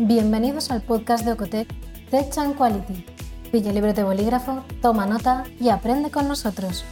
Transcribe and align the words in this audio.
Bienvenidos 0.00 0.70
al 0.70 0.80
podcast 0.80 1.24
de 1.24 1.32
Ocotec 1.32 1.66
Tech 2.08 2.38
and 2.38 2.54
Quality. 2.54 3.04
Pilla 3.50 3.72
libre 3.72 3.94
de 3.94 4.04
bolígrafo, 4.04 4.62
toma 4.80 5.06
nota 5.06 5.42
y 5.58 5.70
aprende 5.70 6.12
con 6.12 6.28
nosotros. 6.28 6.84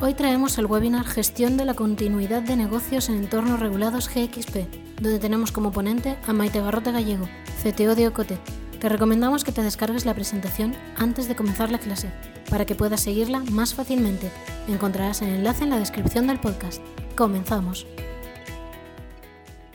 Hoy 0.00 0.14
traemos 0.14 0.56
el 0.58 0.66
webinar 0.66 1.04
Gestión 1.04 1.56
de 1.56 1.64
la 1.64 1.74
continuidad 1.74 2.42
de 2.42 2.54
negocios 2.54 3.08
en 3.08 3.16
entornos 3.16 3.58
regulados 3.58 4.08
GXP, 4.08 5.02
donde 5.02 5.18
tenemos 5.18 5.50
como 5.50 5.72
ponente 5.72 6.16
a 6.28 6.32
Maite 6.32 6.60
Garrote 6.60 6.92
Gallego, 6.92 7.28
CTO 7.60 7.96
de 7.96 8.06
Ocotec. 8.06 8.38
Te 8.78 8.88
recomendamos 8.88 9.42
que 9.42 9.50
te 9.50 9.64
descargues 9.64 10.06
la 10.06 10.14
presentación 10.14 10.76
antes 10.96 11.26
de 11.26 11.34
comenzar 11.34 11.72
la 11.72 11.78
clase, 11.78 12.08
para 12.48 12.66
que 12.66 12.76
puedas 12.76 13.00
seguirla 13.00 13.40
más 13.50 13.74
fácilmente. 13.74 14.30
Encontrarás 14.68 15.22
el 15.22 15.30
enlace 15.30 15.64
en 15.64 15.70
la 15.70 15.80
descripción 15.80 16.28
del 16.28 16.38
podcast. 16.38 16.80
Comenzamos. 17.16 17.84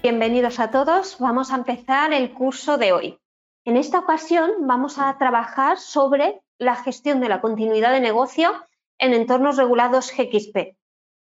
Bienvenidos 0.02 0.60
a 0.60 0.72
todos. 0.72 1.20
Vamos 1.20 1.52
a 1.52 1.58
empezar 1.58 2.12
el 2.12 2.34
curso 2.34 2.80
de 2.80 2.92
hoy. 2.92 3.20
En 3.66 3.78
esta 3.78 4.00
ocasión 4.00 4.50
vamos 4.62 4.98
a 4.98 5.16
trabajar 5.20 5.78
sobre 5.78 6.42
la 6.58 6.76
gestión 6.76 7.20
de 7.20 7.30
la 7.30 7.40
continuidad 7.40 7.92
de 7.92 8.00
negocio 8.00 8.52
en 8.98 9.14
entornos 9.14 9.58
regulados 9.58 10.12
GXP. 10.12 10.76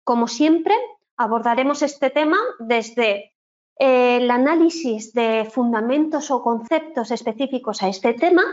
Como 0.05 0.30
siempre, 0.30 0.76
abordaremos 1.17 1.81
este 1.81 2.09
tema 2.09 2.38
desde 2.59 3.34
eh, 3.80 4.20
el 4.22 4.31
análisis 4.31 5.11
de 5.11 5.44
fundamentos 5.44 6.31
o 6.31 6.41
conceptos 6.41 7.11
específicos 7.11 7.84
a 7.84 7.89
este 7.89 8.14
tema 8.14 8.44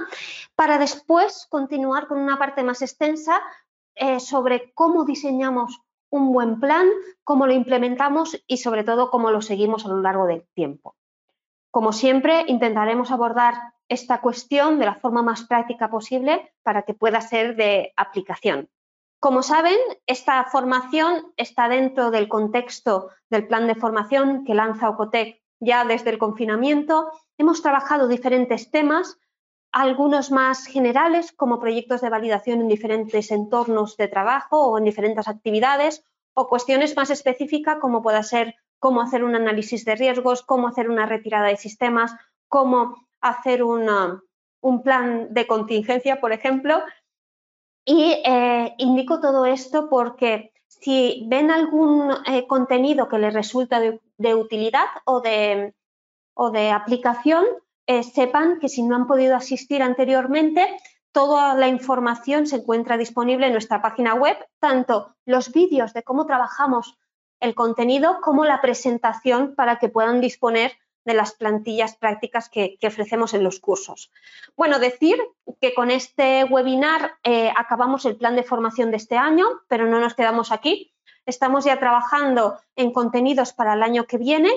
para 0.57 0.79
después 0.79 1.47
continuar 1.49 2.09
con 2.09 2.19
una 2.19 2.37
parte 2.37 2.65
más 2.65 2.83
extensa 2.83 3.41
eh, 3.95 4.19
sobre 4.19 4.73
cómo 4.75 5.05
diseñamos 5.05 5.86
un 6.11 6.33
buen 6.33 6.61
plan, 6.61 6.89
cómo 7.25 7.47
lo 7.47 7.53
implementamos 7.53 8.43
y 8.47 8.59
sobre 8.59 8.85
todo 8.85 9.11
cómo 9.11 9.31
lo 9.31 9.43
seguimos 9.43 9.85
a 9.85 9.89
lo 9.89 10.01
largo 10.01 10.27
del 10.27 10.47
tiempo. 10.55 10.97
Como 11.71 11.93
siempre, 11.93 12.45
intentaremos 12.47 13.11
abordar 13.11 13.55
esta 13.89 14.21
cuestión 14.21 14.79
de 14.79 14.87
la 14.87 14.95
forma 14.95 15.23
más 15.23 15.45
práctica 15.45 15.91
posible 15.91 16.53
para 16.63 16.83
que 16.83 16.95
pueda 16.95 17.21
ser 17.21 17.57
de 17.57 17.93
aplicación. 17.97 18.69
Como 19.19 19.43
saben, 19.43 19.79
esta 20.07 20.45
formación 20.45 21.33
está 21.37 21.69
dentro 21.69 22.11
del 22.11 22.29
contexto 22.29 23.11
del 23.31 23.47
plan 23.47 23.67
de 23.67 23.75
formación 23.75 24.45
que 24.45 24.55
lanza 24.55 24.89
Ocotec 24.89 25.41
ya 25.59 25.85
desde 25.85 26.11
el 26.11 26.19
confinamiento. 26.19 27.11
Hemos 27.39 27.63
trabajado 27.63 28.09
diferentes 28.09 28.71
temas 28.71 29.19
algunos 29.77 30.31
más 30.31 30.65
generales, 30.65 31.33
como 31.33 31.61
proyectos 31.61 32.01
de 32.01 32.09
validación 32.09 32.63
en 32.63 32.69
diferentes 32.69 33.31
entornos 33.31 33.99
de 33.99 34.09
trabajo 34.09 34.67
o 34.69 34.79
en 34.79 34.85
diferentes 34.85 35.29
actividades, 35.29 36.03
o 36.33 36.49
cuestiones 36.49 36.97
más 36.97 37.11
específicas, 37.11 37.77
como 37.79 38.03
pueda 38.03 38.23
ser 38.23 38.55
cómo 38.79 39.03
hacer 39.03 39.23
un 39.23 39.35
análisis 39.35 39.85
de 39.85 39.95
riesgos, 39.95 40.43
cómo 40.43 40.69
hacer 40.69 40.89
una 40.89 41.05
retirada 41.05 41.49
de 41.49 41.59
sistemas, 41.59 42.17
cómo 42.49 43.07
hacer 43.21 43.63
un 43.63 44.83
plan 44.83 45.35
de 45.35 45.47
contingencia, 45.47 46.23
por 46.23 46.33
ejemplo. 46.33 46.83
Y 47.85 48.23
eh, 48.25 48.75
indico 48.79 49.21
todo 49.21 49.45
esto 49.45 49.91
porque 49.91 50.55
si 50.69 51.27
ven 51.29 51.51
algún 51.51 52.13
eh, 52.25 52.47
contenido 52.47 53.11
que 53.11 53.19
les 53.19 53.35
resulta 53.35 53.79
de, 53.81 54.35
utilidad 54.35 54.87
o 55.05 55.21
de, 55.21 55.75
o 56.33 56.51
de 56.51 56.71
aplicación, 56.71 57.45
eh, 57.87 58.03
sepan 58.03 58.59
que 58.59 58.69
si 58.69 58.83
no 58.83 58.97
han 58.97 59.07
podido 59.07 59.37
asistir 59.37 59.83
anteriormente, 59.83 60.67
toda 61.13 61.55
la 61.55 61.69
información 61.69 62.47
se 62.47 62.57
encuentra 62.57 62.97
disponible 62.97 63.47
en 63.47 63.53
nuestra 63.53 63.81
página 63.81 64.15
web, 64.15 64.37
tanto 64.59 65.15
los 65.25 65.53
vídeos 65.53 65.95
de 65.95 66.03
cómo 66.03 66.27
trabajamos 66.27 66.99
el 67.41 67.55
contenido 67.55 68.21
como 68.23 68.45
la 68.45 68.61
presentación 68.61 69.55
para 69.55 69.79
que 69.79 69.89
puedan 69.89 70.21
disponer 70.21 70.73
de 71.07 71.15
las 71.15 71.33
plantillas 71.33 71.97
prácticas 71.97 72.49
que, 72.49 72.77
ofrecemos 72.85 73.33
en 73.33 73.45
los 73.45 73.61
cursos. 73.61 74.11
Bueno, 74.57 74.79
decir 74.79 75.17
que 75.61 75.73
con 75.73 75.91
este 75.91 76.45
webinar 76.45 77.13
eh, 77.23 77.53
acabamos 77.57 78.05
el 78.05 78.17
plan 78.17 78.35
de 78.35 78.43
formación 78.43 78.91
de 78.91 78.97
este 78.97 79.17
año, 79.17 79.47
pero 79.69 79.87
no 79.87 80.01
nos 80.01 80.15
quedamos 80.15 80.51
aquí. 80.51 80.93
Estamos 81.25 81.65
ya 81.65 81.79
trabajando 81.79 82.59
en 82.75 82.93
contenidos 82.93 83.53
para 83.53 83.75
el 83.75 83.83
año 83.83 84.05
que 84.05 84.19
viene. 84.19 84.51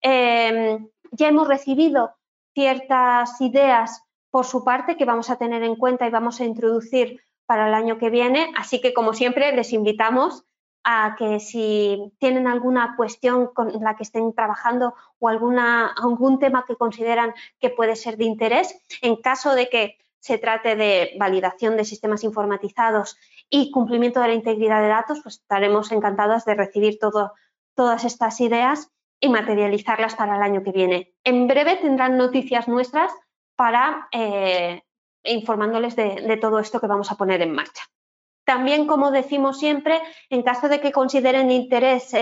Eh, 0.00 0.78
ya 1.10 1.28
hemos 1.28 1.48
recibido 1.48 2.14
ciertas 2.58 3.40
ideas 3.40 4.02
por 4.32 4.44
su 4.44 4.64
parte 4.64 4.96
que 4.96 5.04
vamos 5.04 5.30
a 5.30 5.36
tener 5.36 5.62
en 5.62 5.76
cuenta 5.76 6.08
y 6.08 6.10
vamos 6.10 6.40
a 6.40 6.44
introducir 6.44 7.20
para 7.46 7.68
el 7.68 7.74
año 7.74 7.98
que 7.98 8.10
viene. 8.10 8.50
Así 8.56 8.80
que, 8.80 8.92
como 8.92 9.12
siempre, 9.14 9.54
les 9.54 9.72
invitamos 9.72 10.44
a 10.82 11.14
que 11.16 11.38
si 11.38 12.12
tienen 12.18 12.48
alguna 12.48 12.96
cuestión 12.96 13.46
con 13.54 13.72
la 13.80 13.94
que 13.94 14.02
estén 14.02 14.34
trabajando 14.34 14.94
o 15.20 15.28
alguna, 15.28 15.86
algún 15.86 16.40
tema 16.40 16.64
que 16.66 16.74
consideran 16.74 17.32
que 17.60 17.70
puede 17.70 17.94
ser 17.94 18.16
de 18.16 18.24
interés, 18.24 18.74
en 19.02 19.14
caso 19.14 19.54
de 19.54 19.68
que 19.68 19.96
se 20.18 20.36
trate 20.38 20.74
de 20.74 21.12
validación 21.16 21.76
de 21.76 21.84
sistemas 21.84 22.24
informatizados 22.24 23.18
y 23.48 23.70
cumplimiento 23.70 24.20
de 24.20 24.28
la 24.28 24.34
integridad 24.34 24.82
de 24.82 24.88
datos, 24.88 25.20
pues 25.22 25.36
estaremos 25.36 25.92
encantados 25.92 26.44
de 26.44 26.56
recibir 26.56 26.98
todo, 26.98 27.34
todas 27.76 28.04
estas 28.04 28.40
ideas 28.40 28.90
y 29.20 29.28
materializarlas 29.28 30.14
para 30.14 30.36
el 30.36 30.42
año 30.42 30.62
que 30.62 30.72
viene. 30.72 31.14
En 31.24 31.46
breve 31.48 31.76
tendrán 31.76 32.16
noticias 32.16 32.68
nuestras 32.68 33.12
para 33.56 34.08
eh, 34.12 34.82
informándoles 35.24 35.96
de, 35.96 36.38
todo 36.40 36.58
esto 36.58 36.80
que 36.80 36.86
vamos 36.86 37.10
a 37.10 37.16
poner 37.16 37.42
en 37.42 37.52
marcha. 37.52 37.82
También, 38.44 38.86
como 38.86 39.10
decimos 39.10 39.58
siempre, 39.58 40.00
en 40.30 40.42
caso 40.42 40.68
de 40.68 40.80
que 40.80 40.92
consideren 40.92 41.50
interés 41.50 42.14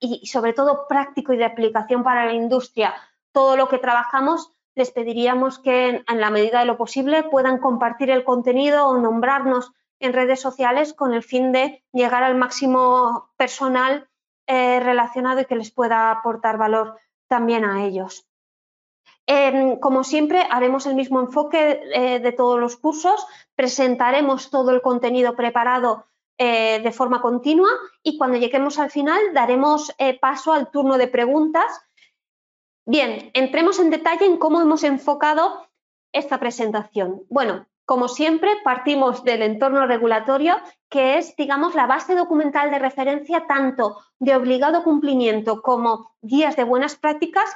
y 0.00 0.26
sobre 0.26 0.54
todo 0.54 0.86
práctico 0.88 1.34
y 1.34 1.36
de 1.36 1.44
aplicación 1.44 2.02
para 2.02 2.24
la 2.24 2.32
industria 2.32 2.94
todo 3.32 3.58
lo 3.58 3.68
que 3.68 3.76
trabajamos, 3.76 4.50
les 4.74 4.90
pediríamos 4.90 5.58
que 5.58 6.02
en 6.08 6.20
la 6.20 6.30
medida 6.30 6.60
de 6.60 6.64
lo 6.64 6.78
posible 6.78 7.24
puedan 7.24 7.58
compartir 7.58 8.08
el 8.10 8.24
contenido 8.24 8.86
o 8.86 8.96
nombrarnos 8.96 9.72
en 10.00 10.14
redes 10.14 10.40
sociales 10.40 10.94
con 10.94 11.12
el 11.12 11.22
fin 11.22 11.52
de 11.52 11.84
llegar 11.92 12.22
al 12.22 12.36
máximo 12.36 13.30
personal 13.36 14.08
eh, 14.46 14.80
relacionado 14.80 15.40
y 15.40 15.44
que 15.46 15.56
les 15.56 15.70
pueda 15.70 16.10
aportar 16.10 16.58
valor 16.58 16.98
también 17.28 17.64
a 17.64 17.84
ellos. 17.84 18.26
Em, 19.26 19.78
como 19.80 20.04
siempre, 20.04 20.46
haremos 20.50 20.86
el 20.86 20.94
mismo 20.94 21.20
enfoque 21.20 21.80
eh, 21.92 22.20
de 22.20 22.32
todos 22.32 22.60
los 22.60 22.76
cursos, 22.76 23.26
presentaremos 23.56 24.50
todo 24.50 24.70
el 24.70 24.82
contenido 24.82 25.34
preparado 25.34 26.06
eh, 26.38 26.80
de 26.80 26.92
forma 26.92 27.20
continua 27.20 27.70
y 28.02 28.18
cuando 28.18 28.38
lleguemos 28.38 28.78
al 28.78 28.90
final 28.90 29.18
daremos 29.32 29.92
paso 30.20 30.52
al 30.52 30.70
turno 30.70 30.96
de 30.98 31.08
preguntas. 31.08 31.82
Bien, 32.84 33.30
entremos 33.34 33.80
en 33.80 33.90
detalle 33.90 34.26
en 34.26 34.36
cómo 34.36 34.60
hemos 34.60 34.84
enfocado 34.84 35.66
esta 36.12 36.38
presentación. 36.38 37.22
Bueno, 37.28 37.66
como 37.86 38.08
siempre, 38.08 38.50
partimos 38.64 39.22
del 39.22 39.42
entorno 39.42 39.86
regulatorio, 39.86 40.56
que 40.90 41.18
es, 41.18 41.36
digamos, 41.36 41.76
la 41.76 41.86
base 41.86 42.16
documental 42.16 42.70
de 42.72 42.80
referencia 42.80 43.46
tanto 43.46 43.96
de 44.18 44.34
obligado 44.34 44.82
cumplimiento 44.82 45.62
como 45.62 46.10
guías 46.20 46.56
de 46.56 46.64
buenas 46.64 46.96
prácticas 46.96 47.48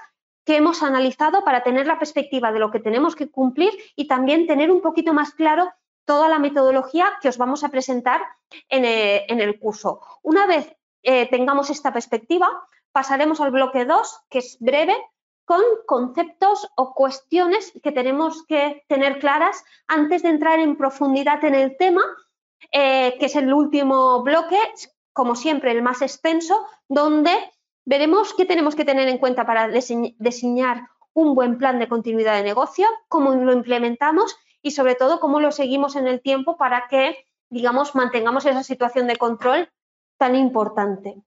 que 0.45 0.57
hemos 0.57 0.85
analizado 0.85 1.45
para 1.45 1.65
tener 1.65 1.89
la 1.89 1.99
perspectiva 1.99 2.53
de 2.53 2.61
lo 2.61 2.71
que 2.71 2.79
tenemos 2.79 3.17
que 3.17 3.29
cumplir 3.29 3.73
y 3.97 4.07
también 4.07 4.47
tener 4.47 4.71
un 4.71 4.81
poquito 4.81 5.13
más 5.13 5.35
claro 5.35 5.73
toda 6.05 6.29
la 6.29 6.39
metodología 6.39 7.09
que 7.21 7.29
os 7.29 7.37
vamos 7.37 7.65
a 7.65 7.69
presentar 7.69 8.23
en 8.69 8.85
eh, 8.85 9.27
el, 9.29 9.59
curso. 9.59 10.01
Una 10.23 10.47
vez 10.47 10.73
eh, 11.03 11.29
tengamos 11.29 11.71
esta 11.71 11.93
perspectiva, 11.93 12.49
pasaremos 12.93 13.41
al 13.41 13.51
bloque 13.51 13.85
2, 13.85 14.21
que 14.31 14.39
es 14.39 14.57
breve, 14.61 14.97
con 15.51 15.63
conceptos 15.85 16.71
o 16.77 16.95
cuestiones 16.95 17.73
que 17.83 17.91
tenemos 17.91 18.47
que 18.47 18.85
tener 18.87 19.19
claras 19.19 19.65
antes 19.89 20.23
de 20.23 20.29
entrar 20.29 20.61
en 20.61 20.77
profundidad 20.77 21.45
en 21.45 21.57
el 21.57 21.77
tema, 21.77 22.03
eh, 22.71 23.17
que 23.19 23.27
es 23.27 23.35
el 23.35 23.53
último 23.53 24.23
bloque, 24.23 24.57
como 25.13 25.35
siempre 25.35 25.73
el 25.73 25.83
más 25.83 26.03
extenso, 26.03 26.57
donde 26.89 27.33
veremos 27.85 28.33
qué 28.33 28.45
tenemos 28.45 28.77
que 28.77 28.85
tener 28.85 29.09
en 29.09 29.19
cuenta 29.19 29.45
para 29.45 29.67
diseñar 29.67 30.89
un 31.15 31.35
buen 31.35 31.59
plan 31.59 31.81
de 31.81 31.89
continuidad 31.89 32.37
de 32.37 32.45
negocio, 32.45 32.87
cómo 33.09 33.35
lo 33.35 33.53
implementamos 33.53 34.37
y 34.63 34.71
sobre 34.71 34.95
todo 34.95 35.19
cómo 35.19 35.41
lo 35.41 35.51
seguimos 35.51 35.97
en 35.97 36.07
el 36.07 36.21
tiempo 36.21 36.59
para 36.59 36.87
que, 36.87 37.27
digamos, 37.49 37.97
mantengamos 37.97 38.47
esa 38.47 38.63
situación 38.63 39.09
de 39.09 39.17
control 39.17 39.69
tan 40.17 40.37
importante. 40.37 41.21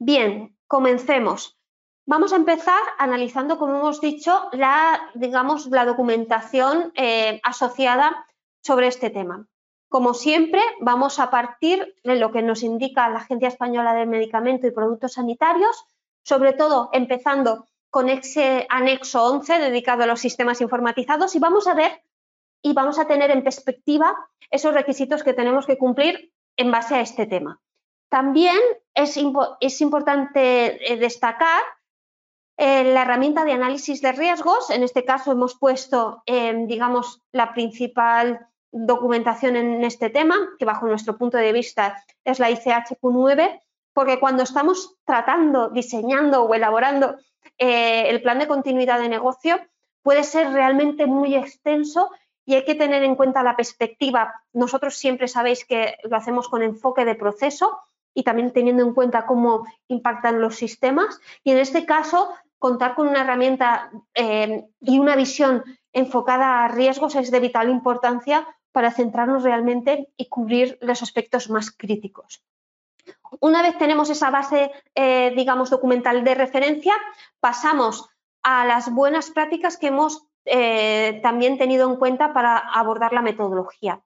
Bien, 0.00 0.58
comencemos. 0.66 1.61
Vamos 2.04 2.32
a 2.32 2.36
empezar 2.36 2.80
analizando, 2.98 3.58
como 3.58 3.78
hemos 3.78 4.00
dicho, 4.00 4.48
la, 4.52 5.10
digamos, 5.14 5.66
la 5.66 5.84
documentación 5.84 6.92
eh, 6.96 7.40
asociada 7.44 8.26
sobre 8.60 8.88
este 8.88 9.10
tema. 9.10 9.46
Como 9.88 10.14
siempre, 10.14 10.60
vamos 10.80 11.20
a 11.20 11.30
partir 11.30 11.94
de 12.02 12.16
lo 12.16 12.32
que 12.32 12.42
nos 12.42 12.62
indica 12.62 13.08
la 13.08 13.18
Agencia 13.18 13.48
Española 13.48 13.94
de 13.94 14.06
Medicamento 14.06 14.66
y 14.66 14.72
Productos 14.72 15.12
Sanitarios, 15.12 15.84
sobre 16.24 16.54
todo 16.54 16.88
empezando 16.92 17.66
con 17.90 18.08
ese 18.08 18.66
anexo 18.70 19.24
11 19.24 19.58
dedicado 19.58 20.02
a 20.02 20.06
los 20.06 20.20
sistemas 20.20 20.60
informatizados 20.60 21.36
y 21.36 21.38
vamos 21.38 21.66
a 21.66 21.74
ver 21.74 22.02
y 22.62 22.72
vamos 22.72 22.98
a 22.98 23.06
tener 23.06 23.30
en 23.30 23.44
perspectiva 23.44 24.16
esos 24.50 24.72
requisitos 24.72 25.22
que 25.22 25.34
tenemos 25.34 25.66
que 25.66 25.76
cumplir 25.76 26.32
en 26.56 26.70
base 26.70 26.94
a 26.94 27.00
este 27.00 27.26
tema. 27.26 27.60
También 28.08 28.56
es, 28.94 29.16
importante 29.16 30.92
eh, 30.92 30.96
destacar 30.96 31.62
Eh, 32.56 32.84
la 32.92 33.02
herramienta 33.02 33.44
de 33.44 33.52
análisis 33.52 34.02
de 34.02 34.12
riesgos, 34.12 34.70
en 34.70 34.82
este 34.82 35.04
caso 35.04 35.32
hemos 35.32 35.54
puesto, 35.54 36.22
em, 36.26 36.66
digamos, 36.66 37.22
la 37.32 37.54
principal 37.54 38.46
documentación 38.70 39.56
en 39.56 39.84
este 39.84 40.10
tema, 40.10 40.36
que 40.58 40.64
bajo 40.64 40.86
nuestro 40.86 41.16
punto 41.16 41.38
de 41.38 41.52
vista 41.52 42.04
es 42.24 42.38
la 42.38 42.50
ICHQ9, 42.50 43.60
porque 43.92 44.18
cuando 44.18 44.42
estamos 44.42 44.96
tratando, 45.04 45.68
diseñando 45.68 46.44
o 46.44 46.54
elaborando 46.54 47.16
eh, 47.58 48.08
el 48.08 48.22
plan 48.22 48.38
de 48.38 48.48
continuidad 48.48 48.98
de 48.98 49.08
negocio, 49.08 49.60
puede 50.02 50.24
ser 50.24 50.52
realmente 50.52 51.06
muy 51.06 51.34
extenso 51.34 52.10
y 52.44 52.54
hay 52.54 52.64
que 52.64 52.74
tener 52.74 53.02
en 53.04 53.14
cuenta 53.14 53.42
la 53.42 53.56
perspectiva. 53.56 54.42
Nosotros 54.52 54.96
siempre 54.96 55.28
sabéis 55.28 55.64
que 55.64 55.96
lo 56.04 56.16
hacemos 56.16 56.48
con 56.48 56.62
enfoque 56.62 57.04
de 57.04 57.14
proceso 57.14 57.78
y 58.14 58.22
también 58.22 58.52
teniendo 58.52 58.82
en 58.82 58.94
cuenta 58.94 59.26
cómo 59.26 59.66
impactan 59.88 60.40
los 60.40 60.56
sistemas. 60.56 61.20
Y 61.44 61.52
en 61.52 61.58
este 61.58 61.86
caso, 61.86 62.30
contar 62.62 62.94
con 62.94 63.08
una 63.08 63.22
herramienta 63.22 63.90
eh, 64.14 64.64
y 64.80 65.00
una 65.00 65.16
visión 65.16 65.64
enfocada 65.92 66.64
a 66.64 66.68
riesgos 66.68 67.16
es 67.16 67.32
de 67.32 67.40
vital 67.40 67.68
importancia 67.68 68.46
para 68.70 68.92
centrarnos 68.92 69.42
realmente 69.42 70.08
y 70.16 70.28
cubrir 70.28 70.78
los 70.80 71.02
aspectos 71.02 71.50
más 71.50 71.70
críticos. 71.70 72.44
Una 73.40 73.62
vez 73.62 73.76
tenemos 73.78 74.10
esa 74.10 74.30
base, 74.30 74.70
eh, 74.94 75.32
digamos, 75.34 75.70
documental 75.70 76.22
de 76.22 76.36
referencia, 76.36 76.94
pasamos 77.40 78.08
a 78.44 78.64
las 78.64 78.92
buenas 78.92 79.30
prácticas 79.30 79.76
que 79.76 79.88
hemos 79.88 80.24
eh, 80.44 81.18
también 81.20 81.58
tenido 81.58 81.90
en 81.90 81.96
cuenta 81.96 82.32
para 82.32 82.58
abordar 82.58 83.12
la 83.12 83.22
metodología. 83.22 84.00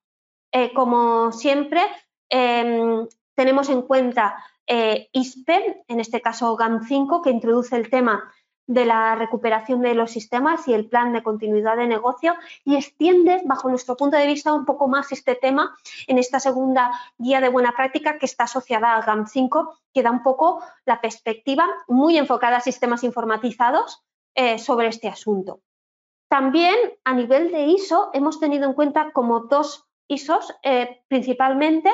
Como 0.75 1.33
siempre, 1.33 1.83
em, 2.31 3.07
tenemos 3.37 3.69
en 3.69 3.83
cuenta 3.83 4.37
ISPE, 4.67 5.85
en 5.87 6.01
este 6.01 6.21
caso 6.21 6.57
GAM5, 6.57 7.23
que 7.23 7.31
introduce 7.31 7.77
el 7.77 7.89
tema 7.89 8.33
de 8.67 8.85
la 8.85 9.15
recuperación 9.15 9.81
de 9.81 9.95
los 9.95 10.11
sistemas 10.11 10.67
y 10.67 10.75
el 10.75 10.89
plan 10.89 11.13
de 11.13 11.23
continuidad 11.23 11.77
de 11.77 11.87
negocio 11.87 12.35
y 12.65 12.75
extiende, 12.77 13.43
bajo 13.45 13.69
nuestro 13.69 13.97
punto 13.97 14.17
de 14.17 14.27
vista, 14.27 14.53
un 14.53 14.65
poco 14.65 14.89
más 14.89 15.13
este 15.13 15.37
tema 15.37 15.77
en 16.07 16.19
esta 16.19 16.41
segunda 16.41 16.91
guía 17.17 17.41
de 17.41 17.49
buena 17.49 17.73
práctica 17.77 18.19
que 18.19 18.27
está 18.27 18.45
asociada 18.45 18.97
a 18.97 19.03
GAM5, 19.03 19.71
que 19.95 20.03
da 20.03 20.11
un 20.11 20.23
poco 20.23 20.63
la 20.85 21.01
perspectiva 21.01 21.67
muy 21.87 22.19
enfocada 22.19 22.57
a 22.57 22.61
sistemas 22.61 23.05
informatizados 23.05 24.03
eh, 24.35 24.59
sobre 24.59 24.89
este 24.89 25.09
asunto. 25.09 25.61
También 26.29 26.77
a 27.05 27.15
nivel 27.15 27.53
de 27.53 27.67
ISO 27.67 28.11
hemos 28.13 28.41
tenido 28.41 28.67
en 28.67 28.73
cuenta 28.73 29.13
como 29.13 29.41
dos 29.41 29.87
ISOs 30.09 30.55
eh, 30.63 31.03
principalmente. 31.07 31.91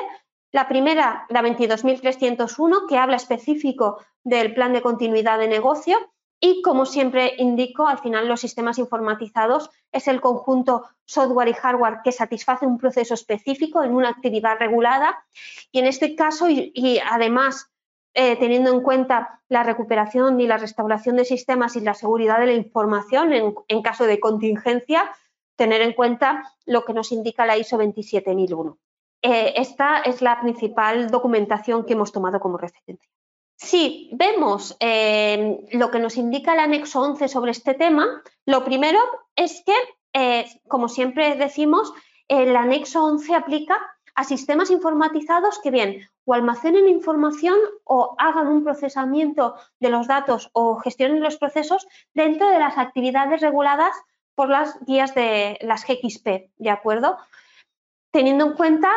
La 0.53 0.67
primera, 0.67 1.25
la 1.29 1.41
22301, 1.41 2.85
que 2.87 2.97
habla 2.99 3.15
específico 3.15 3.97
del 4.23 4.53
plan 4.53 4.71
de 4.71 4.83
continuidad 4.83 5.39
de 5.39 5.47
negocio 5.47 5.97
y 6.39 6.61
como 6.61 6.85
siempre 6.85 7.33
indico, 7.39 7.87
al 7.87 7.97
final 7.97 8.27
los 8.27 8.41
sistemas 8.41 8.77
informatizados 8.77 9.71
es 9.91 10.07
el 10.07 10.21
conjunto 10.21 10.83
software 11.05 11.47
y 11.47 11.53
hardware 11.53 12.01
que 12.03 12.11
satisface 12.11 12.67
un 12.67 12.77
proceso 12.77 13.15
específico 13.15 13.83
en 13.83 13.95
una 13.95 14.09
actividad 14.09 14.59
regulada. 14.59 15.25
Y 15.71 15.79
en 15.79 15.85
este 15.85 16.15
caso, 16.15 16.47
y, 16.49 16.99
además 17.09 17.71
eh, 18.13 18.35
teniendo 18.35 18.71
en 18.71 18.81
cuenta 18.81 19.41
la 19.49 19.63
recuperación 19.63 20.39
y 20.39 20.45
la 20.45 20.57
restauración 20.57 21.15
de 21.15 21.25
sistemas 21.25 21.75
y 21.77 21.81
la 21.81 21.95
seguridad 21.95 22.37
de 22.39 22.45
la 22.45 22.53
información 22.53 23.33
en, 23.33 23.81
caso 23.81 24.05
de 24.05 24.19
contingencia, 24.19 25.09
tener 25.55 25.81
en 25.81 25.93
cuenta 25.93 26.53
lo 26.67 26.85
que 26.85 26.93
nos 26.93 27.11
indica 27.11 27.47
la 27.47 27.57
ISO 27.57 27.77
27001. 27.77 28.77
Eh, 29.25 29.53
esta 29.55 29.99
es 29.99 30.21
la 30.21 30.41
principal 30.41 31.09
documentación 31.09 31.85
que 31.85 31.93
hemos 31.93 32.11
tomado 32.11 32.41
como 32.41 32.57
referencia. 32.57 33.09
Si 33.55 34.09
vemos 34.11 34.75
eh, 34.81 35.65
lo 35.71 35.89
que 35.89 35.99
nos 35.99 36.17
indica 36.17 36.53
el 36.53 36.59
anexo 36.59 37.01
11 37.01 37.29
sobre 37.29 37.51
este 37.51 37.73
tema, 37.73 38.21
lo 38.45 38.65
primero 38.65 38.99
es 39.37 39.63
que, 39.65 39.73
eh, 40.11 40.45
como 40.67 40.89
siempre 40.89 41.35
decimos, 41.35 41.93
el 42.27 42.53
anexo 42.57 43.05
11 43.05 43.33
aplica 43.33 43.79
a 44.13 44.25
sistemas 44.25 44.69
informatizados 44.69 45.59
que 45.59 45.71
bien 45.71 46.09
o 46.25 46.33
almacenen 46.33 46.89
información 46.89 47.57
o 47.85 48.15
hagan 48.17 48.47
un 48.47 48.65
procesamiento 48.65 49.55
de 49.79 49.89
los 49.89 50.07
datos 50.07 50.49
o 50.51 50.75
gestionen 50.79 51.23
los 51.23 51.37
procesos 51.37 51.87
dentro 52.13 52.49
de 52.49 52.59
las 52.59 52.77
actividades 52.77 53.39
reguladas 53.39 53.95
por 54.35 54.49
las 54.49 54.77
guías 54.85 55.15
de 55.15 55.57
las 55.61 55.85
GXP, 55.85 56.51
¿de 56.57 56.69
acuerdo? 56.69 57.17
Teniendo 58.13 58.45
en 58.45 58.53
cuenta 58.53 58.91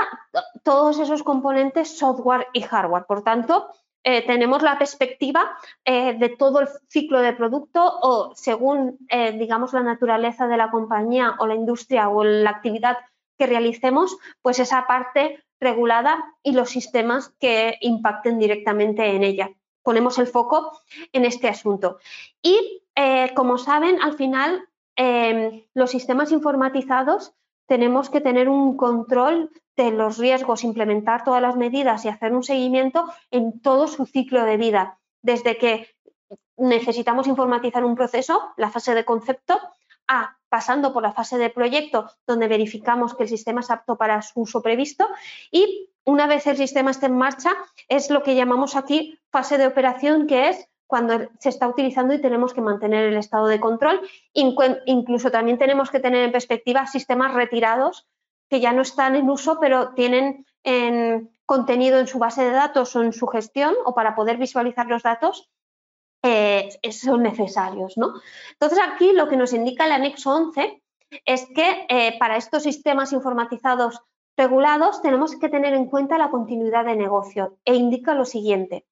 todos 0.62 0.98
esos 0.98 1.22
componentes 1.22 1.96
software 1.96 2.48
y 2.52 2.60
hardware. 2.60 3.06
Por 3.06 3.24
tanto, 3.24 3.70
eh, 4.04 4.26
tenemos 4.26 4.62
la 4.62 4.78
perspectiva 4.78 5.56
eh, 5.86 6.12
de 6.18 6.28
todo 6.28 6.60
el 6.60 6.68
ciclo 6.88 7.20
de 7.20 7.32
producto 7.32 7.80
o 7.82 8.34
según, 8.36 8.98
eh, 9.08 9.32
digamos, 9.32 9.72
la 9.72 9.82
naturaleza 9.82 10.46
de 10.46 10.58
la 10.58 10.70
compañía 10.70 11.34
o 11.38 11.46
la 11.46 11.54
industria 11.54 12.10
o 12.10 12.22
la 12.24 12.50
actividad 12.50 12.98
que 13.38 13.46
realicemos, 13.46 14.18
pues 14.42 14.58
esa 14.58 14.86
parte 14.86 15.42
regulada 15.60 16.22
y 16.42 16.52
los 16.52 16.68
sistemas 16.68 17.30
que 17.40 17.78
impacten 17.80 18.38
directamente 18.38 19.06
en 19.16 19.24
ella. 19.24 19.50
Ponemos 19.82 20.18
el 20.18 20.26
foco 20.26 20.78
en 21.12 21.24
este 21.24 21.48
asunto. 21.48 21.98
Y, 22.42 22.82
como 23.34 23.56
saben, 23.56 24.00
al 24.02 24.14
final, 24.14 24.68
los 25.74 25.90
sistemas 25.90 26.32
informatizados 26.32 27.34
tenemos 27.66 28.10
que 28.10 28.20
tener 28.20 28.48
un 28.48 28.76
control 28.76 29.50
de 29.76 29.90
los 29.90 30.18
riesgos, 30.18 30.64
implementar 30.64 31.24
todas 31.24 31.42
las 31.42 31.56
medidas 31.56 32.04
y 32.04 32.08
hacer 32.08 32.32
un 32.32 32.42
seguimiento 32.42 33.04
en 33.30 33.60
todo 33.60 33.88
su 33.88 34.06
ciclo 34.06 34.44
de 34.44 34.56
vida, 34.56 34.98
desde 35.22 35.58
que 35.58 35.94
necesitamos 36.56 37.26
informatizar 37.26 37.84
un 37.84 37.94
proceso, 37.94 38.52
la 38.56 38.70
fase 38.70 38.94
de 38.94 39.04
concepto, 39.04 39.58
a 40.08 40.36
pasando 40.48 40.92
por 40.92 41.02
la 41.02 41.12
fase 41.12 41.36
de 41.38 41.50
proyecto, 41.50 42.10
donde 42.26 42.48
verificamos 42.48 43.14
que 43.14 43.24
el 43.24 43.28
sistema 43.28 43.60
es 43.60 43.70
apto 43.70 43.96
para 43.96 44.22
su 44.22 44.40
uso 44.40 44.62
previsto 44.62 45.06
y 45.50 45.90
una 46.04 46.26
vez 46.26 46.46
el 46.46 46.56
sistema 46.56 46.92
esté 46.92 47.06
en 47.06 47.18
marcha, 47.18 47.50
es 47.88 48.10
lo 48.10 48.22
que 48.22 48.36
llamamos 48.36 48.76
aquí 48.76 49.18
fase 49.30 49.58
de 49.58 49.66
operación, 49.66 50.28
que 50.28 50.48
es 50.50 50.68
cuando 50.86 51.28
se 51.38 51.48
está 51.48 51.68
utilizando 51.68 52.14
y 52.14 52.20
tenemos 52.20 52.54
que 52.54 52.60
mantener 52.60 53.06
el 53.06 53.16
estado 53.16 53.46
de 53.46 53.60
control. 53.60 54.00
Incluso 54.32 55.30
también 55.30 55.58
tenemos 55.58 55.90
que 55.90 56.00
tener 56.00 56.22
en 56.24 56.32
perspectiva 56.32 56.86
sistemas 56.86 57.34
retirados 57.34 58.06
que 58.48 58.60
ya 58.60 58.72
no 58.72 58.82
están 58.82 59.16
en 59.16 59.28
uso, 59.28 59.58
pero 59.60 59.94
tienen 59.94 60.46
contenido 61.44 61.98
en 61.98 62.06
su 62.06 62.18
base 62.18 62.44
de 62.44 62.50
datos 62.50 62.94
o 62.96 63.02
en 63.02 63.12
su 63.12 63.26
gestión 63.26 63.74
o 63.84 63.94
para 63.94 64.14
poder 64.14 64.36
visualizar 64.36 64.86
los 64.86 65.02
datos 65.02 65.50
eh, 66.22 66.68
son 66.90 67.22
necesarios. 67.22 67.96
¿no? 67.96 68.14
Entonces, 68.52 68.78
aquí 68.82 69.12
lo 69.12 69.28
que 69.28 69.36
nos 69.36 69.52
indica 69.52 69.86
el 69.86 69.92
anexo 69.92 70.34
11 70.34 70.82
es 71.24 71.46
que 71.54 71.86
eh, 71.88 72.18
para 72.18 72.36
estos 72.36 72.64
sistemas 72.64 73.12
informatizados 73.12 74.00
regulados 74.36 75.00
tenemos 75.02 75.36
que 75.36 75.48
tener 75.48 75.74
en 75.74 75.86
cuenta 75.86 76.18
la 76.18 76.30
continuidad 76.30 76.84
de 76.84 76.96
negocio 76.96 77.58
e 77.64 77.74
indica 77.74 78.14
lo 78.14 78.24
siguiente. 78.24 78.84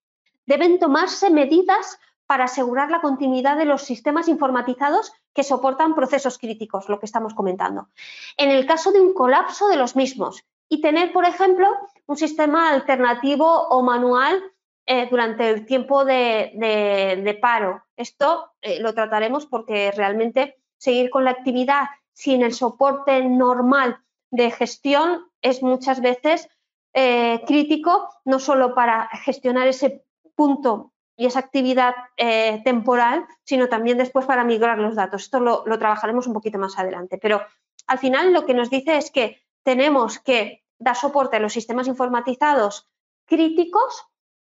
Deben 0.47 0.79
tomarse 0.79 1.31
medidas 1.31 1.99
para 2.27 2.45
asegurar 2.45 2.91
la 2.91 3.01
continuidad 3.01 3.57
de 3.57 3.65
los 3.65 3.83
sistemas 3.83 4.29
informatizados 4.29 5.13
que 5.35 5.43
soportan 5.43 5.95
procesos 5.95 6.39
críticos, 6.39 6.89
lo 6.89 6.99
que 6.99 7.07
estamos 7.07 7.35
comentando. 7.35 7.89
En 8.37 8.51
el 8.51 8.67
caso 8.67 8.93
de 8.93 9.01
un 9.01 9.13
colapso 9.13 9.69
de 9.69 9.77
los 9.77 9.97
mismos 9.97 10.45
y 10.69 10.81
tener, 10.81 11.13
por 11.13 11.25
ejemplo, 11.25 11.69
un 12.07 12.17
sistema 12.17 12.71
alternativo 12.71 13.69
o 13.69 13.83
manual 13.83 14.43
eh, 14.87 15.09
durante 15.11 15.49
el 15.49 15.67
tiempo 15.67 16.05
de, 16.05 17.39
paro. 17.41 17.85
Esto 17.97 18.53
eh, 18.61 18.81
lo 18.81 18.95
trataremos 18.95 19.47
porque 19.47 19.91
realmente 19.93 20.57
seguir 20.77 21.11
con 21.11 21.25
la 21.25 21.31
actividad 21.31 21.85
sin 22.13 22.43
el 22.43 22.53
soporte 22.53 23.23
normal 23.25 23.99
de 24.31 24.51
gestión 24.51 25.27
es 25.43 25.63
muchas 25.63 26.01
veces 26.01 26.49
eh, 26.93 27.43
crítico, 27.47 28.09
no 28.25 28.39
solo 28.39 28.75
para 28.75 29.09
gestionar 29.25 29.69
ese 29.69 30.05
punto 30.35 30.93
y 31.17 31.27
esa 31.27 31.39
actividad 31.39 31.95
eh, 32.17 32.61
temporal, 32.65 33.27
sino 33.45 33.69
también 33.69 33.99
después 33.99 34.27
para 34.27 34.45
migrar 34.45 34.79
los 34.79 34.97
datos. 34.97 35.23
Esto 35.23 35.41
lo, 35.41 35.79
trabajaremos 35.79 36.27
un 36.27 36.33
poquito 36.33 36.59
más 36.59 36.79
adelante. 36.79 37.19
Pero 37.19 37.43
al 37.87 37.99
final 37.99 38.33
lo 38.33 38.45
que 38.47 38.55
nos 38.55 38.71
dice 38.71 38.97
es 38.97 39.11
que 39.11 39.41
tenemos 39.63 40.19
que 40.19 40.65
dar 40.79 40.97
soporte 40.97 41.37
a 41.37 41.41
los 41.41 41.53
sistemas 41.53 41.87
informatizados 41.87 42.89
críticos 43.27 44.07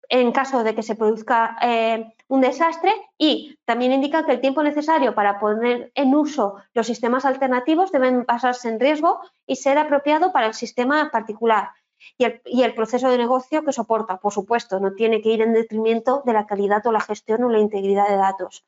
en 0.09 0.33
caso 0.33 0.63
de 0.63 0.75
que 0.75 0.85
se 0.85 0.95
produzca 0.95 1.59
eh, 1.61 2.15
un 2.29 2.41
desastre 2.41 2.93
y 3.19 3.59
también 3.65 3.93
indica 3.93 4.25
que 4.25 4.33
el 4.33 4.41
tiempo 4.41 4.63
necesario 4.63 5.15
para 5.15 5.41
poner 5.41 5.91
en 5.95 6.15
uso 6.15 6.57
los 6.75 6.87
sistemas 6.87 7.25
alternativos 7.25 7.91
deben 7.91 8.25
basarse 8.25 8.69
en 8.69 8.79
riesgo 8.79 9.21
y 9.47 9.57
ser 9.57 9.79
apropiado 9.79 10.33
para 10.33 10.47
el 10.47 10.55
sistema 10.55 11.11
particular 11.11 11.71
y 12.19 12.63
el, 12.63 12.75
proceso 12.75 13.11
de 13.11 13.19
negocio 13.19 13.65
que 13.65 13.73
soporta, 13.73 14.19
por 14.19 14.33
supuesto, 14.33 14.81
no 14.81 14.95
tiene 14.95 15.21
que 15.21 15.31
ir 15.31 15.43
en 15.43 15.53
detrimento 15.53 16.23
de 16.25 16.33
la 16.33 16.47
calidad 16.47 16.87
o 16.87 16.93
la 16.93 17.01
gestión 17.01 17.45
o 17.45 17.51
la 17.51 17.59
integridad 17.59 18.09
de 18.09 18.17
datos. 18.17 18.65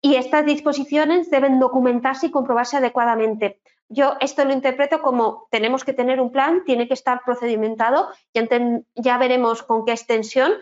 Y 0.00 0.16
estas 0.16 0.44
disposiciones 0.44 1.30
deben 1.30 1.58
documentarse 1.58 2.26
y 2.26 2.30
comprobarse 2.30 2.76
adecuadamente. 2.76 3.60
Yo 3.88 4.14
esto 4.20 4.44
lo 4.44 4.52
interpreto 4.52 5.00
como 5.00 5.46
tenemos 5.50 5.84
que 5.84 5.92
tener 5.92 6.20
un 6.20 6.32
plan, 6.32 6.64
tiene 6.64 6.88
que 6.88 6.94
estar 6.94 7.22
procedimentado, 7.24 8.08
ya, 8.34 8.46
ya 8.94 9.18
veremos 9.18 9.62
con 9.62 9.84
qué 9.84 9.92
extensión, 9.92 10.52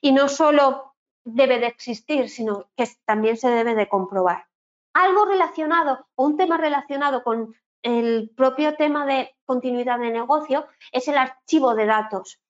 y 0.00 0.12
no 0.12 0.28
solo 0.28 0.94
debe 1.24 1.58
de 1.58 1.66
existir, 1.66 2.28
sino 2.28 2.66
que 2.76 2.88
también 3.04 3.36
se 3.36 3.48
debe 3.48 3.74
de 3.74 3.88
comprobar. 3.88 4.46
Algo 4.94 5.26
relacionado 5.26 6.06
o 6.14 6.24
un 6.24 6.36
tema 6.36 6.56
relacionado 6.56 7.22
con 7.22 7.54
el 7.82 8.30
propio 8.36 8.74
tema 8.74 9.06
de 9.06 9.34
continuidad 9.44 9.98
de 9.98 10.10
negocio 10.10 10.66
es 10.92 11.08
el 11.08 11.16
archivo 11.16 11.74
de 11.74 11.86
datos. 11.86 12.40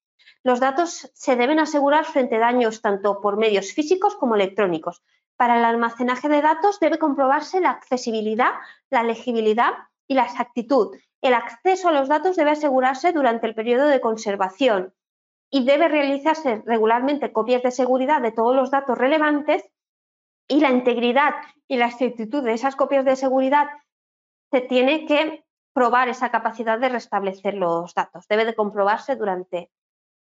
Los 0.43 0.61
datos 0.61 1.11
se 1.15 1.37
deben 1.37 1.59
asegurar 1.59 2.05
frente 2.05 2.37
a 2.37 2.41
daños 2.41 2.81
tanto 2.81 3.21
por 3.21 3.37
medios 3.37 3.73
físicos 3.73 4.15
como 4.17 4.35
electrónicos. 4.35 5.03
Para 5.37 5.59
el 5.59 5.65
almacenaje 5.65 6.29
de 6.29 6.43
datos 6.43 6.81
debe 6.81 6.99
comprobarse 6.99 7.61
la 7.61 7.71
accesibilidad, 7.71 8.53
la 8.91 9.03
legibilidad 9.03 9.73
y 10.07 10.15
la 10.15 10.25
exactitud. 10.25 10.97
El 11.21 11.35
acceso 11.35 11.89
a 11.89 11.93
los 11.93 12.09
datos 12.09 12.37
debe 12.37 12.53
asegurarse 12.53 13.13
durante 13.13 13.47
el 13.47 13.55
periodo 13.55 13.87
de 13.87 14.01
conservación 14.01 14.95
y 15.51 15.65
debe 15.65 15.89
realizarse 15.89 16.63
regularmente 16.67 17.33
copias 17.33 17.63
de 17.63 17.71
seguridad 17.71 18.21
de 18.21 18.33
todos 18.33 18.55
los 18.55 18.71
datos 18.71 18.99
relevantes 18.99 19.65
y 20.47 20.61
la 20.61 20.71
integridad 20.71 21.35
y 21.67 21.77
la 21.77 21.87
exactitud 21.87 22.43
de 22.43 22.53
esas 22.53 22.77
copias 22.77 23.05
de 23.05 23.17
seguridad 23.17 23.69
se 24.51 24.61
tiene 24.61 25.07
que 25.07 25.45
probar 25.73 26.09
esa 26.09 26.31
capacidad 26.31 26.79
de 26.79 26.89
restablecer 26.89 27.55
los 27.55 27.95
datos. 27.95 28.27
Debe 28.29 28.45
de 28.45 28.55
comprobarse 28.55 29.17
durante, 29.17 29.71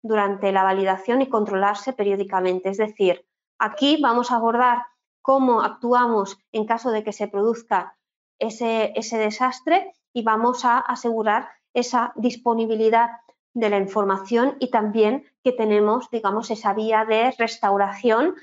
durante 0.02 0.52
la 0.52 0.64
validación 0.64 1.22
y 1.22 1.30
controlarse 1.30 1.94
periódicamente. 1.94 2.70
Es 2.70 2.78
decir, 2.78 3.26
aquí 3.60 4.00
vamos 4.02 4.32
a 4.32 4.36
abordar 4.36 4.86
cómo 5.22 5.62
actuamos 5.62 6.38
en 6.52 6.66
caso 6.66 6.92
de 6.92 7.04
que 7.04 7.12
se 7.12 7.28
produzca 7.28 7.98
ese, 8.40 8.94
ese 8.96 9.18
desastre 9.18 9.94
y 10.14 10.24
vamos 10.24 10.66
a 10.66 10.80
asegurar 10.80 11.50
esa 11.74 12.14
disponibilidad 12.16 13.10
de 13.54 13.70
la 13.70 13.78
información 13.78 14.56
y 14.60 14.72
también 14.72 15.26
que 15.44 15.52
tenemos, 15.52 16.10
digamos, 16.10 16.50
esa 16.50 16.74
vía 16.74 17.06
de 17.06 17.32
restauración 17.38 18.36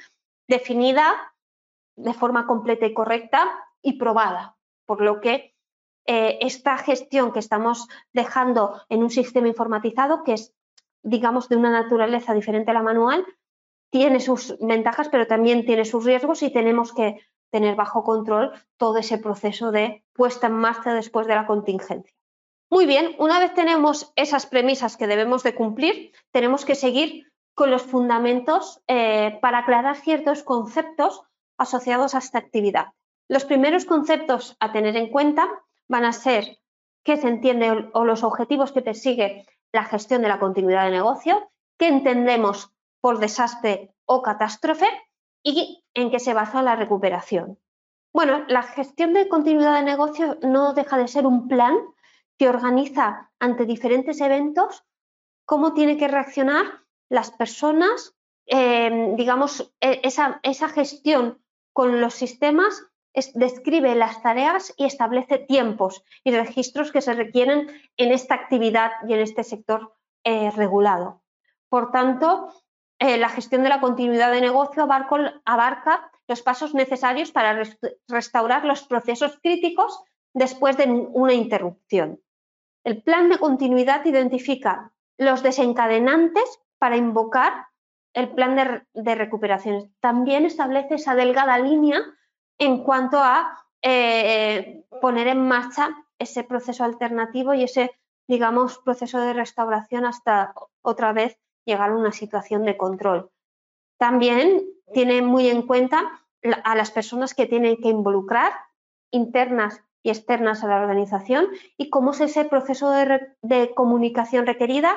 definida 0.47 1.33
de 1.97 2.15
forma 2.15 2.47
completa 2.47 2.87
y 2.87 2.95
correcta 2.95 3.49
y 3.83 3.99
probada, 3.99 4.57
por 4.87 5.01
lo 5.01 5.21
que 5.21 5.55
eh, 6.11 6.39
esta 6.41 6.79
gestión 6.79 7.33
que 7.33 7.39
estamos 7.39 7.87
dejando 8.15 8.81
en 8.89 9.03
un 9.03 9.11
sistema 9.11 9.47
informatizado, 9.47 10.25
que 10.25 10.33
es, 10.33 10.55
digamos, 11.03 11.51
de 11.51 11.57
una 11.57 11.71
naturaleza 11.71 12.33
diferente 12.33 12.71
a 12.71 12.75
la 12.75 12.83
manual, 12.83 13.27
tiene 13.91 14.19
sus 14.21 14.57
ventajas, 14.59 15.11
pero 15.11 15.27
también 15.27 15.67
tiene 15.67 15.85
sus 15.85 16.07
riesgos 16.07 16.43
y 16.43 16.51
tenemos 16.51 16.95
que 16.95 17.21
tener 17.51 17.77
bajo 17.77 18.05
control 18.05 18.53
todo 18.79 18.97
ese 18.97 19.19
proceso 19.19 19.71
de 19.71 20.03
puesta 20.15 20.47
en 20.47 20.55
marcha 20.55 20.95
después 20.95 21.27
de 21.27 21.35
la 21.35 21.47
contingencia. 21.47 22.15
Muy 22.71 22.87
bien, 22.87 23.15
una 23.19 23.39
vez 23.39 23.53
tenemos 23.53 24.11
esas 24.17 24.47
premisas 24.47 24.97
que 24.97 25.07
debemos 25.07 25.43
de 25.43 25.55
cumplir, 25.55 26.13
tenemos 26.33 26.65
que 26.65 26.75
seguir 26.75 27.31
con 27.53 27.71
los 27.71 27.83
fundamentos 27.83 28.81
eh, 28.87 29.39
para 29.43 29.59
aclarar 29.59 29.97
ciertos 29.97 30.43
conceptos 30.43 31.23
asociados 31.59 32.15
a 32.15 32.19
esta 32.19 32.39
actividad. 32.39 32.93
Los 33.29 33.45
primeros 33.45 33.85
conceptos 33.85 34.57
a 34.59 34.73
tener 34.73 34.97
en 34.97 35.11
cuenta 35.11 35.51
van 35.89 36.05
a 36.05 36.13
ser 36.13 36.59
qué 37.05 37.17
se 37.17 37.29
entiende 37.29 37.91
o 37.93 38.05
los 38.05 38.23
objetivos 38.23 38.73
que 38.73 38.83
persigue 38.83 39.47
la 39.73 39.85
gestión 39.85 40.23
de 40.23 40.29
la 40.29 40.39
continuidad 40.39 40.85
de 40.85 40.91
negocio, 40.91 41.51
qué 41.79 41.89
entendemos 41.89 42.73
por 43.01 43.19
desastre 43.19 43.95
o 44.05 44.23
catástrofe 44.23 44.87
y 45.43 45.85
en 45.95 46.11
qué 46.11 46.19
se 46.19 46.35
basa 46.35 46.63
la 46.63 46.77
recuperación. 46.77 47.59
Bueno, 48.13 48.45
la 48.49 48.63
gestión 48.63 49.13
de 49.13 49.29
continuidad 49.29 49.75
de 49.77 49.85
negocio 49.85 50.39
no 50.43 50.73
deja 50.73 50.99
de 50.99 51.09
ser 51.09 51.27
un 51.27 51.49
plan 51.49 51.77
que 52.39 52.49
organiza 52.49 53.31
ante 53.39 53.67
diferentes 53.67 54.21
eventos 54.21 54.85
cómo 55.45 55.73
tiene 55.75 55.97
que 55.97 56.09
reaccionar 56.09 56.67
las 57.09 57.31
personas, 57.31 58.15
eh, 58.47 59.15
digamos, 59.17 59.73
e, 59.81 60.01
esa, 60.05 60.41
esa, 60.43 60.69
gestión 60.69 61.43
con 61.73 62.01
los 62.01 62.15
sistemas 62.15 62.85
describe 63.35 63.95
las 63.95 64.23
tareas 64.23 64.73
y 64.77 64.85
establece 64.85 65.39
tiempos 65.39 66.05
y 66.25 66.31
registros 66.31 66.93
que 66.93 67.01
se 67.01 67.15
requieren 67.15 67.69
en 67.97 68.13
esta 68.13 68.35
actividad 68.35 68.93
y 69.09 69.15
en 69.15 69.21
este 69.21 69.45
sector 69.45 69.95
eh, 70.25 70.51
regulado. 70.51 71.23
Por 71.69 71.91
tanto, 71.91 72.53
eh, 72.99 73.17
la 73.17 73.29
gestión 73.29 73.63
de 73.63 73.69
la 73.69 73.81
continuidad 73.81 74.33
de 74.33 74.41
negocio 74.41 74.83
abarca, 74.83 76.11
los 76.27 76.43
pasos 76.43 76.75
necesarios 76.75 77.31
para 77.31 77.63
restaurar 78.09 78.65
los 78.65 78.83
procesos 78.83 79.39
críticos 79.43 80.03
después 80.35 80.77
de 80.77 80.85
una 80.85 81.33
interrupción. 81.33 82.21
El 82.85 83.03
plan 83.03 83.29
de 83.29 83.39
continuidad 83.39 84.05
identifica 84.05 84.93
los 85.17 85.43
desencadenantes 85.43 86.61
para 86.79 86.97
invocar 86.97 87.67
el 88.15 88.31
plan 88.31 88.85
de, 88.95 89.15
recuperación. 89.15 89.95
También 90.01 90.45
establece 90.45 90.97
esa 90.97 91.15
delgada 91.15 91.59
línea 91.59 92.01
en 92.59 92.83
cuanto 92.83 93.19
a 93.19 93.65
eh, 93.83 94.85
poner 95.01 95.29
en 95.29 95.47
marcha 95.47 95.91
ese 96.19 96.45
proceso 96.45 96.85
alternativo 96.85 97.55
y 97.55 97.65
ese, 97.65 97.93
digamos, 98.27 98.79
proceso 98.79 99.21
de 99.21 99.33
restauración 99.33 100.05
hasta 100.05 100.53
otra 100.83 101.13
vez 101.13 101.39
llegar 101.65 101.91
a 101.91 101.97
una 101.97 102.13
situación 102.13 102.65
de 102.65 102.77
control. 102.77 103.31
También 103.99 104.65
tiene 104.93 105.23
muy 105.23 105.49
en 105.49 105.63
cuenta 105.63 106.21
a 106.65 106.75
las 106.75 106.91
personas 106.91 107.35
que 107.35 107.47
tienen 107.47 107.77
que 107.77 107.89
involucrar, 107.89 108.53
internas 109.11 109.83
y 110.03 110.11
externas 110.11 110.63
a 110.63 110.69
la 110.69 110.81
organización, 110.81 111.49
y 111.77 111.91
cómo 111.91 112.13
es 112.13 112.21
ese 112.21 112.45
proceso 112.45 112.91
de, 112.91 113.75
comunicación 113.75 114.47
requerida, 114.47 114.97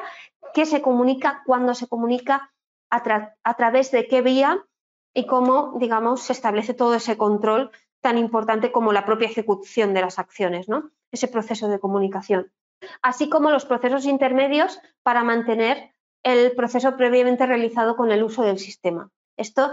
qué 0.53 0.65
se 0.65 0.81
comunica, 0.81 1.41
cuándo 1.45 1.73
se 1.73 1.87
comunica, 1.87 2.51
a, 2.89 3.55
través 3.55 3.91
de 3.91 4.07
qué 4.07 4.21
vía 4.21 4.65
y 5.13 5.25
cómo, 5.25 5.73
digamos, 5.77 6.21
se 6.21 6.33
establece 6.33 6.73
todo 6.73 6.95
ese 6.95 7.17
control 7.17 7.71
tan 8.01 8.17
importante 8.17 8.71
como 8.71 8.93
la 8.93 9.05
propia 9.05 9.27
ejecución 9.27 9.93
de 9.93 10.01
las 10.01 10.19
acciones, 10.19 10.67
¿no? 10.67 10.91
Ese 11.11 11.27
proceso 11.27 11.67
de 11.67 11.79
comunicación. 11.79 12.51
Así 13.01 13.29
como 13.29 13.51
los 13.51 13.65
procesos 13.65 14.05
intermedios 14.05 14.79
para 15.03 15.23
mantener 15.23 15.93
el 16.23 16.53
proceso 16.55 16.97
previamente 16.97 17.45
realizado 17.45 17.95
con 17.95 18.11
el 18.11 18.23
uso 18.23 18.43
del 18.43 18.59
sistema. 18.59 19.11
Esto 19.37 19.71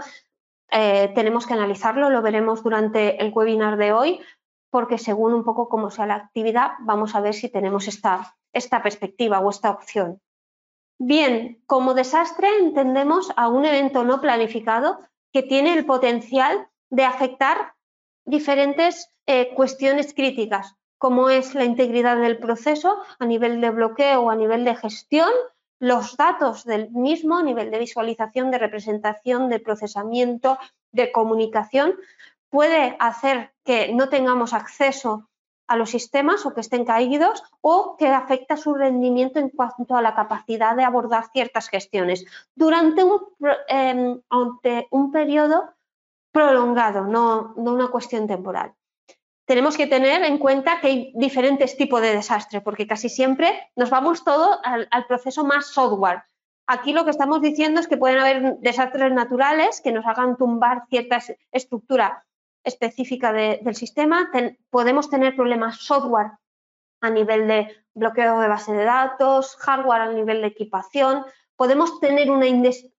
eh, 0.71 1.11
tenemos 1.15 1.47
que 1.47 1.53
analizarlo, 1.53 2.09
lo 2.09 2.21
veremos 2.21 2.63
durante 2.63 3.21
el 3.21 3.31
webinar 3.33 3.77
de 3.77 3.93
hoy, 3.93 4.21
porque 4.69 4.97
según 4.97 5.33
un 5.33 5.43
poco 5.43 5.69
cómo 5.69 5.89
sea 5.89 6.05
la 6.05 6.15
actividad, 6.15 6.71
vamos 6.81 7.15
a 7.15 7.21
ver 7.21 7.33
si 7.33 7.49
tenemos 7.49 7.87
esta, 7.87 8.35
esta 8.53 8.83
perspectiva 8.83 9.39
o 9.39 9.49
esta 9.49 9.71
opción. 9.71 10.21
Bien, 10.99 11.63
como 11.65 11.93
desastre 11.93 12.49
entendemos 12.59 13.31
a 13.35 13.47
un 13.47 13.65
evento 13.65 14.03
no 14.03 14.21
planificado 14.21 14.99
que 15.31 15.43
tiene 15.43 15.73
el 15.73 15.85
potencial 15.85 16.67
de 16.89 17.05
afectar 17.05 17.73
diferentes 18.25 19.11
eh, 19.25 19.53
cuestiones 19.55 20.13
críticas, 20.13 20.75
como 20.97 21.29
es 21.29 21.55
la 21.55 21.65
integridad 21.65 22.17
del 22.17 22.37
proceso 22.37 22.97
a 23.19 23.25
nivel 23.25 23.61
de 23.61 23.69
bloqueo 23.69 24.21
o 24.21 24.29
a 24.29 24.35
nivel 24.35 24.65
de 24.65 24.75
gestión, 24.75 25.29
los 25.79 26.17
datos 26.17 26.65
del 26.65 26.91
mismo 26.91 27.37
a 27.37 27.43
nivel 27.43 27.71
de 27.71 27.79
visualización, 27.79 28.51
de 28.51 28.57
representación, 28.57 29.49
de 29.49 29.59
procesamiento, 29.59 30.57
de 30.91 31.11
comunicación, 31.11 31.95
puede 32.49 32.97
hacer 32.99 33.53
que 33.63 33.93
no 33.93 34.09
tengamos 34.09 34.53
acceso 34.53 35.29
a 35.69 35.77
los 35.77 35.91
sistemas 35.91 36.45
o 36.45 36.53
que 36.53 36.61
estén 36.61 36.83
caídos 36.83 37.43
o 37.61 37.95
que 37.97 38.07
afecta 38.07 38.57
su 38.57 38.73
rendimiento 38.73 39.39
en 39.39 39.49
cuanto 39.49 39.95
a 39.95 40.01
la 40.01 40.15
capacidad 40.15 40.75
de 40.75 40.83
abordar 40.83 41.29
ciertas 41.31 41.69
gestiones 41.69 42.25
durante 42.55 43.03
un, 43.03 43.21
em, 43.67 44.19
periodo 45.11 45.75
prolongado, 46.31 47.05
no, 47.05 47.53
no 47.55 47.73
una 47.73 47.87
cuestión 47.87 48.27
temporal 48.27 48.73
tenemos 49.49 49.77
que 49.77 49.87
tener 49.87 50.23
en 50.23 50.37
cuenta 50.37 50.79
que 50.79 50.87
hay 50.87 51.11
diferentes 51.15 51.75
tipos 51.75 51.99
de 52.03 52.13
desastre, 52.13 52.61
porque 52.61 52.85
casi 52.85 53.09
siempre 53.09 53.71
nos 53.75 53.89
vamos 53.89 54.23
todo 54.23 54.59
al, 54.63 55.07
proceso 55.07 55.43
más 55.43 55.65
software. 55.73 56.21
Aquí 56.67 56.93
lo 56.93 57.03
que 57.03 57.09
estamos 57.09 57.41
diciendo 57.41 57.79
es 57.79 57.87
que 57.87 57.97
pueden 57.97 58.19
haber 58.19 58.57
desastres 58.59 59.11
naturales 59.11 59.81
que 59.81 59.91
nos 59.91 60.05
hagan 60.05 60.37
tumbar 60.37 60.83
cierta 60.91 61.17
estructura 61.51 62.27
específica 62.69 63.33
del 63.33 63.75
sistema. 63.75 64.31
podemos 64.69 65.09
tener 65.09 65.35
problemas 65.35 65.77
software 65.79 66.31
a 67.01 67.09
nivel 67.09 67.47
de 67.47 67.75
bloqueo 67.93 68.39
de 68.39 68.47
base 68.47 68.73
de 68.73 68.83
datos, 68.83 69.55
hardware 69.57 70.01
a 70.01 70.11
nivel 70.11 70.41
de 70.41 70.47
equipación. 70.47 71.25
Podemos 71.55 71.99
tener 71.99 72.31
una 72.31 72.47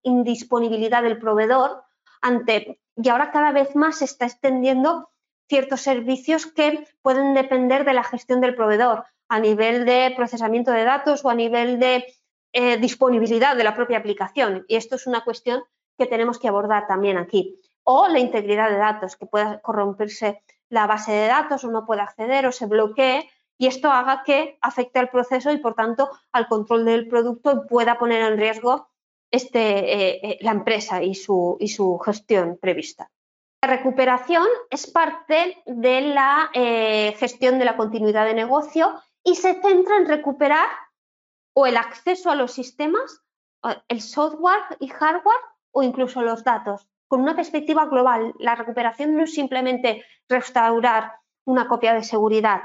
indisponibilidad 0.03 1.01
del 1.03 1.19
proveedor 1.19 1.83
ante, 2.21 2.79
y 2.95 3.09
ahora 3.09 3.31
cada 3.31 3.51
vez 3.51 3.75
más 3.75 3.97
se 3.97 4.05
está 4.05 4.25
extendiendo 4.25 5.09
ciertos 5.49 5.81
servicios 5.81 6.45
que 6.45 6.87
pueden 7.01 7.33
depender 7.33 7.83
de 7.83 7.93
la 7.93 8.03
gestión 8.03 8.39
del 8.39 8.55
proveedor 8.55 9.05
a 9.27 9.39
nivel 9.39 9.85
de 9.85 10.13
procesamiento 10.15 10.71
de 10.71 10.83
datos 10.83 11.25
o 11.25 11.29
a 11.29 11.35
nivel 11.35 11.79
de 11.79 12.05
eh, 12.53 12.77
disponibilidad 12.77 13.55
de 13.55 13.63
la 13.63 13.75
propia 13.75 13.97
aplicación. 13.97 14.65
Y 14.67 14.75
esto 14.75 14.95
es 14.95 15.07
una 15.07 15.23
cuestión 15.23 15.63
que 15.97 16.05
tenemos 16.05 16.39
que 16.39 16.47
abordar 16.47 16.87
también 16.87 17.17
aquí. 17.17 17.57
O 17.83 18.07
la 18.07 18.19
integridad 18.19 18.69
de 18.69 18.77
datos, 18.77 19.15
que 19.15 19.25
pueda 19.25 19.59
corromperse 19.61 20.43
la 20.69 20.87
base 20.87 21.11
de 21.11 21.27
datos 21.27 21.63
o 21.63 21.71
no 21.71 21.85
pueda 21.85 22.03
acceder 22.03 22.45
o 22.45 22.51
se 22.51 22.65
bloquee 22.65 23.29
y 23.57 23.67
esto 23.67 23.91
haga 23.91 24.23
que 24.23 24.57
afecte 24.61 24.99
al 24.99 25.09
proceso 25.09 25.51
y, 25.51 25.57
por 25.57 25.75
tanto, 25.75 26.09
al 26.31 26.47
control 26.47 26.85
del 26.85 27.07
producto 27.07 27.51
y 27.51 27.67
pueda 27.67 27.99
poner 27.99 28.21
en 28.23 28.37
riesgo 28.39 28.87
este, 29.29 30.39
la 30.41 30.51
empresa 30.51 31.03
y 31.03 31.13
su, 31.13 31.57
y 31.59 31.67
su 31.67 31.99
gestión 31.99 32.57
prevista. 32.59 33.11
La 33.61 33.69
recuperación 33.69 34.47
es 34.71 34.89
parte 34.89 35.61
de 35.67 36.01
la 36.01 36.49
gestión 37.17 37.59
de 37.59 37.65
la 37.65 37.77
continuidad 37.77 38.25
de 38.25 38.33
negocio 38.33 38.99
y 39.23 39.35
se 39.35 39.61
centra 39.61 39.97
en 39.97 40.07
recuperar 40.07 40.67
o 41.53 41.67
el 41.67 41.77
acceso 41.77 42.31
a 42.31 42.35
los 42.35 42.51
sistemas, 42.51 43.21
el 43.87 44.01
software 44.01 44.63
y 44.79 44.87
hardware 44.87 45.39
o 45.71 45.83
incluso 45.83 46.21
los 46.23 46.43
datos, 46.43 46.87
con 47.11 47.19
una 47.19 47.35
perspectiva 47.35 47.87
global. 47.87 48.33
La 48.39 48.55
recuperación 48.55 49.17
no 49.17 49.25
es 49.25 49.33
simplemente 49.33 50.05
restaurar 50.29 51.11
una 51.43 51.67
copia 51.67 51.93
de 51.93 52.05
seguridad, 52.05 52.61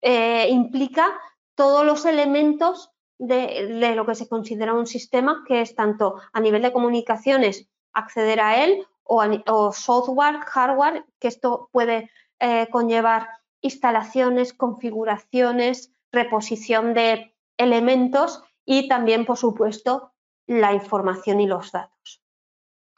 eh, 0.00 0.48
implica 0.48 1.20
todos 1.54 1.84
los 1.84 2.06
elementos 2.06 2.90
de, 3.18 3.92
lo 3.94 4.06
que 4.06 4.14
se 4.14 4.26
considera 4.26 4.72
un 4.72 4.86
sistema, 4.86 5.44
que 5.46 5.60
es 5.60 5.74
tanto 5.74 6.14
a 6.32 6.40
nivel 6.40 6.62
de 6.62 6.72
comunicaciones, 6.72 7.68
acceder 7.92 8.40
a 8.40 8.64
él, 8.64 8.86
o, 9.02 9.70
software, 9.72 10.38
hardware, 10.46 11.04
que 11.18 11.28
esto 11.28 11.68
puede 11.70 12.10
eh, 12.38 12.68
conllevar 12.70 13.28
instalaciones, 13.60 14.54
configuraciones, 14.54 15.92
reposición 16.10 16.94
de 16.94 17.34
elementos 17.58 18.42
y 18.64 18.88
también, 18.88 19.26
por 19.26 19.36
supuesto, 19.36 20.14
la 20.46 20.72
información 20.72 21.38
y 21.42 21.46
los 21.46 21.70
datos. 21.70 21.99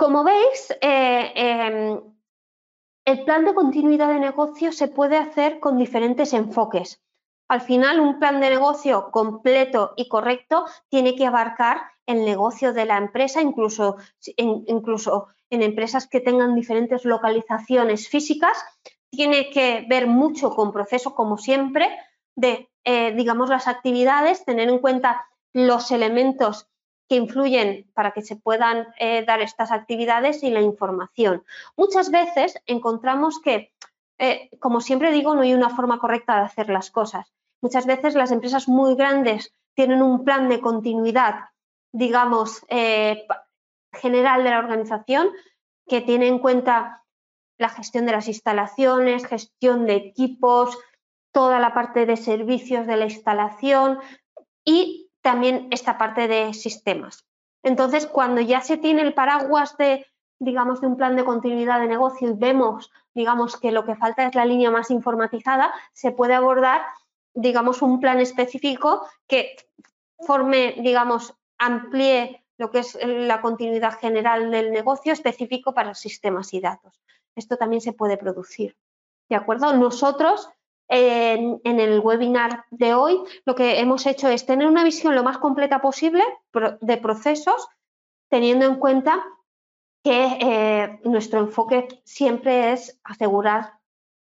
Como 0.02 0.24
veis, 0.24 0.60
eh, 0.80 1.32
em, 1.36 2.00
el 3.04 3.24
plan 3.24 3.44
de 3.44 3.54
continuidad 3.54 4.08
de 4.08 4.18
negocio 4.18 4.72
se 4.72 4.88
puede 4.88 5.16
hacer 5.16 5.60
con 5.60 5.78
diferentes 5.78 6.32
enfoques. 6.32 7.00
Al 7.46 7.60
final, 7.60 8.00
un 8.00 8.18
plan 8.18 8.40
de 8.40 8.50
negocio 8.50 9.12
completo 9.12 9.92
y 9.94 10.08
correcto 10.08 10.64
tiene 10.88 11.14
que 11.14 11.26
abarcar 11.26 11.82
el 12.04 12.24
negocio 12.24 12.72
de 12.72 12.84
la 12.84 12.96
empresa, 12.96 13.42
incluso 13.42 13.96
en, 14.36 14.64
empresas 15.62 16.08
que 16.08 16.18
tengan 16.18 16.56
diferentes 16.56 17.04
localizaciones 17.04 18.08
físicas. 18.08 18.56
Tiene 19.08 19.50
que 19.50 19.86
ver 19.88 20.08
mucho 20.08 20.50
con 20.50 20.72
procesos, 20.72 21.12
como 21.12 21.38
siempre, 21.38 21.88
de, 22.34 22.68
eh, 22.82 23.12
digamos, 23.14 23.48
las 23.50 23.68
actividades, 23.68 24.44
tener 24.44 24.68
en 24.68 24.80
cuenta 24.80 25.28
los 25.52 25.92
elementos 25.92 26.71
que 27.12 27.16
influyen 27.16 27.90
para 27.92 28.12
que 28.12 28.22
se 28.22 28.36
puedan 28.36 28.86
eh, 28.98 29.22
dar 29.26 29.42
estas 29.42 29.70
actividades 29.70 30.42
y 30.42 30.48
la 30.48 30.62
información. 30.62 31.44
Muchas 31.76 32.10
veces 32.10 32.54
encontramos 32.64 33.38
que, 33.38 33.70
eh, 34.16 34.48
como 34.58 34.80
siempre 34.80 35.12
digo, 35.12 35.34
no 35.34 35.42
hay 35.42 35.52
una 35.52 35.68
forma 35.68 35.98
correcta 35.98 36.36
de 36.36 36.46
hacer 36.46 36.70
las 36.70 36.90
cosas. 36.90 37.30
Muchas 37.60 37.84
veces 37.84 38.14
las 38.14 38.32
empresas 38.32 38.66
muy 38.66 38.94
grandes 38.94 39.52
tienen 39.74 40.00
un 40.00 40.24
plan 40.24 40.48
de 40.48 40.62
continuidad, 40.62 41.50
digamos, 41.92 42.64
general 43.92 44.42
de 44.42 44.50
la 44.50 44.58
organización 44.58 45.28
que 45.86 46.00
tiene 46.00 46.28
en 46.28 46.38
cuenta 46.38 47.04
la 47.58 47.68
gestión 47.68 48.06
de 48.06 48.12
las 48.12 48.26
instalaciones, 48.26 49.26
gestión 49.26 49.84
de 49.84 49.96
equipos, 49.96 50.78
toda 51.30 51.60
la 51.60 51.74
parte 51.74 52.06
de 52.06 52.16
servicios 52.16 52.86
de 52.86 52.96
la 52.96 53.04
instalación 53.04 53.98
y 54.64 55.10
también 55.22 55.68
esta 55.70 55.96
parte 55.98 56.28
de 56.28 56.52
sistemas. 56.52 57.24
Entonces, 57.62 58.06
cuando 58.06 58.40
ya 58.40 58.60
se 58.60 58.76
tiene 58.76 59.02
el 59.02 59.14
paraguas 59.14 59.76
de, 59.76 60.06
digamos, 60.38 60.80
de 60.80 60.88
un 60.88 60.96
plan 60.96 61.16
de 61.16 61.24
continuidad 61.24 61.80
de 61.80 61.86
negocio 61.86 62.28
y 62.28 62.34
vemos, 62.34 62.90
digamos, 63.14 63.56
que 63.56 63.72
lo 63.72 63.84
que 63.84 63.96
falta 63.96 64.26
es 64.26 64.34
la 64.34 64.44
línea 64.44 64.70
más 64.70 64.90
informatizada, 64.90 65.72
se 65.92 66.10
puede 66.10 66.34
abordar, 66.34 66.82
digamos, 67.34 67.80
un 67.82 68.00
plan 68.00 68.20
específico 68.20 69.06
que 69.26 69.56
forme, 70.18 70.76
digamos, 70.78 71.34
amplíe 71.58 72.44
lo 72.58 72.70
que 72.70 72.80
es 72.80 72.98
la 73.02 73.40
continuidad 73.40 73.98
general 73.98 74.50
del 74.50 74.72
negocio 74.72 75.12
específico 75.12 75.72
para 75.72 75.94
sistemas 75.94 76.52
y 76.54 76.60
datos. 76.60 77.00
Esto 77.34 77.56
también 77.56 77.80
se 77.80 77.92
puede 77.92 78.16
producir. 78.16 78.76
¿De 79.28 79.36
acuerdo? 79.36 79.72
Nosotros 79.72 80.48
en, 80.88 81.60
el 81.64 82.00
webinar 82.00 82.64
de 82.70 82.94
hoy 82.94 83.18
lo 83.44 83.54
que 83.54 83.80
hemos 83.80 84.06
hecho 84.06 84.28
es 84.28 84.44
tener 84.44 84.66
una 84.66 84.84
visión 84.84 85.14
lo 85.14 85.22
más 85.22 85.38
completa 85.38 85.80
posible 85.80 86.22
de 86.80 86.96
procesos, 86.98 87.66
teniendo 88.28 88.66
en 88.66 88.76
cuenta 88.76 89.24
que 90.04 90.38
eh, 90.40 91.00
nuestro 91.04 91.40
enfoque 91.40 91.88
siempre 92.04 92.72
es 92.72 93.00
asegurar 93.04 93.74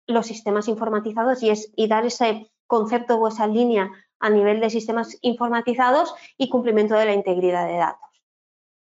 los 0.07 0.27
sistemas 0.27 0.69
informatizados 0.69 1.41
y, 1.43 1.87
dar 1.89 2.05
ese 2.05 2.51
concepto 2.67 3.17
o 3.17 3.29
esa 3.29 3.47
línea 3.47 3.91
a 4.21 4.31
nivel 4.31 4.61
de 4.61 4.71
sistemas 4.71 5.17
informatizados 5.23 6.15
y 6.37 6.49
cumplimiento 6.49 6.95
de 6.95 7.07
la 7.07 7.15
integridad 7.15 7.67
de 7.67 7.77
datos. 7.77 8.09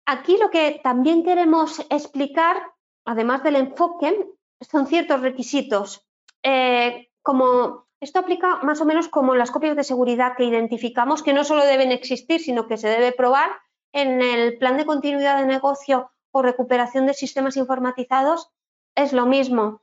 Aquí 0.05 0.37
lo 0.37 0.49
que 0.49 0.79
también 0.83 1.23
queremos 1.23 1.79
explicar, 1.89 2.57
además 3.05 3.43
del 3.43 3.57
enfoque, 3.57 4.29
son 4.61 4.87
ciertos 4.87 5.21
requisitos 5.21 6.07
eh, 6.43 7.09
como 7.27 7.87
esto 7.99 8.19
aplica 8.19 8.59
más 8.63 8.79
o 8.79 8.85
menos 8.85 9.09
como 9.09 9.35
las 9.35 9.51
copias 9.51 9.75
de 9.75 9.83
seguridad 9.83 10.37
que 10.37 10.45
identificamos, 10.45 11.23
que 11.23 11.33
no 11.33 11.43
solo 11.43 11.65
deben 11.65 11.91
existir, 11.91 12.39
sino 12.39 12.69
que 12.69 12.77
se 12.77 12.87
debe 12.87 13.11
probar 13.11 13.49
en 13.91 14.21
el 14.21 14.57
plan 14.57 14.77
de 14.77 14.85
continuidad 14.85 15.37
de 15.37 15.45
negocio 15.45 16.09
o 16.31 16.41
recuperación 16.41 17.05
de 17.05 17.13
sistemas 17.13 17.57
informatizados, 17.57 18.49
es 18.95 19.11
lo 19.11 19.25
mismo. 19.25 19.81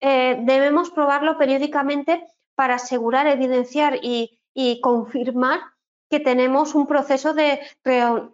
Eh, 0.00 0.38
debemos 0.42 0.90
probarlo 0.90 1.36
periódicamente 1.36 2.24
para 2.54 2.76
asegurar, 2.76 3.26
evidenciar 3.26 3.98
y, 4.00 4.38
confirmar 4.80 5.62
que 6.08 6.20
tenemos 6.20 6.76
un 6.76 6.86
proceso 6.86 7.34
de 7.34 7.58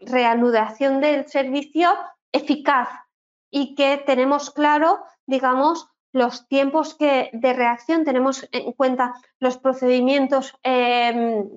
reanudación 0.02 1.00
del 1.00 1.26
servicio 1.28 1.88
eficaz 2.30 2.90
y 3.50 3.74
que 3.74 3.96
tenemos 4.04 4.50
claro, 4.50 5.02
digamos, 5.24 5.89
los 6.12 6.48
tiempos 6.48 6.94
que, 6.94 7.30
de 7.32 7.52
reacción, 7.52 8.04
tenemos 8.04 8.48
en 8.52 8.72
cuenta 8.72 9.14
los 9.38 9.58
procedimientos 9.58 10.54
em, 10.62 11.48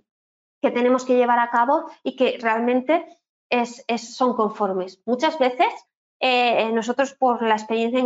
que 0.61 0.71
tenemos 0.71 1.05
que 1.05 1.15
llevar 1.15 1.39
a 1.39 1.49
cabo 1.49 1.85
y 2.03 2.15
que 2.15 2.37
realmente 2.39 3.19
es, 3.49 3.83
son 3.97 4.35
conformes. 4.35 5.01
Muchas 5.05 5.37
veces 5.39 5.73
eh, 6.19 6.71
nosotros, 6.71 7.13
por 7.13 7.41
la 7.41 7.55
experiencia 7.55 7.99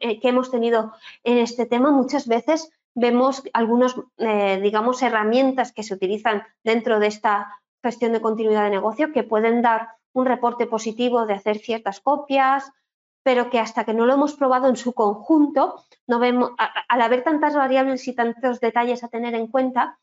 eh, 0.00 0.20
que, 0.20 0.28
hemos 0.28 0.50
tenido 0.50 0.92
en 1.24 1.38
este 1.38 1.66
tema, 1.66 1.90
muchas 1.90 2.26
veces 2.26 2.70
vemos 2.94 3.42
algunas, 3.54 3.94
eh, 4.18 4.60
digamos, 4.62 5.02
herramientas 5.02 5.72
que 5.72 5.82
se 5.82 5.94
utilizan 5.94 6.42
dentro 6.62 6.98
de 6.98 7.06
esta 7.06 7.62
gestión 7.82 8.12
de 8.12 8.20
continuidad 8.20 8.64
de 8.64 8.70
negocio 8.70 9.12
que 9.12 9.24
pueden 9.24 9.62
dar 9.62 9.88
un 10.12 10.26
reporte 10.26 10.66
positivo 10.66 11.24
de 11.24 11.34
hacer 11.34 11.58
ciertas 11.58 12.00
copias, 12.00 12.70
pero 13.22 13.50
que 13.50 13.58
hasta 13.58 13.84
que 13.84 13.94
no 13.94 14.06
lo 14.06 14.14
hemos 14.14 14.34
probado 14.34 14.68
en 14.68 14.76
su 14.76 14.92
conjunto, 14.92 15.84
no 16.06 16.18
vemos, 16.18 16.52
al 16.88 17.00
haber 17.00 17.22
tantas 17.22 17.54
variables 17.54 18.06
y 18.08 18.14
tantos 18.14 18.60
detalles 18.60 19.04
a 19.04 19.08
tener 19.08 19.34
en 19.34 19.46
cuenta, 19.46 19.98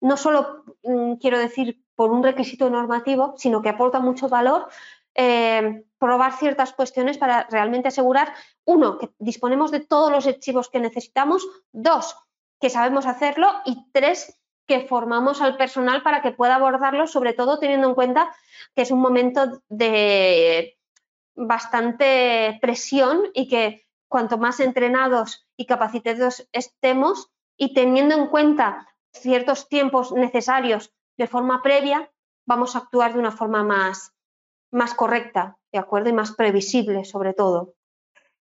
no 0.00 0.16
solo 0.16 0.64
mm, 0.82 1.14
quiero 1.14 1.38
decir 1.38 1.82
por 1.94 2.10
un 2.10 2.22
requisito 2.22 2.70
normativo, 2.70 3.34
sino 3.36 3.62
que 3.62 3.68
aporta 3.68 4.00
mucho 4.00 4.28
valor 4.28 4.68
eh, 5.14 5.84
probar 5.98 6.32
ciertas 6.38 6.72
cuestiones 6.72 7.18
para 7.18 7.46
realmente 7.50 7.88
asegurar, 7.88 8.32
uno, 8.64 8.98
que 8.98 9.10
disponemos 9.18 9.70
de 9.70 9.80
todos 9.80 10.10
los 10.10 10.26
archivos 10.26 10.70
que 10.70 10.80
necesitamos, 10.80 11.46
dos, 11.72 12.16
que 12.60 12.70
sabemos 12.70 13.06
hacerlo 13.06 13.48
y 13.64 13.90
tres, 13.92 14.40
que 14.66 14.86
formamos 14.86 15.42
al 15.42 15.56
personal 15.56 16.02
para 16.02 16.22
que 16.22 16.32
pueda 16.32 16.54
abordarlo, 16.54 17.06
sobre 17.06 17.34
todo 17.34 17.58
teniendo 17.58 17.88
en 17.88 17.94
cuenta 17.94 18.34
que 18.74 18.82
es 18.82 18.90
un 18.90 19.00
momento 19.00 19.60
de 19.68 20.78
bastante 21.34 22.58
presión 22.60 23.22
y 23.34 23.48
que 23.48 23.86
cuanto 24.08 24.38
más 24.38 24.60
entrenados 24.60 25.46
y 25.56 25.66
capacitados 25.66 26.48
estemos 26.52 27.30
y 27.56 27.74
teniendo 27.74 28.14
en 28.14 28.26
cuenta 28.26 28.88
ciertos 29.12 29.68
tiempos 29.68 30.12
necesarios 30.12 30.92
de 31.16 31.26
forma 31.26 31.62
previa, 31.62 32.10
vamos 32.46 32.74
a 32.74 32.80
actuar 32.80 33.12
de 33.14 33.18
una 33.18 33.30
forma 33.30 33.62
más, 33.62 34.12
más 34.70 34.94
correcta, 34.94 35.58
¿de 35.72 35.78
acuerdo? 35.78 36.10
Y 36.10 36.12
más 36.12 36.32
previsible, 36.32 37.04
sobre 37.04 37.34
todo. 37.34 37.74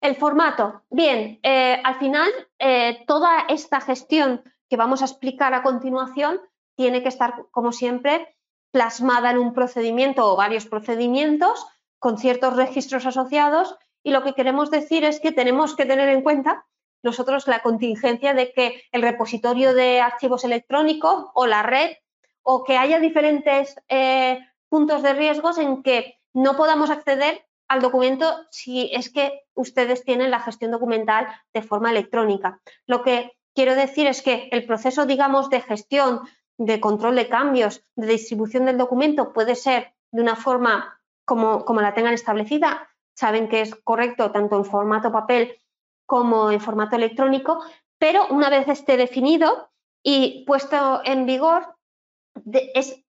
El 0.01 0.15
formato. 0.15 0.83
Bien, 0.89 1.39
eh, 1.41 1.81
al 1.83 1.95
final, 1.95 2.29
eh, 2.59 3.03
toda 3.07 3.45
esta 3.47 3.81
gestión 3.81 4.43
que 4.69 4.77
vamos 4.77 5.01
a 5.01 5.05
explicar 5.05 5.53
a 5.53 5.63
continuación 5.63 6.41
tiene 6.75 7.01
que 7.01 7.09
estar, 7.09 7.45
como 7.51 7.71
siempre, 7.71 8.35
plasmada 8.71 9.31
en 9.31 9.37
un 9.37 9.53
procedimiento 9.53 10.31
o 10.31 10.35
varios 10.35 10.65
procedimientos 10.65 11.65
con 12.05 12.19
ciertos 12.19 12.55
registros 12.55 13.07
asociados 13.07 13.75
y 14.03 14.11
lo 14.11 14.21
que 14.21 14.35
queremos 14.35 14.69
decir 14.69 15.03
es 15.03 15.19
que 15.19 15.31
tenemos 15.31 15.75
que 15.75 15.87
tener 15.87 16.07
en 16.09 16.21
cuenta 16.21 16.67
nosotros 17.01 17.47
la 17.47 17.63
contingencia 17.63 18.35
de 18.35 18.53
que 18.53 18.83
el 18.91 19.01
repositorio 19.01 19.73
de 19.73 20.01
archivos 20.01 20.43
electrónicos 20.43 21.25
o 21.33 21.47
la 21.47 21.63
red 21.63 21.95
o 22.43 22.63
que 22.63 22.77
haya 22.77 22.99
diferentes 22.99 23.75
eh, 23.89 24.37
puntos 24.69 25.01
de 25.01 25.13
riesgos 25.13 25.57
en 25.57 25.81
que 25.81 26.19
no 26.31 26.55
podamos 26.55 26.91
acceder 26.91 27.43
al 27.67 27.81
documento 27.81 28.37
si 28.51 28.91
es 28.93 29.11
que 29.11 29.41
ustedes 29.55 30.03
tienen 30.03 30.29
la 30.29 30.41
gestión 30.41 30.69
documental 30.69 31.25
de 31.55 31.63
forma 31.63 31.89
electrónica. 31.89 32.61
Lo 32.85 33.01
que 33.01 33.31
quiero 33.55 33.73
decir 33.73 34.05
es 34.05 34.21
que 34.21 34.47
el 34.51 34.67
proceso, 34.67 35.07
digamos, 35.07 35.49
de 35.49 35.61
gestión, 35.61 36.21
de 36.59 36.79
control 36.79 37.15
de 37.15 37.29
cambios, 37.29 37.81
de 37.95 38.05
distribución 38.05 38.65
del 38.65 38.77
documento 38.77 39.33
puede 39.33 39.55
ser 39.55 39.95
de 40.11 40.21
una 40.21 40.35
forma 40.35 41.01
como, 41.25 41.65
como 41.65 41.81
la 41.81 41.93
tengan 41.93 42.13
establecida, 42.13 42.89
saben 43.15 43.49
que 43.49 43.61
es 43.61 43.75
correcto 43.75 44.31
tanto 44.31 44.57
en 44.57 44.65
formato 44.65 45.11
papel 45.11 45.57
como 46.05 46.51
en 46.51 46.61
formato 46.61 46.95
electrónico, 46.95 47.63
pero 47.97 48.27
una 48.29 48.49
vez 48.49 48.67
esté 48.67 48.97
definido 48.97 49.69
y 50.03 50.43
puesto 50.45 51.01
en 51.03 51.25
vigor, 51.25 51.75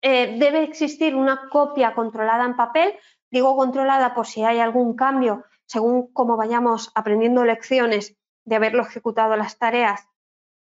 eh, 0.01 0.37
debe 0.39 0.63
existir 0.63 1.15
una 1.15 1.49
copia 1.49 1.93
controlada 1.93 2.45
en 2.45 2.55
papel. 2.55 2.93
Digo 3.29 3.57
controlada 3.57 4.13
por 4.13 4.25
si 4.25 4.43
hay 4.43 4.59
algún 4.59 4.95
cambio 4.95 5.43
según 5.65 6.13
cómo 6.13 6.37
vayamos 6.37 6.91
aprendiendo 6.95 7.43
lecciones 7.43 8.15
de 8.45 8.55
haberlo 8.55 8.83
ejecutado 8.83 9.35
las 9.35 9.57
tareas. 9.57 10.07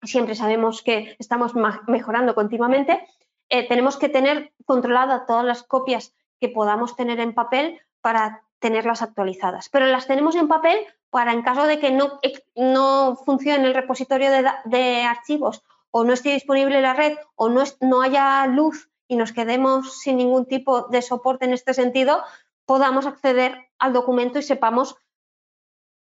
Siempre 0.03 0.35
sabemos 0.35 0.81
que 0.81 1.15
estamos 1.19 1.53
mejorando 1.87 2.35
continuamente. 2.35 3.07
Eh, 3.49 3.67
tenemos 3.67 3.97
que 3.97 4.09
tener 4.09 4.53
controladas 4.65 5.25
todas 5.25 5.45
las 5.45 5.63
copias 5.63 6.13
que 6.41 6.49
podamos 6.49 6.95
tener 6.95 7.19
en 7.19 7.33
papel 7.33 7.79
para 8.01 8.43
tenerlas 8.59 9.01
actualizadas. 9.01 9.69
Pero 9.69 9.85
las 9.85 10.07
tenemos 10.07 10.35
en 10.35 10.47
papel 10.47 10.77
para 11.11 11.33
en 11.33 11.43
caso 11.43 11.65
de 11.65 11.79
que 11.79 11.91
no, 11.91 12.19
no 12.55 13.15
funcione 13.15 13.67
el 13.67 13.75
repositorio 13.75 14.29
de, 14.65 15.03
archivos 15.03 15.63
o 15.91 16.03
no 16.03 16.13
esté 16.13 16.31
disponible 16.31 16.81
la 16.81 16.93
red 16.93 17.17
o 17.35 17.49
no, 17.49 17.63
no 17.79 18.01
haya 18.01 18.47
luz 18.47 18.89
y 19.07 19.17
nos 19.17 19.33
quedemos 19.33 19.99
sin 19.99 20.17
ningún 20.17 20.45
tipo 20.45 20.83
de 20.83 21.01
soporte 21.01 21.45
en 21.45 21.53
este 21.53 21.73
sentido, 21.73 22.23
podamos 22.65 23.05
acceder 23.05 23.69
al 23.77 23.93
documento 23.93 24.39
y 24.39 24.43
sepamos 24.43 24.95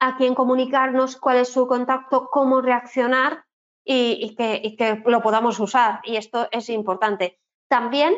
a 0.00 0.16
quién 0.16 0.34
comunicarnos, 0.34 1.16
cuál 1.16 1.36
es 1.36 1.52
su 1.52 1.66
contacto, 1.66 2.28
cómo 2.30 2.60
reaccionar 2.60 3.44
y, 3.84 4.34
que, 4.36 4.60
y 4.64 4.76
que 4.76 5.02
lo 5.04 5.20
podamos 5.20 5.60
usar. 5.60 6.00
Y 6.04 6.16
esto 6.16 6.48
es 6.50 6.70
importante. 6.70 7.38
También 7.68 8.16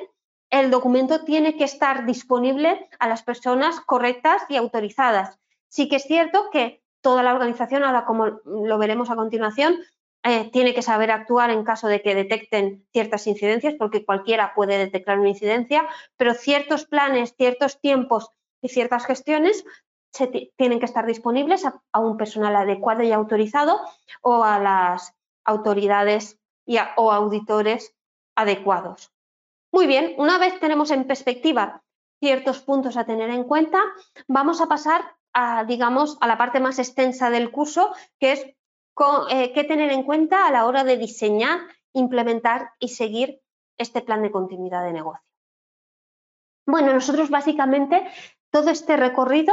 el 0.51 0.71
documento 0.71 1.25
tiene 1.25 1.57
que 1.57 1.65
estar 1.65 2.07
disponible 2.07 2.89
a 2.99 3.09
las 3.09 3.23
personas 3.23 3.81
correctas 3.81 4.43
y 4.49 4.57
autorizadas. 4.57 5.39
Sí 5.69 5.89
que 5.89 5.97
es 5.97 6.05
cierto 6.05 6.51
que 6.51 6.83
toda 7.01 7.23
la 7.23 7.33
organización, 7.35 7.85
ahora 7.85 8.05
como 8.05 8.27
lo 8.45 8.79
veremos 8.79 9.11
a 9.11 9.17
continuación, 9.17 9.77
eh, 10.23 10.51
tiene 10.51 10.75
que 10.75 10.83
saber 10.83 11.13
actuar 11.13 11.51
en 11.51 11.63
caso 11.63 11.87
de 11.87 12.03
que 12.03 12.15
detecten 12.15 12.85
ciertas 12.93 13.27
incidencias, 13.27 13.75
porque 13.79 14.05
cualquiera 14.05 14.55
puede 14.55 14.77
detectar 14.77 15.19
una 15.19 15.29
incidencia, 15.29 15.87
pero 16.17 16.35
ciertos 16.35 16.85
planes, 16.85 17.35
ciertos 17.37 17.81
tiempos 17.81 18.33
y 18.61 18.69
ciertas 18.69 19.07
gestiones 19.07 19.65
tienen 20.57 20.81
que 20.81 20.87
estar 20.87 21.07
disponibles 21.07 21.65
a, 21.65 22.01
un 22.01 22.17
personal 22.17 22.57
adecuado 22.57 23.03
y 23.03 23.13
autorizado 23.13 23.81
o 24.23 24.43
a 24.43 24.59
las 24.59 25.15
autoridades 25.45 26.41
o 26.97 27.13
auditores 27.13 27.95
adecuados. 28.35 29.13
Muy 29.77 29.87
bien, 29.87 30.15
una 30.17 30.39
vez 30.39 30.59
tenemos 30.59 30.91
en 30.91 31.07
perspectiva 31.07 31.83
ciertos 32.19 32.63
puntos 32.63 32.97
a 32.97 33.05
tener 33.05 33.29
en 33.29 33.45
cuenta, 33.45 33.79
vamos 34.27 34.63
a 34.63 34.69
pasar 34.69 35.05
a, 35.35 35.65
digamos, 35.65 36.17
a 36.23 36.27
la 36.27 36.39
parte 36.39 36.61
más 36.61 36.79
extensa 36.79 37.29
del 37.29 37.51
curso, 37.51 37.95
que 38.19 38.33
es 38.33 38.41
eh, 39.29 39.53
qué 39.53 39.65
tener 39.65 39.93
en 39.93 40.05
cuenta 40.05 40.47
a 40.47 40.51
la 40.51 40.65
hora 40.65 40.83
de 40.83 40.97
diseñar, 40.97 41.61
implementar 41.93 42.71
y 42.79 42.89
seguir 42.89 43.43
este 43.77 44.01
plan 44.01 44.23
de 44.23 44.31
continuidad 44.31 44.83
de 44.83 44.95
negocio. 44.95 45.23
Bueno, 46.67 46.95
nosotros 46.95 47.29
básicamente 47.29 48.03
todo 48.51 48.71
este 48.71 48.97
recorrido 48.97 49.53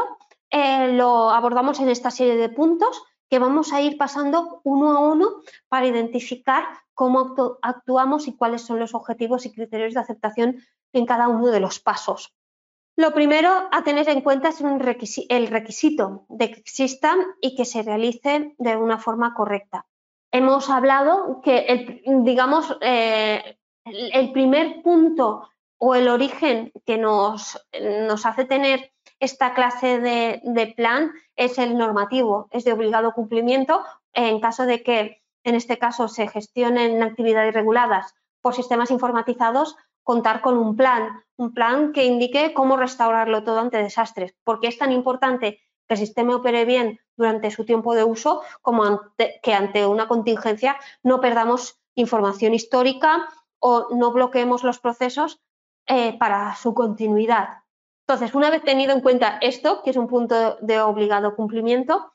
eh, 0.50 0.94
lo 0.94 1.32
abordamos 1.32 1.82
en 1.82 1.90
esta 1.90 2.12
serie 2.12 2.38
de 2.38 2.48
puntos 2.48 3.04
que 3.34 3.40
vamos 3.40 3.74
a 3.74 3.82
ir 3.82 3.98
pasando 3.98 4.62
uno 4.64 4.92
a 4.96 5.00
uno 5.00 5.42
para 5.68 5.88
identificar 5.88 6.66
cómo 6.94 7.34
actuamos 7.64 8.28
y 8.28 8.38
cuáles 8.38 8.62
son 8.62 8.78
los 8.78 8.94
objetivos 8.94 9.48
y 9.48 9.52
criterios 9.52 9.96
de 9.96 10.02
aceptación 10.02 10.58
en 10.94 11.08
cada 11.08 11.28
uno 11.30 11.48
de 11.48 11.60
los 11.60 11.80
pasos. 11.80 12.32
Lo 12.96 13.12
primero 13.12 13.50
a 13.72 13.84
tener 13.84 14.08
en 14.08 14.22
cuenta 14.22 14.50
es 14.50 14.62
el 14.62 15.48
requisito 15.48 16.26
de 16.30 16.52
que 16.52 16.60
existan 16.60 17.22
y 17.42 17.56
que 17.56 17.66
se 17.66 17.82
realice 17.82 18.54
de 18.60 18.78
una 18.78 19.00
forma 19.00 19.34
correcta. 19.34 19.88
Hemos 20.32 20.70
hablado 20.70 21.42
que, 21.42 22.02
el, 22.06 22.24
digamos, 22.24 22.78
eh, 22.82 23.58
el 23.84 24.32
primer 24.32 24.84
punto 24.84 25.50
o 25.80 25.96
el 25.96 26.08
origen 26.08 26.72
que 26.86 27.00
nos 27.00 27.58
hace 28.28 28.46
tener 28.46 28.93
esta 29.24 29.54
clase 29.54 30.00
de, 30.00 30.74
plan 30.76 31.14
es 31.38 31.58
el 31.58 31.78
normativo, 31.78 32.50
es 32.52 32.66
de 32.66 32.74
obligado 32.74 33.14
cumplimiento 33.14 33.82
en 34.12 34.42
caso 34.42 34.66
de 34.66 34.84
que, 34.84 35.24
en 35.46 35.56
este 35.56 35.78
caso, 35.78 36.10
se 36.10 36.28
gestionen 36.28 37.02
actividades 37.02 37.54
reguladas 37.54 38.16
por 38.42 38.54
sistemas 38.54 38.92
informatizados, 38.92 39.78
contar 40.04 40.42
con 40.42 40.58
un 40.58 40.76
plan, 40.76 41.24
un 41.38 41.54
plan 41.54 41.94
que 41.94 42.04
indique 42.04 42.54
cómo 42.54 42.76
restaurarlo 42.76 43.46
todo 43.46 43.60
ante 43.62 43.78
desastres, 43.78 44.36
porque 44.44 44.68
es 44.68 44.78
tan 44.78 44.92
importante 44.92 45.62
que 45.88 45.94
el 45.94 46.00
sistema 46.00 46.36
opere 46.36 46.66
bien 46.66 47.00
durante 47.16 47.50
su 47.50 47.64
tiempo 47.64 47.96
de 47.96 48.04
uso 48.04 48.42
como 48.62 49.00
que 49.42 49.54
ante 49.54 49.86
una 49.86 50.10
contingencia 50.10 50.76
no 51.02 51.22
perdamos 51.22 51.80
información 51.96 52.54
histórica 52.54 53.30
o 53.60 53.88
no 53.96 54.12
bloqueemos 54.12 54.64
los 54.64 54.80
procesos 54.80 55.40
eh, 55.88 56.18
para 56.20 56.56
su 56.56 56.74
continuidad. 56.74 57.63
Entonces, 58.14 58.36
una 58.36 58.52
vez 58.52 58.62
tenido 58.62 58.94
en 58.94 59.02
cuenta 59.02 59.40
esto, 59.42 59.82
que 59.82 59.90
es 59.90 59.98
un 59.98 60.08
punto 60.08 60.58
de 60.62 60.80
obligado 60.80 61.36
cumplimiento, 61.36 62.14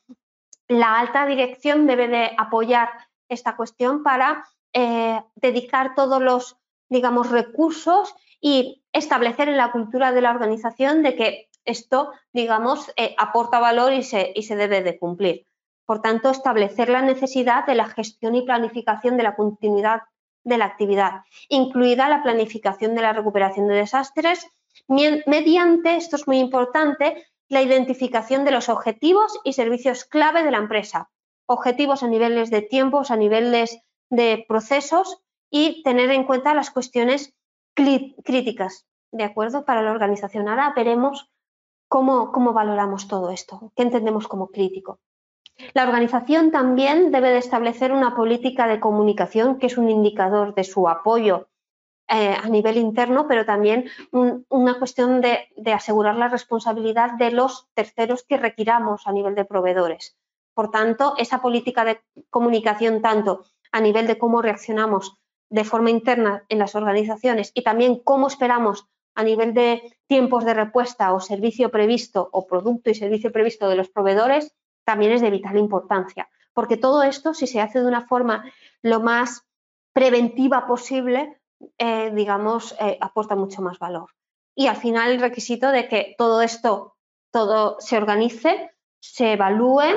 la 0.68 0.96
alta 0.96 1.26
dirección 1.26 1.88
debe 1.88 2.06
de 2.06 2.30
apoyar 2.38 2.88
esta 3.28 3.56
cuestión 3.56 4.04
para 4.04 4.44
eh, 4.72 5.20
dedicar 5.34 5.96
todos 5.96 6.22
los, 6.22 6.56
digamos, 6.88 7.32
recursos 7.32 8.14
y 8.40 8.84
establecer 8.92 9.48
en 9.48 9.56
la 9.56 9.72
cultura 9.72 10.12
de 10.12 10.20
la 10.20 10.30
organización 10.30 11.02
de 11.02 11.16
que 11.16 11.48
esto, 11.64 12.12
digamos, 12.32 12.92
eh, 12.94 13.16
aporta 13.18 13.58
valor 13.58 13.92
y 13.92 14.04
se, 14.04 14.30
y 14.36 14.44
se 14.44 14.54
debe 14.54 14.82
de 14.82 15.00
cumplir. 15.00 15.48
Por 15.84 16.00
tanto, 16.00 16.30
establecer 16.30 16.90
la 16.90 17.02
necesidad 17.02 17.66
de 17.66 17.74
la 17.74 17.86
gestión 17.86 18.36
y 18.36 18.42
planificación 18.42 19.16
de 19.16 19.24
la 19.24 19.34
continuidad 19.34 20.02
de 20.44 20.58
la 20.58 20.66
actividad, 20.66 21.22
incluida 21.48 22.08
la 22.08 22.22
planificación 22.22 22.94
de 22.94 23.02
la 23.02 23.12
recuperación 23.12 23.66
de 23.66 23.74
desastres, 23.74 24.48
mediante, 24.86 25.96
esto 25.96 26.16
es 26.16 26.26
muy 26.26 26.38
importante, 26.38 27.26
la 27.48 27.62
identificación 27.62 28.44
de 28.44 28.50
los 28.50 28.68
objetivos 28.68 29.38
y 29.44 29.54
servicios 29.54 30.04
clave 30.04 30.42
de 30.42 30.50
la 30.50 30.58
empresa. 30.58 31.10
Objetivos 31.46 32.02
a 32.02 32.08
niveles 32.08 32.50
de 32.50 32.62
tiempos, 32.62 33.10
a 33.10 33.16
niveles 33.16 33.80
de 34.10 34.44
procesos 34.46 35.22
y 35.50 35.82
tener 35.82 36.10
en 36.10 36.24
cuenta 36.24 36.54
las 36.54 36.70
cuestiones 36.70 37.34
críticas, 37.74 38.86
¿de 39.12 39.24
acuerdo? 39.24 39.64
Para 39.64 39.82
la 39.82 39.92
organización. 39.92 40.48
Ahora 40.48 40.72
veremos 40.76 41.30
cómo, 41.88 42.32
cómo 42.32 42.52
valoramos 42.52 43.08
todo 43.08 43.30
esto, 43.30 43.72
qué 43.76 43.82
entendemos 43.82 44.28
como 44.28 44.48
crítico. 44.48 45.00
La 45.74 45.84
organización 45.84 46.50
también 46.50 47.10
debe 47.10 47.30
de 47.30 47.38
establecer 47.38 47.92
una 47.92 48.14
política 48.14 48.66
de 48.66 48.78
comunicación 48.78 49.58
que 49.58 49.66
es 49.66 49.78
un 49.78 49.88
indicador 49.88 50.54
de 50.54 50.64
su 50.64 50.88
apoyo 50.88 51.48
eh, 52.10 52.34
a 52.42 52.48
nivel 52.48 52.78
interno, 52.78 53.28
pero 53.28 53.44
también 53.44 53.90
una 54.48 54.78
cuestión 54.78 55.20
de, 55.20 55.48
asegurar 55.72 56.16
la 56.16 56.28
responsabilidad 56.28 57.12
de 57.18 57.30
los 57.30 57.68
terceros 57.74 58.22
que 58.22 58.38
requiramos 58.38 59.06
a 59.06 59.12
nivel 59.12 59.34
de 59.34 59.44
proveedores. 59.44 60.16
Por 60.54 60.70
tanto, 60.70 61.14
esa 61.18 61.42
política 61.42 61.84
de 61.84 62.00
comunicación, 62.30 63.02
tanto 63.02 63.44
a 63.72 63.80
nivel 63.82 64.06
de 64.06 64.16
cómo 64.16 64.40
reaccionamos 64.40 65.18
de 65.50 65.64
forma 65.64 65.90
interna 65.90 66.44
en 66.48 66.58
las 66.58 66.74
organizaciones 66.74 67.52
y 67.52 67.62
también 67.62 68.00
cómo 68.02 68.28
esperamos 68.28 68.88
a 69.14 69.22
nivel 69.22 69.52
de 69.52 69.82
tiempos 70.06 70.46
de 70.46 70.54
respuesta 70.54 71.12
o 71.12 71.20
servicio 71.20 71.70
previsto 71.70 72.30
o 72.32 72.46
producto 72.46 72.88
y 72.88 72.94
servicio 72.94 73.32
previsto 73.32 73.68
de 73.68 73.76
los 73.76 73.90
proveedores, 73.90 74.54
también 74.84 75.12
es 75.12 75.20
de 75.20 75.30
vital 75.30 75.58
importancia. 75.58 76.30
Porque 76.54 76.78
todo 76.78 77.02
esto, 77.02 77.34
si 77.34 77.46
se 77.46 77.60
hace 77.60 77.80
de 77.80 77.86
una 77.86 78.06
forma 78.06 78.50
lo 78.80 79.00
más 79.00 79.42
preventiva 79.92 80.66
posible, 80.66 81.38
eh, 81.78 82.10
digamos, 82.14 82.74
eh, 82.80 82.98
aporta 83.00 83.36
mucho 83.36 83.62
más 83.62 83.78
valor. 83.78 84.10
Y 84.54 84.66
al 84.66 84.76
final 84.76 85.12
el 85.12 85.20
requisito 85.20 85.70
de 85.70 85.88
que 85.88 86.14
todo 86.18 86.42
esto, 86.42 86.96
todo 87.30 87.76
se 87.80 87.96
organice, 87.96 88.70
se 89.00 89.34
evalúe, 89.34 89.94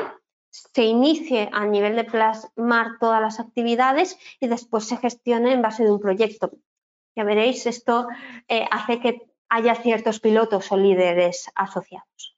se 0.49 0.83
inicie 0.83 1.49
a 1.51 1.65
nivel 1.65 1.95
de 1.95 2.03
plasmar 2.03 2.99
todas 2.99 3.21
las 3.21 3.39
actividades 3.39 4.17
y 4.39 4.47
después 4.47 4.85
se 4.85 4.97
gestione 4.97 5.53
en 5.53 5.61
base 5.61 5.83
de 5.83 5.91
un 5.91 5.99
proyecto. 5.99 6.51
Ya 7.15 7.23
veréis, 7.23 7.65
esto 7.65 8.07
eh, 8.47 8.65
hace 8.69 8.99
que 8.99 9.31
haya 9.49 9.75
ciertos 9.75 10.19
pilotos 10.19 10.71
o 10.71 10.77
líderes 10.77 11.49
asociados. 11.55 12.37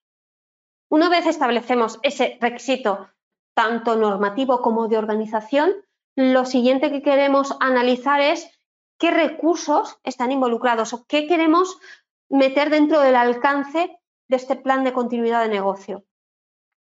Una 0.90 1.10
vez 1.10 1.26
establecemos 1.26 2.00
ese 2.04 2.38
requisito 2.40 3.10
tanto 3.54 3.96
normativo 3.96 4.62
como 4.62 4.88
de 4.88 4.98
organización, 4.98 5.74
lo 6.16 6.46
siguiente 6.46 6.92
que 6.92 7.02
queremos 7.02 7.56
analizar 7.60 8.22
es 8.22 8.50
qué 8.98 9.12
recursos 9.12 10.00
están 10.04 10.32
involucrados 10.32 10.94
o 10.94 11.06
qué 11.06 11.28
queremos 11.28 11.78
meter 12.30 12.70
dentro 12.70 13.00
del 13.02 13.16
alcance 13.16 14.00
de 14.28 14.36
este 14.36 14.56
plan 14.56 14.84
de 14.84 14.94
continuidad 14.94 15.42
de 15.44 15.50
negocio. 15.50 16.06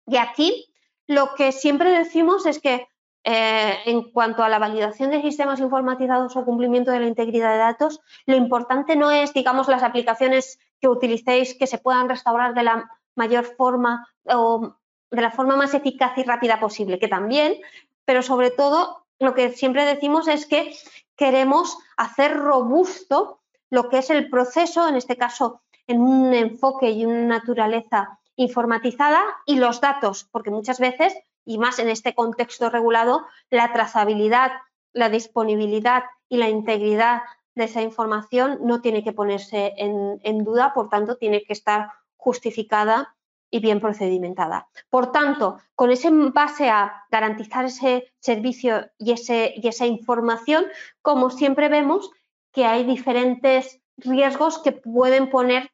Y 0.06 0.18
aquí 0.18 0.74
lo 1.08 1.36
que 1.36 1.52
siempre 1.52 1.92
decimos 1.92 2.46
es 2.46 2.60
que 2.60 2.88
eh, 3.26 3.78
en 3.86 4.12
cuanto 4.12 4.44
a 4.44 4.50
la 4.50 4.60
validación 4.60 5.10
de 5.10 5.22
sistemas 5.22 5.60
informatizados 5.60 6.36
o 6.36 6.44
cumplimiento 6.44 6.92
de 6.92 7.00
la 7.00 7.08
integridad 7.08 7.54
de 7.54 7.58
datos, 7.58 8.02
lo 8.26 8.36
importante 8.36 8.96
no 8.96 9.12
es, 9.12 9.34
digamos, 9.34 9.70
las 9.70 9.84
aplicaciones 9.84 10.60
que 10.82 10.90
utilicéis 10.90 11.58
que 11.58 11.68
se 11.68 11.78
puedan 11.78 12.10
restaurar 12.10 12.54
de 12.54 12.64
la 12.64 12.90
mayor 13.16 13.46
forma 13.46 14.08
o 14.26 14.76
de 15.10 15.22
la 15.22 15.32
forma 15.32 15.56
más 15.56 15.74
eficaz 15.74 16.18
y 16.18 16.24
rápida 16.24 16.60
posible, 16.60 17.00
que 17.00 17.08
también, 17.08 17.58
pero 18.04 18.22
sobre 18.22 18.52
todo 18.52 19.06
lo 19.20 19.34
que 19.34 19.52
siempre 19.52 19.86
decimos 19.86 20.28
es 20.28 20.46
que 20.46 20.76
queremos 21.16 21.78
hacer 21.98 22.38
robusto 22.38 23.40
lo 23.70 23.90
que 23.90 24.00
es 24.00 24.10
el 24.10 24.30
proceso, 24.30 24.88
en 24.88 24.96
este 24.96 25.18
caso 25.18 25.62
en 25.88 26.02
un 26.02 26.34
enfoque 26.34 26.92
y 26.92 27.06
una 27.06 27.26
naturaleza 27.26 28.20
informatizada 28.36 29.22
y 29.46 29.58
los 29.58 29.82
datos, 29.82 30.28
porque 30.32 30.50
muchas 30.50 30.80
veces, 30.80 31.14
y 31.46 31.58
más 31.58 31.80
en 31.80 31.90
este 31.90 32.16
contexto 32.16 32.70
regulado, 32.70 33.26
la 33.50 33.74
trazabilidad, 33.74 34.52
la 34.94 35.10
disponibilidad 35.10 36.04
y 36.30 36.38
la 36.38 36.50
integridad 36.50 37.22
de 37.56 37.66
esa 37.66 37.82
información 37.82 38.60
no 38.62 38.82
tiene 38.82 39.04
que 39.04 39.14
ponerse 39.14 39.74
en, 39.78 40.44
duda, 40.44 40.74
por 40.74 40.90
tanto, 40.90 41.18
tiene 41.18 41.44
que 41.44 41.54
estar 41.54 41.92
justificada 42.18 43.16
y 43.54 43.60
bien 43.60 43.80
procedimentada. 43.80 44.68
Por 44.90 45.12
tanto, 45.12 45.60
con 45.76 45.92
ese 45.92 46.10
base 46.10 46.72
a 46.72 47.06
garantizar 47.12 47.66
ese 47.66 48.12
servicio 48.20 48.90
y, 48.98 49.12
ese, 49.12 49.54
y 49.56 49.68
esa 49.68 49.86
información, 49.86 50.66
como 51.04 51.30
siempre 51.30 51.70
vemos 51.70 52.10
que 52.52 52.66
hay 52.66 52.84
diferentes 52.84 53.80
riesgos 53.98 54.58
que 54.58 54.72
pueden 54.72 55.30
poner 55.30 55.70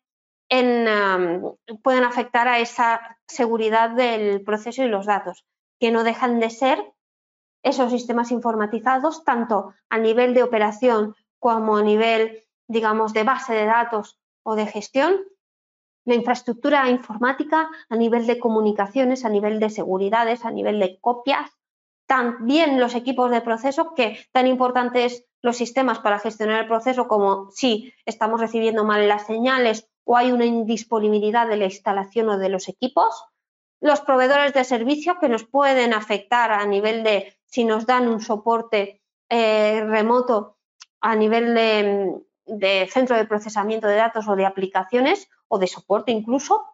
en, 0.49 1.41
pueden 1.81 2.03
afectar 2.03 2.49
a 2.49 2.59
esa 2.59 3.17
seguridad 3.29 3.91
del 3.91 4.43
proceso 4.43 4.83
y 4.83 4.89
los 4.89 5.05
datos, 5.05 5.45
que 5.79 5.91
no 5.91 6.03
dejan 6.03 6.41
de 6.41 6.49
ser 6.49 6.83
esos 7.63 7.91
sistemas 7.91 8.31
informatizados, 8.31 9.23
tanto 9.23 9.73
a 9.89 9.99
nivel 9.99 10.33
de 10.33 10.43
operación 10.43 11.15
como 11.39 11.77
a 11.77 11.81
nivel, 11.81 12.43
digamos, 12.67 13.13
de 13.13 13.23
base 13.23 13.53
de 13.53 13.65
datos 13.67 14.19
o 14.43 14.55
de 14.55 14.65
gestión, 14.65 15.15
la 16.09 16.15
infraestructura 16.15 16.89
informática 16.89 17.69
a 17.89 17.95
nivel 17.95 18.27
de 18.27 18.39
comunicaciones, 18.39 19.25
a 19.25 19.29
nivel 19.29 19.59
de 19.59 19.69
seguridades, 19.69 20.43
a 20.43 20.51
nivel 20.51 20.79
de 20.79 20.99
copias, 20.99 21.49
también 22.07 22.79
los 22.79 22.95
equipos 22.95 23.29
de 23.29 23.41
proceso, 23.41 23.93
que 23.93 24.17
tan 24.31 24.47
importantes 24.47 25.25
los 25.41 25.57
sistemas 25.57 25.99
para 25.99 26.19
gestionar 26.19 26.61
el 26.61 26.67
proceso 26.67 27.07
como 27.07 27.51
si 27.51 27.93
estamos 28.05 28.41
recibiendo 28.41 28.83
mal 28.83 29.07
las 29.07 29.27
señales 29.27 29.87
o 30.03 30.17
hay 30.17 30.31
una 30.31 30.45
indisponibilidad 30.45 31.47
de 31.47 31.57
la 31.57 31.65
instalación 31.65 32.29
o 32.29 32.39
de 32.39 32.49
los 32.49 32.67
equipos, 32.67 33.25
los 33.79 34.01
proveedores 34.01 34.53
de 34.53 34.63
servicio 34.63 35.19
que 35.19 35.29
nos 35.29 35.43
pueden 35.43 35.93
afectar 35.93 36.51
a 36.51 36.65
nivel 36.65 37.03
de 37.03 37.37
si 37.45 37.63
nos 37.63 37.85
dan 37.85 38.07
un 38.07 38.19
soporte 38.19 39.03
eh, 39.29 39.85
remoto 39.85 40.57
a 40.99 41.15
nivel 41.15 41.53
de, 41.53 42.89
centro 42.91 43.15
de 43.15 43.25
procesamiento 43.25 43.87
de 43.87 43.95
datos 43.95 44.27
o 44.27 44.35
de 44.35 44.47
aplicaciones 44.47 45.29
o 45.49 45.59
de 45.59 45.67
soporte 45.67 46.13
incluso, 46.13 46.65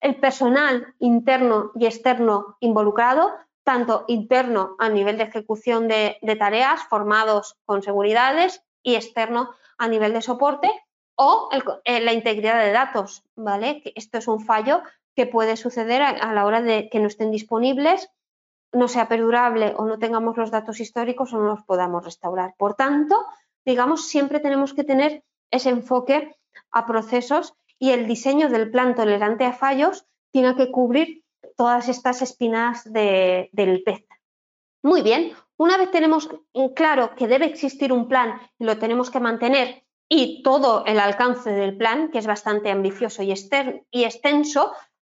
el 0.00 0.20
personal 0.20 0.94
interno 1.00 1.72
y 1.74 1.86
externo 1.86 2.56
involucrado, 2.60 3.32
tanto 3.64 4.04
interno 4.06 4.76
a 4.78 4.88
nivel 4.88 5.16
de 5.18 5.24
ejecución 5.24 5.88
de, 5.88 6.18
de, 6.22 6.36
tareas 6.36 6.84
formados 6.88 7.56
con 7.64 7.82
seguridades 7.82 8.62
y 8.82 8.94
externo 8.94 9.50
a 9.78 9.88
nivel 9.88 10.12
de 10.12 10.22
soporte 10.22 10.70
o 11.16 11.48
eh, 11.84 12.00
la 12.00 12.12
integridad 12.12 12.62
de 12.62 12.72
datos, 12.72 13.24
¿vale? 13.36 13.82
Esto 13.94 14.18
es 14.18 14.28
un 14.28 14.40
fallo 14.40 14.82
que 15.14 15.26
puede 15.26 15.56
suceder 15.56 16.02
a, 16.02 16.32
la 16.32 16.44
hora 16.44 16.60
de 16.60 16.88
que 16.90 16.98
no 16.98 17.06
estén 17.06 17.30
disponibles, 17.30 18.10
no 18.72 18.88
sea 18.88 19.08
perdurable 19.08 19.74
o 19.76 19.84
no 19.84 19.98
tengamos 19.98 20.36
los 20.36 20.50
datos 20.50 20.80
históricos 20.80 21.32
o 21.32 21.38
no 21.38 21.44
los 21.44 21.62
podamos 21.62 22.04
restaurar. 22.04 22.54
Por 22.58 22.74
tanto, 22.74 23.24
digamos, 23.64 24.08
siempre 24.08 24.40
tenemos 24.40 24.74
que 24.74 24.82
tener 24.82 25.22
ese 25.50 25.70
enfoque 25.70 26.36
a 26.72 26.86
procesos 26.86 27.54
y 27.84 27.90
el 27.90 28.06
diseño 28.06 28.48
del 28.48 28.70
plan 28.70 28.94
tolerante 28.94 29.44
a 29.44 29.52
fallos 29.52 30.06
tiene 30.32 30.56
que 30.56 30.70
cubrir 30.70 31.22
todas 31.54 31.90
estas 31.90 32.22
espinas 32.22 32.90
del 32.90 33.82
pez. 33.84 34.06
Muy 34.82 35.02
bien, 35.02 35.34
una 35.58 35.76
vez 35.76 35.90
tenemos 35.90 36.30
claro 36.74 37.14
que 37.14 37.28
debe 37.28 37.44
existir 37.44 37.92
un 37.92 38.08
plan 38.08 38.40
y 38.58 38.64
lo 38.64 38.78
tenemos 38.78 39.10
que 39.10 39.20
mantener 39.20 39.84
y 40.08 40.42
todo 40.42 40.86
el 40.86 40.98
alcance 40.98 41.50
del 41.50 41.76
plan, 41.76 42.10
que 42.10 42.16
es 42.16 42.26
bastante 42.26 42.70
ambicioso 42.70 43.22
y, 43.22 43.32
extenso, 44.02 44.72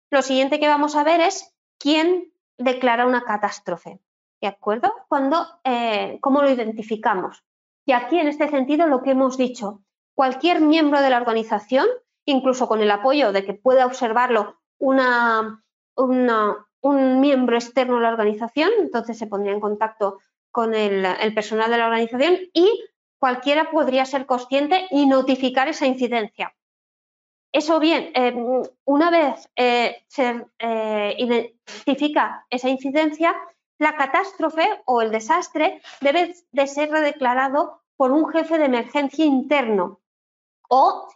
lo 0.09 0.23
siguiente 0.23 0.59
que 0.59 0.67
vamos 0.67 0.95
a 0.95 1.03
ver 1.03 1.21
es 1.21 1.55
quién 1.77 2.33
declara 2.57 3.05
una 3.05 3.25
catástrofe. 3.25 3.99
¿De 4.41 4.47
acuerdo? 4.47 4.91
Eh, 5.63 6.17
¿Cómo 6.19 6.41
lo 6.41 6.49
identificamos? 6.49 7.43
Y 7.85 7.91
aquí, 7.91 8.17
en 8.17 8.27
este 8.27 8.49
sentido, 8.49 8.87
lo 8.87 9.03
que 9.03 9.11
hemos 9.11 9.37
dicho, 9.37 9.83
cualquier 10.15 10.61
miembro 10.61 10.99
de 11.01 11.11
la 11.11 11.17
organización, 11.17 11.85
incluso 12.25 12.67
con 12.67 12.81
el 12.81 12.91
apoyo 12.91 13.31
de 13.31 13.45
que 13.45 13.53
pueda 13.53 13.85
observarlo 13.85 14.59
un 14.77 14.99
miembro 17.19 17.55
externo 17.55 17.95
de 17.95 18.01
la 18.01 18.09
organización, 18.09 18.69
entonces 18.79 19.17
se 19.17 19.27
pondría 19.27 19.53
en 19.53 19.59
contacto 19.59 20.19
con 20.51 20.73
el, 20.73 21.05
personal 21.33 21.69
de 21.69 21.77
la 21.77 21.87
organización 21.87 22.37
y 22.53 22.83
cualquiera 23.19 23.71
podría 23.71 24.05
ser 24.05 24.25
consciente 24.25 24.87
y 24.89 25.05
notificar 25.05 25.67
esa 25.67 25.85
incidencia. 25.85 26.55
Eso 27.51 27.79
bien, 27.79 28.11
eh, 28.15 28.33
una 28.85 29.09
vez 29.09 29.49
eh, 29.55 30.03
se 30.07 30.45
eh, 30.59 31.15
identifica 31.17 32.45
esa 32.49 32.69
incidencia, 32.69 33.35
la 33.77 33.95
catástrofe 33.95 34.65
o 34.85 35.01
el 35.01 35.11
desastre 35.11 35.81
debe 36.01 36.33
de 36.51 36.67
ser 36.67 36.91
redeclarado 36.91 37.81
por 37.97 38.11
un 38.11 38.29
jefe 38.29 38.57
de 38.57 38.65
emergencia 38.65 39.25
interno 39.25 39.99
o 40.69 41.07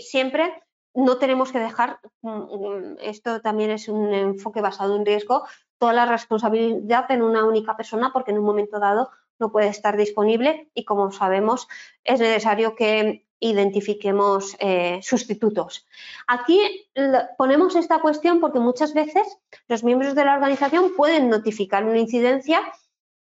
siempre 0.00 0.62
no 0.94 1.18
tenemos 1.18 1.50
que 1.50 1.58
dejar, 1.58 1.98
mm, 2.22 2.30
mm, 2.30 2.96
esto 3.00 3.40
también 3.40 3.70
es 3.70 3.88
un 3.88 4.14
enfoque 4.14 4.60
basado 4.60 4.96
en 4.96 5.04
riesgo, 5.04 5.44
toda 5.78 5.92
la 5.92 6.06
responsabilidad 6.06 7.10
en 7.10 7.22
una 7.22 7.44
única 7.44 7.76
persona 7.76 8.10
porque 8.12 8.30
en 8.30 8.38
un 8.38 8.44
momento 8.44 8.78
dado 8.78 9.10
no 9.38 9.50
puede 9.50 9.68
estar 9.68 9.96
disponible 9.96 10.70
y 10.74 10.84
como 10.84 11.10
sabemos 11.10 11.68
es 12.04 12.20
necesario 12.20 12.76
que 12.76 13.26
identifiquemos 13.40 14.56
eh, 14.60 15.00
sustitutos. 15.02 15.86
Aquí 16.26 16.88
ponemos 17.36 17.76
esta 17.76 18.00
cuestión 18.00 18.40
porque 18.40 18.60
muchas 18.60 18.94
veces 18.94 19.26
los 19.68 19.84
miembros 19.84 20.14
de 20.14 20.24
la 20.24 20.34
organización 20.34 20.94
pueden 20.96 21.28
notificar 21.28 21.84
una 21.84 21.98
incidencia 21.98 22.62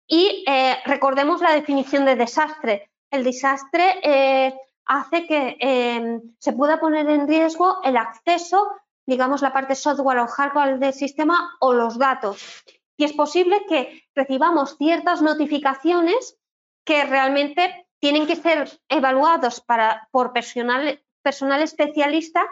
y 0.08 0.46
eh, 0.48 0.78
recordemos 0.86 1.42
la 1.42 1.54
definición 1.54 2.06
de 2.06 2.16
desastre. 2.16 2.90
El 3.12 3.24
desastre 3.24 4.00
eh, 4.04 4.54
hace 4.86 5.26
que 5.28 5.58
em, 5.60 6.22
se 6.40 6.54
pueda 6.54 6.80
poner 6.80 7.10
en 7.10 7.28
riesgo 7.28 7.78
el 7.84 7.98
acceso, 7.98 8.72
digamos, 9.06 9.42
la 9.42 9.54
parte 9.54 9.76
software 9.76 10.20
o 10.20 10.28
hardware 10.28 10.80
del 10.80 10.94
sistema 10.94 11.56
o 11.60 11.74
los 11.74 11.98
datos. 11.98 12.64
Y 12.98 13.06
es 13.06 13.14
posible 13.14 13.66
que 13.68 14.04
recibamos 14.16 14.78
ciertas 14.78 15.22
notificaciones 15.22 16.38
que 16.86 17.06
realmente 17.06 17.88
tienen 18.00 18.28
que 18.28 18.36
ser 18.36 18.70
evaluados 18.90 19.62
para, 19.62 20.08
por 20.12 20.34
personal, 20.34 21.02
personal 21.22 21.62
especialista 21.62 22.46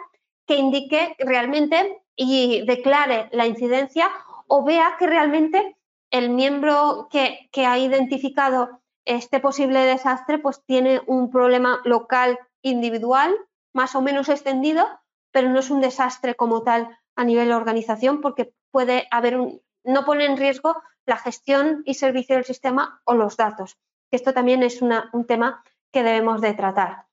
que 0.46 0.56
indique 0.56 1.14
realmente 1.18 2.02
y 2.16 2.64
declare 2.66 3.28
la 3.32 3.46
incidencia 3.46 4.10
o 4.46 4.64
vea 4.64 4.96
que 4.98 5.06
realmente 5.06 5.76
el 6.10 6.30
miembro 6.30 7.08
que, 7.10 7.48
que 7.52 7.66
ha 7.66 7.78
identificado 7.78 8.81
este 9.04 9.40
posible 9.40 9.80
desastre 9.80 10.38
pues 10.38 10.62
tiene 10.64 11.00
un 11.06 11.30
problema 11.30 11.80
local 11.84 12.38
individual 12.62 13.34
más 13.72 13.94
o 13.94 14.02
menos 14.02 14.28
extendido, 14.28 14.88
pero 15.30 15.48
no 15.48 15.60
es 15.60 15.70
un 15.70 15.80
desastre 15.80 16.34
como 16.34 16.62
tal 16.62 16.98
a 17.16 17.24
nivel 17.24 17.48
de 17.48 17.54
organización 17.54 18.20
porque 18.20 18.52
puede 18.70 19.08
haber 19.10 19.38
un, 19.38 19.62
no 19.84 20.04
pone 20.04 20.26
en 20.26 20.36
riesgo 20.36 20.80
la 21.06 21.16
gestión 21.16 21.82
y 21.84 21.94
servicio 21.94 22.36
del 22.36 22.44
sistema 22.44 23.00
o 23.04 23.14
los 23.14 23.36
datos. 23.36 23.78
Esto 24.10 24.32
también 24.32 24.62
es 24.62 24.82
un 24.82 25.26
tema 25.26 25.64
que 25.90 26.02
debemos 26.02 26.40
de 26.40 26.54
tratar. 26.54 27.06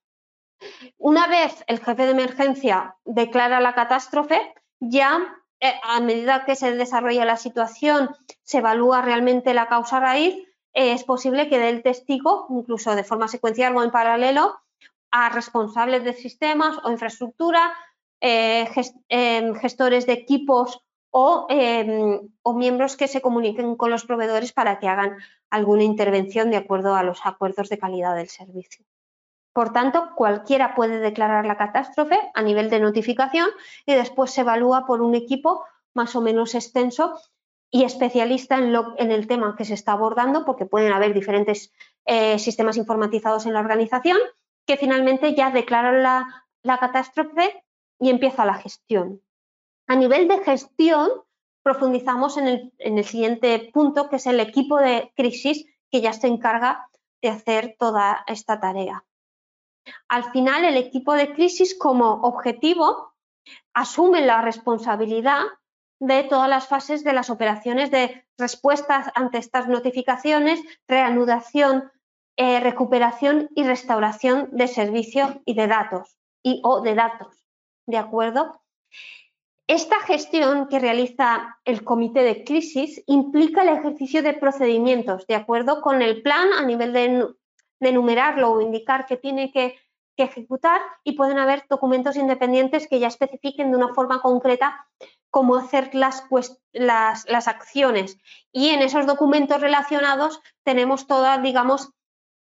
Una 0.98 1.26
vez 1.26 1.64
el 1.66 1.80
jefe 1.80 2.04
de 2.04 2.10
emergencia 2.10 2.96
declara 3.04 3.60
la 3.60 3.74
catástrofe, 3.74 4.54
ya 4.78 5.40
eh, 5.60 5.74
a 5.82 6.00
medida 6.00 6.44
que 6.44 6.56
se 6.56 6.72
desarrolla 6.72 7.24
la 7.24 7.36
situación, 7.36 8.14
se 8.42 8.58
evalúa 8.58 9.02
realmente 9.02 9.54
la 9.54 9.68
causa 9.68 10.00
raíz, 10.00 10.46
es 10.72 11.04
posible 11.04 11.48
que 11.48 11.58
dé 11.58 11.70
el 11.70 11.82
testigo, 11.82 12.46
incluso 12.50 12.94
de 12.94 13.04
forma 13.04 13.28
secuencial 13.28 13.76
o 13.76 13.82
en 13.82 13.90
paralelo, 13.90 14.60
a 15.10 15.28
responsables 15.28 16.04
de 16.04 16.12
sistemas 16.12 16.78
o 16.84 16.90
infraestructura, 16.90 17.72
eh, 18.20 18.68
gestores 19.60 20.06
de 20.06 20.12
equipos 20.12 20.82
Em, 21.12 22.20
o, 22.42 22.52
miembros 22.54 22.96
que 22.96 23.08
se 23.08 23.20
comuniquen 23.20 23.74
con 23.74 23.90
los 23.90 24.04
proveedores 24.04 24.52
para 24.52 24.78
que 24.78 24.86
hagan 24.86 25.16
alguna 25.50 25.82
intervención 25.82 26.50
de 26.50 26.56
acuerdo 26.56 26.94
a 26.94 27.02
los 27.02 27.26
acuerdos 27.26 27.68
de 27.68 27.78
calidad 27.78 28.14
del 28.14 28.28
servicio. 28.28 28.84
Por 29.52 29.72
tanto, 29.72 30.10
cualquiera 30.14 30.76
puede 30.76 31.00
declarar 31.00 31.46
la 31.46 31.56
catástrofe 31.56 32.16
a 32.32 32.42
nivel 32.42 32.70
de 32.70 32.78
notificación 32.78 33.48
y 33.86 33.94
después 33.94 34.30
se 34.30 34.42
evalúa 34.42 34.86
por 34.86 35.02
un 35.02 35.16
equipo 35.16 35.64
más 35.94 36.14
o 36.14 36.20
menos 36.20 36.54
extenso 36.54 37.18
y 37.70 37.84
especialista 37.84 38.58
en, 38.58 39.10
el 39.12 39.26
tema 39.26 39.54
que 39.56 39.64
se 39.64 39.74
está 39.74 39.92
abordando, 39.92 40.44
porque 40.44 40.66
pueden 40.66 40.92
haber 40.92 41.14
diferentes 41.14 41.72
eh, 42.04 42.38
sistemas 42.38 42.76
informatizados 42.76 43.46
en 43.46 43.52
la 43.52 43.60
organización, 43.60 44.18
que 44.66 44.76
finalmente 44.76 45.34
ya 45.34 45.50
declaran 45.50 46.02
la 46.02 46.78
catástrofe 46.78 47.64
y 48.00 48.10
empieza 48.10 48.44
la 48.44 48.54
gestión. 48.54 49.22
A 49.86 49.94
nivel 49.96 50.26
de 50.26 50.38
gestión, 50.38 51.10
profundizamos 51.62 52.36
en 52.38 52.48
el, 52.48 52.72
en 52.78 52.98
el 52.98 53.04
siguiente 53.04 53.70
punto, 53.72 54.08
que 54.08 54.16
es 54.16 54.26
el 54.26 54.40
equipo 54.40 54.78
de 54.78 55.12
crisis 55.16 55.66
que 55.90 56.00
ya 56.00 56.12
se 56.12 56.26
encarga 56.26 56.88
de 57.22 57.28
hacer 57.28 57.76
toda 57.78 58.24
esta 58.26 58.60
tarea. 58.60 59.04
Al 60.08 60.24
final, 60.32 60.64
el 60.64 60.76
equipo 60.76 61.14
de 61.14 61.32
crisis 61.32 61.76
como 61.78 62.22
objetivo 62.22 63.14
asume 63.74 64.24
la 64.24 64.42
responsabilidad 64.42 65.42
de 66.00 66.24
todas 66.24 66.48
las 66.48 66.66
fases 66.66 67.04
de 67.04 67.12
las 67.12 67.30
operaciones 67.30 67.90
de 67.90 68.24
respuestas 68.38 69.12
ante 69.14 69.38
estas 69.38 69.68
notificaciones, 69.68 70.60
reanudación, 70.88 71.92
eh, 72.36 72.58
recuperación 72.58 73.50
y 73.54 73.64
restauración 73.64 74.48
de 74.52 74.66
servicio 74.66 75.42
y 75.44 75.54
de 75.54 75.66
datos 75.66 76.16
y 76.42 76.60
o 76.64 76.80
de 76.80 76.94
datos. 76.94 77.44
¿De 77.86 77.98
acuerdo? 77.98 78.62
Esta 79.66 80.00
gestión 80.00 80.66
que 80.68 80.80
realiza 80.80 81.60
el 81.64 81.84
comité 81.84 82.24
de 82.24 82.42
crisis 82.44 83.04
implica 83.06 83.62
el 83.62 83.68
ejercicio 83.68 84.22
de 84.22 84.32
procedimientos 84.32 85.26
de 85.28 85.36
acuerdo 85.36 85.80
con 85.80 86.02
el 86.02 86.22
plan 86.22 86.52
a 86.54 86.64
nivel 86.64 86.92
de, 86.92 87.28
enumerarlo 87.78 88.50
o 88.50 88.60
indicar 88.60 89.06
que 89.06 89.16
tiene 89.16 89.52
que, 89.52 89.76
ejecutar 90.16 90.82
y 91.02 91.12
pueden 91.12 91.38
haber 91.38 91.64
documentos 91.70 92.14
independientes 92.16 92.86
que 92.86 92.98
ya 92.98 93.06
especifiquen 93.06 93.70
de 93.70 93.78
una 93.78 93.94
forma 93.94 94.20
concreta 94.20 94.86
cómo 95.30 95.56
hacer 95.56 95.90
las, 95.94 96.22
acciones. 97.48 98.18
Y 98.52 98.70
en 98.70 98.82
esos 98.82 99.06
documentos 99.06 99.60
relacionados 99.60 100.40
tenemos 100.64 101.06
toda, 101.06 101.38
digamos, 101.38 101.90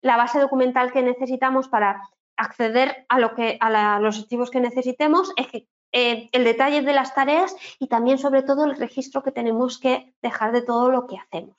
la 0.02 0.16
base 0.16 0.38
documental 0.38 0.92
que 0.92 1.02
necesitamos 1.02 1.68
para 1.68 2.02
acceder 2.36 3.06
a, 3.08 3.18
los 4.00 4.18
archivos 4.18 4.50
que 4.50 4.60
necesitemos, 4.60 5.32
eh, 5.92 6.28
el 6.32 6.44
detalle 6.44 6.82
de 6.82 6.92
las 6.92 7.14
tareas 7.14 7.56
y 7.78 7.88
también 7.88 8.18
sobre 8.18 8.42
todo 8.42 8.64
el 8.64 8.76
registro 8.76 9.22
que 9.22 9.32
tenemos 9.32 9.78
que 9.78 10.14
dejar 10.20 10.52
de 10.52 10.62
todo 10.62 10.90
lo 10.90 11.06
que 11.06 11.16
hacemos. 11.16 11.56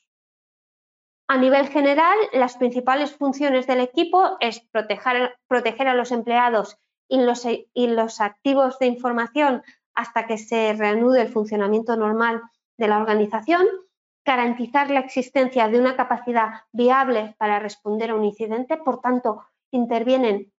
A 1.27 1.37
nivel 1.37 1.67
general, 1.69 2.17
las 2.33 2.55
principales 2.57 3.15
funciones 3.15 3.65
del 3.65 3.79
equipo 3.79 4.37
es 4.41 4.59
proteger, 4.71 5.35
proteger 5.47 5.87
a 5.87 5.95
los 5.95 6.11
empleados 6.11 6.77
y 7.07 7.87
los 7.87 8.21
activos 8.21 8.77
de 8.77 8.85
información 8.87 9.63
hasta 9.95 10.27
que 10.27 10.37
se 10.37 10.73
reanude 10.73 11.21
el 11.21 11.29
funcionamiento 11.29 11.95
normal 11.95 12.41
de 12.77 12.87
la 12.87 12.97
organización, 12.97 13.65
garantizar 14.25 14.89
la 14.91 14.99
existencia 14.99 15.67
de 15.67 15.79
una 15.79 15.95
capacidad 15.95 16.63
viable 16.71 17.35
para 17.37 17.59
responder 17.59 18.11
a 18.11 18.15
un 18.15 18.25
incidente, 18.25 18.77
por 18.77 18.99
tanto, 18.99 19.45
intervienen 19.71 20.51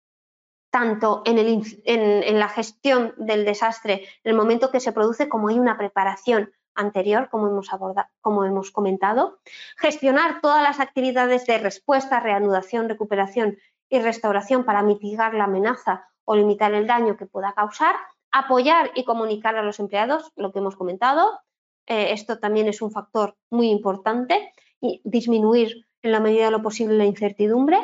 tanto 0.70 1.22
en, 1.24 2.38
la 2.38 2.48
gestión 2.48 3.14
del 3.16 3.44
desastre 3.44 4.04
en 4.24 4.30
el 4.30 4.36
momento 4.36 4.70
que 4.70 4.80
se 4.80 4.92
produce 4.92 5.28
como 5.28 5.48
hay 5.48 5.58
una 5.58 5.78
preparación 5.78 6.52
anterior, 6.74 7.28
como 7.30 7.48
hemos, 7.48 7.72
abordado, 7.72 8.08
como 8.20 8.44
hemos 8.44 8.70
comentado, 8.70 9.38
gestionar 9.78 10.40
todas 10.42 10.62
las 10.62 10.78
actividades 10.78 11.46
de 11.46 11.58
respuesta, 11.58 12.20
reanudación, 12.20 12.88
recuperación 12.88 13.56
y 13.88 14.00
restauración 14.00 14.64
para 14.64 14.82
mitigar 14.82 15.32
la 15.34 15.44
amenaza 15.44 16.08
o 16.24 16.36
limitar 16.36 16.74
el 16.74 16.86
daño 16.86 17.16
que 17.16 17.24
pueda 17.24 17.54
causar, 17.54 17.96
apoyar 18.38 18.90
y 18.94 19.04
comunicar 19.04 19.56
a 19.56 19.62
los 19.62 19.80
empleados, 19.80 20.32
lo 20.36 20.52
que 20.52 20.58
hemos 20.58 20.76
comentado, 20.76 21.40
eh, 21.86 22.12
esto 22.12 22.38
también 22.38 22.68
es 22.68 22.82
un 22.82 22.90
factor 22.90 23.36
muy 23.50 23.70
importante, 23.70 24.52
y 24.80 25.00
disminuir 25.04 25.86
en 26.02 26.12
la 26.12 26.20
medida 26.20 26.46
de 26.46 26.50
lo 26.50 26.62
posible 26.62 26.96
la 26.96 27.04
incertidumbre, 27.04 27.78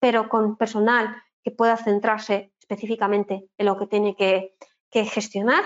pero 0.00 0.28
con 0.28 0.56
personal 0.56 1.16
que 1.42 1.50
pueda 1.50 1.76
centrarse 1.76 2.52
específicamente 2.58 3.48
en 3.58 3.66
lo 3.66 3.78
que 3.78 3.86
tiene 3.86 4.16
que, 4.16 4.54
gestionar, 4.90 5.64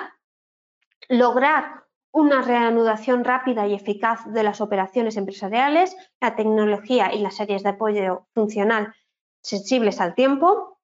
lograr 1.11 1.85
una 2.13 2.41
reanudación 2.41 3.25
rápida 3.25 3.67
y 3.67 3.75
eficaz 3.75 4.25
de 4.33 4.43
las 4.43 4.63
operaciones 4.63 5.19
empresariales, 5.19 5.95
la 6.19 6.35
tecnología 6.35 7.13
y 7.13 7.19
las 7.19 7.39
áreas 7.39 7.63
de 7.63 7.69
apoyo 7.69 8.27
funcional 8.33 8.95
sensibles 9.43 10.01
al 10.01 10.15
tiempo 10.15 10.78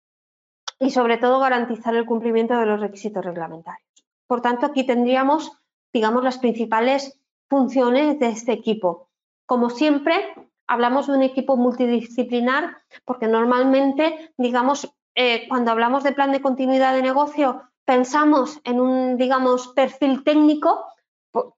y 0.85 0.91
sobre 0.91 1.17
todo 1.17 1.41
garantizar 1.41 1.95
el 1.95 2.07
cumplimiento 2.07 2.59
de 2.59 2.67
los 2.67 2.81
requisitos 2.81 3.25
reglamentarios. 3.25 3.89
Por 4.27 4.41
tanto, 4.41 4.67
aquí 4.67 4.85
tendríamos 4.85 5.65
digamos, 5.95 6.25
las 6.25 6.39
principales 6.39 7.19
funciones 7.49 8.19
de 8.19 8.29
este 8.29 8.53
equipo. 8.53 9.09
Como 9.47 9.71
siempre, 9.71 10.35
hablamos 10.67 11.07
de 11.07 11.15
un 11.15 11.23
equipo 11.23 11.57
multidisciplinar 11.57 12.77
porque 13.05 13.29
normalmente, 13.29 14.35
digamos, 14.37 14.93
eh, 15.15 15.47
cuando 15.49 15.71
hablamos 15.71 16.03
de 16.03 16.13
plan 16.13 16.33
de 16.33 16.43
continuidad 16.43 16.95
de 16.95 17.03
negocio, 17.03 17.63
pensamos 17.85 18.61
en 18.65 18.81
un, 18.81 19.17
digamos, 19.17 19.69
perfil 19.69 20.25
técnico 20.25 20.85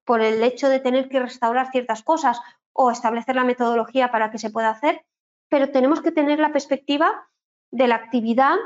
por, 0.05 0.21
el 0.21 0.43
hecho 0.43 0.69
de 0.69 0.81
tener 0.81 1.09
que 1.09 1.21
restaurar 1.21 1.71
ciertas 1.71 2.03
cosas 2.03 2.41
o 2.73 2.91
establecer 2.91 3.37
la 3.37 3.45
metodología 3.45 4.11
para 4.11 4.31
que 4.31 4.39
se 4.39 4.51
pueda 4.51 4.71
hacer, 4.71 5.05
pero 5.49 5.71
tenemos 5.71 6.03
que 6.03 6.13
tener 6.13 6.39
la 6.41 6.53
perspectiva 6.53 7.27
de 7.71 7.89
la 7.89 7.95
actividad, 7.95 8.57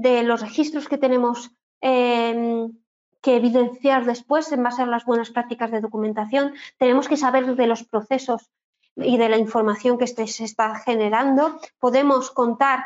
de 0.00 0.22
los 0.22 0.40
registros 0.40 0.88
que 0.88 0.98
tenemos 0.98 1.50
eh, 1.80 2.66
que 3.22 3.36
evidenciar 3.36 4.04
después 4.04 4.50
en 4.52 4.62
base 4.62 4.82
a 4.82 4.86
las 4.86 5.04
buenas 5.04 5.30
prácticas 5.30 5.70
de 5.70 5.80
documentación. 5.80 6.54
Tenemos 6.78 7.08
que 7.08 7.16
saber 7.16 7.56
de 7.56 7.66
los 7.66 7.84
procesos 7.84 8.50
y 8.96 9.16
de 9.16 9.28
la 9.28 9.38
información 9.38 9.96
que 9.96 10.04
este 10.04 10.26
se 10.26 10.44
está 10.44 10.74
generando. 10.76 11.58
Podemos 11.78 12.30
contar 12.30 12.84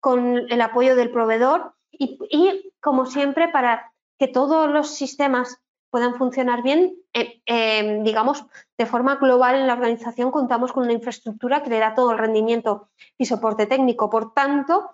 con 0.00 0.36
el 0.50 0.60
apoyo 0.60 0.94
del 0.96 1.10
proveedor 1.10 1.74
y, 1.90 2.72
como 2.80 3.06
siempre, 3.06 3.48
para 3.48 3.92
que 4.18 4.28
todos 4.28 4.70
los 4.70 4.90
sistemas 4.90 5.60
puedan 5.90 6.16
funcionar 6.16 6.62
bien, 6.62 6.96
eh, 7.12 7.40
eh, 7.46 8.00
digamos, 8.02 8.44
de 8.76 8.86
forma 8.86 9.16
global 9.16 9.54
en 9.54 9.66
la 9.66 9.74
organización 9.74 10.30
contamos 10.30 10.72
con 10.72 10.84
una 10.84 10.92
infraestructura 10.92 11.62
que 11.62 11.70
le 11.70 11.78
da 11.78 11.94
todo 11.94 12.12
el 12.12 12.18
rendimiento 12.18 12.90
y 13.16 13.26
soporte 13.26 13.66
técnico. 13.66 14.10
Por 14.10 14.34
tanto, 14.34 14.90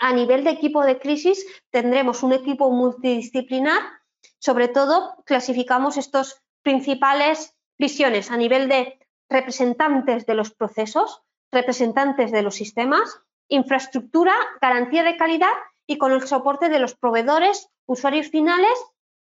a 0.00 0.12
nivel 0.12 0.44
de 0.44 0.50
equipo 0.50 0.84
de 0.84 0.98
crisis 0.98 1.44
tendremos 1.70 2.22
un 2.22 2.32
equipo 2.32 2.70
multidisciplinar, 2.70 3.82
sobre 4.38 4.68
todo 4.68 5.16
clasificamos 5.24 5.96
estos 5.96 6.42
principales 6.62 7.56
visiones 7.78 8.30
a 8.30 8.36
nivel 8.36 8.68
de 8.68 8.98
representantes 9.28 10.26
de 10.26 10.34
los 10.34 10.52
procesos, 10.52 11.22
representantes 11.50 12.30
de 12.30 12.42
los 12.42 12.54
sistemas, 12.54 13.20
infraestructura, 13.48 14.34
garantía 14.60 15.02
de 15.02 15.16
calidad 15.16 15.52
y 15.86 15.98
con 15.98 16.12
el 16.12 16.26
soporte 16.26 16.68
de 16.68 16.78
los 16.78 16.94
proveedores, 16.94 17.68
usuarios 17.86 18.28
finales 18.28 18.78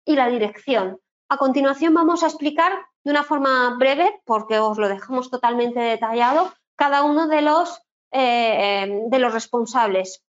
y 0.05 0.17
la 0.17 0.29
dirección. 0.29 1.01
A 1.29 1.37
continuación 1.37 1.95
vamos 1.95 2.23
a 2.23 2.27
explicar 2.27 2.73
de 3.05 3.11
una 3.11 3.23
forma 3.23 3.77
breve, 3.79 4.21
porque 4.25 4.59
os 4.59 4.79
lo 4.79 4.89
dejamos 4.89 5.31
totalmente 5.31 5.81
detallado, 5.81 6.53
cada 6.77 7.05
uno 7.05 7.29
de 7.29 7.43
los, 7.43 7.79
eh, 8.13 8.85
eh, 8.85 9.03
de 9.09 9.19
los 9.19 9.33
responsables. 9.33 10.25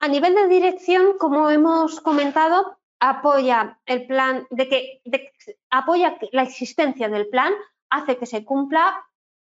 A 0.00 0.08
nivel 0.08 0.34
de 0.34 0.48
dirección, 0.48 1.16
como 1.18 1.50
hemos 1.50 2.00
comentado, 2.00 2.78
apoya 3.00 3.78
el 3.86 4.06
plan 4.06 4.46
de 4.50 4.68
que 4.68 5.02
apoya 5.70 6.16
la 6.32 6.42
existencia 6.42 7.08
del 7.08 7.28
plan, 7.28 7.52
hace 7.90 8.16
que 8.16 8.26
se 8.26 8.44
cumpla, 8.44 9.04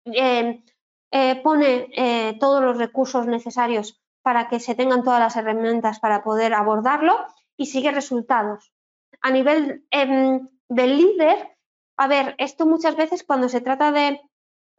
eh, 0.06 0.64
eh, 1.12 1.36
pone 1.44 1.90
eh, 1.96 2.38
todos 2.40 2.62
los 2.64 2.78
recursos 2.78 3.28
necesarios 3.28 4.02
para 4.22 4.48
que 4.48 4.60
se 4.60 4.76
tengan 4.76 5.04
todas 5.04 5.20
las 5.20 5.36
herramientas 5.36 6.00
para 6.00 6.24
poder 6.24 6.54
abordarlo 6.54 7.26
y 7.58 7.66
sigue 7.66 7.92
resultados. 7.92 8.72
A 9.22 9.32
nivel 9.32 9.86
em, 9.92 10.48
del 10.70 10.98
líder, 10.98 11.58
a 11.98 12.08
ver, 12.08 12.36
esto 12.38 12.66
muchas 12.66 12.96
veces 12.96 13.24
cuando 13.24 13.50
se 13.50 13.62
trata 13.62 13.92
de 13.92 14.22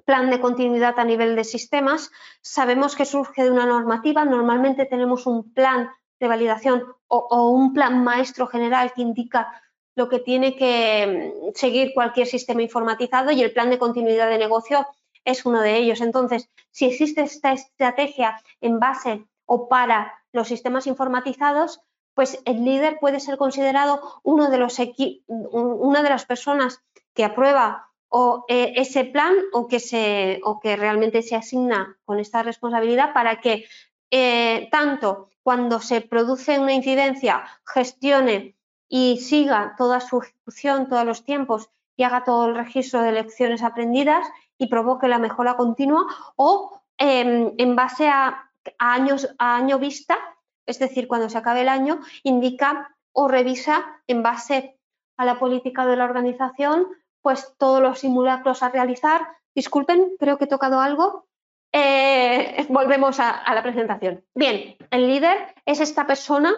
plan 0.05 0.31
de 0.31 0.41
continuidad 0.41 0.99
a 0.99 1.05
nivel 1.05 1.37
de 1.37 1.45
sistemas, 1.45 2.11
sabemos 2.41 2.97
que 2.97 3.05
surge 3.05 3.45
de 3.45 3.51
una 3.51 3.67
normativa. 3.67 4.25
Normalmente 4.25 4.87
tenemos 4.87 5.27
un 5.27 5.53
plan 5.53 5.91
de 6.21 6.29
validación 6.29 6.85
o, 7.09 7.49
un 7.51 7.73
plan 7.73 8.05
maestro 8.05 8.47
general 8.47 8.93
que 8.95 9.03
indica 9.03 9.63
lo 9.95 10.09
que 10.09 10.21
tiene 10.21 10.57
que 10.57 11.33
mm, 11.51 11.55
seguir 11.55 11.93
cualquier 11.95 12.27
sistema 12.27 12.63
informatizado 12.63 13.31
y 13.31 13.43
el 13.43 13.53
plan 13.53 13.71
de 13.71 13.79
continuidad 13.79 14.29
de 14.29 14.39
negocio 14.39 14.87
es 15.25 15.45
uno 15.45 15.61
de 15.61 15.77
ellos. 15.77 16.01
Entonces, 16.01 16.49
si 16.71 16.87
existe 16.87 17.23
esta 17.23 17.53
estrategia 17.53 18.41
en 18.61 18.79
base 18.79 19.27
o 19.47 19.69
para 19.69 20.13
los 20.33 20.49
sistemas 20.49 20.87
informatizados, 20.87 21.81
pues 22.15 22.41
el 22.45 22.65
líder 22.65 22.99
puede 23.01 23.21
ser 23.21 23.37
considerado 23.37 24.21
uno 24.23 24.51
de 24.51 24.59
los 24.59 24.79
una 25.27 26.03
de 26.03 26.09
las 26.09 26.25
personas 26.25 26.83
que 27.15 27.25
aprueba 27.25 27.92
o 28.15 28.45
eh, 28.47 28.75
ese 28.77 29.05
plan 29.05 29.35
o 29.55 29.67
que, 29.67 29.81
se, 29.81 30.39
o 30.45 30.61
que 30.61 30.77
realmente 30.77 31.23
se 31.23 31.35
asigna 31.35 31.97
con 32.05 32.21
esta 32.21 32.43
responsabilidad 32.43 33.15
para 33.15 33.41
que 33.41 33.65
eh, 34.11 34.69
tanto 34.71 35.31
cuando 35.43 35.81
se 35.81 36.03
produce 36.03 36.59
una 36.59 36.75
incidencia 36.75 37.43
gestione 37.67 38.55
y 38.87 39.17
siga 39.17 39.77
toda 39.79 40.01
su 40.01 40.21
ejecución, 40.21 40.91
todos 40.91 41.07
los 41.07 41.25
tiempos 41.25 41.71
y 41.97 42.03
haga 42.03 42.23
todo 42.23 42.49
el 42.49 42.55
registro 42.55 43.01
de 43.01 43.13
lecciones 43.13 43.63
aprendidas 43.63 44.29
y 44.59 44.67
provoque 44.67 45.09
la 45.09 45.19
mejora 45.19 45.57
continua 45.57 46.05
o 46.37 46.83
em, 46.99 47.55
en 47.57 47.77
base 47.77 48.09
a, 48.09 48.51
años, 48.79 49.27
a 49.39 49.57
año 49.57 49.79
vista, 49.79 50.19
es 50.67 50.79
decir, 50.79 51.09
cuando 51.09 51.31
se 51.31 51.39
acabe 51.39 51.63
el 51.63 51.71
año, 51.71 52.01
indica 52.25 52.95
o 53.13 53.27
revisa 53.27 54.03
en 54.07 54.23
base 54.23 54.79
a 55.17 55.25
la 55.25 55.39
política 55.39 55.87
de 55.87 55.97
la 55.97 56.05
organización, 56.05 56.89
pues 57.23 57.55
todos 57.57 57.81
los 57.81 58.01
simulacros 58.01 58.63
a 58.63 58.69
realizar. 58.69 59.27
Disculpen, 59.55 60.17
creo 60.19 60.39
que 60.39 60.45
he 60.45 60.49
tocado 60.49 60.81
algo. 60.81 61.27
Eh, 61.73 62.67
volvemos 62.69 63.19
a, 63.21 63.43
la 63.55 63.63
presentación. 63.63 64.25
Bien, 64.35 64.77
el 64.91 65.07
líder 65.07 65.55
es 65.65 65.81
esta 65.81 66.07
persona 66.07 66.55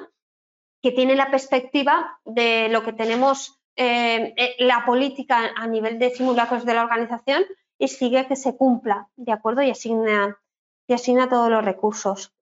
que 0.83 0.91
tiene 0.91 1.15
la 1.15 1.31
perspectiva 1.31 2.19
de 2.25 2.69
lo 2.69 2.83
que 2.83 2.93
tenemos, 2.93 3.61
eh, 3.77 4.35
eh, 4.37 4.57
la 4.59 4.85
política 4.85 5.53
a 5.57 5.67
nivel 5.67 5.99
de 5.99 6.11
simulacros 6.11 6.65
de 6.65 6.75
la 6.75 6.83
organización 6.83 7.45
y 7.79 7.89
sigue 7.89 8.27
que 8.27 8.37
se 8.37 8.57
cumpla, 8.57 9.09
¿de 9.17 9.33
acuerdo? 9.33 9.63
Y 9.63 9.71
asigna, 9.71 10.39
y 10.87 10.93
asigna 10.93 11.29
todos 11.29 11.51
los 11.51 11.65
recursos. 11.65 12.35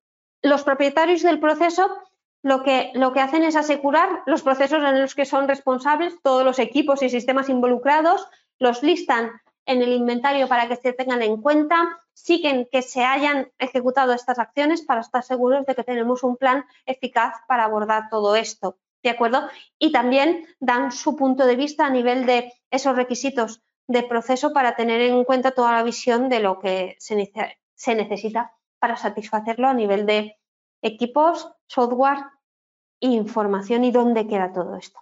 Los 0.43 0.65
propietarios 0.65 1.23
del 1.23 1.39
proceso 1.39 1.89
lo 2.43 2.63
que, 2.63 2.91
lo 2.95 3.13
que 3.13 3.21
hacen 3.21 3.45
es 3.45 3.57
asegurar 3.57 4.23
los 4.27 4.43
procesos 4.43 4.83
en 4.83 5.01
los 5.01 5.15
que 5.15 5.25
son 5.25 5.49
responsables 5.49 6.21
todos 6.23 6.45
los 6.45 6.59
equipos 6.59 7.03
y 7.03 7.09
sistemas 7.09 7.49
involucrados, 7.49 8.29
los 8.59 8.83
listan 8.83 9.31
en 9.65 9.81
el 9.81 9.93
inventario 9.93 10.49
para 10.49 10.67
que 10.69 10.77
se 10.77 10.93
tengan 10.93 11.23
en 11.23 11.41
cuenta, 11.41 12.01
siguen 12.15 12.69
que 12.71 12.83
se 12.83 13.05
hayan 13.05 13.53
ejecutado 13.59 14.13
estas 14.13 14.41
acciones 14.41 14.83
para 14.83 15.01
estar 15.01 15.23
seguros 15.23 15.65
de 15.67 15.75
que 15.75 15.85
tenemos 15.85 16.25
un 16.25 16.37
plan 16.37 16.65
eficaz 16.85 17.35
para 17.47 17.65
abordar 17.65 18.09
todo 18.11 18.35
esto. 18.35 18.77
¿De 19.03 19.11
acuerdo? 19.11 19.49
Y 19.79 19.91
también 19.91 20.47
dan 20.61 20.93
su 20.93 21.17
punto 21.17 21.47
de 21.47 21.57
vista 21.57 21.87
a 21.87 21.91
nivel 21.91 22.27
de 22.27 22.53
esos 22.71 22.95
requisitos 22.97 23.63
de 23.89 24.03
proceso 24.03 24.53
para 24.53 24.77
tener 24.77 25.01
en 25.01 25.25
cuenta 25.25 25.53
toda 25.53 25.73
la 25.73 25.83
visión 25.83 26.29
de 26.29 26.41
lo 26.41 26.61
que 26.61 26.97
se, 26.99 27.33
se 27.75 27.95
necesita 27.95 28.53
para 28.79 28.97
satisfacerlo 28.97 29.69
a 29.69 29.75
nivel 29.75 30.07
de 30.07 30.37
equipos, 30.83 31.49
software 31.67 32.25
e 33.01 33.09
información 33.09 33.85
y 33.85 33.91
dónde 33.91 34.27
queda 34.27 34.53
todo 34.53 34.77
esto. 34.77 35.01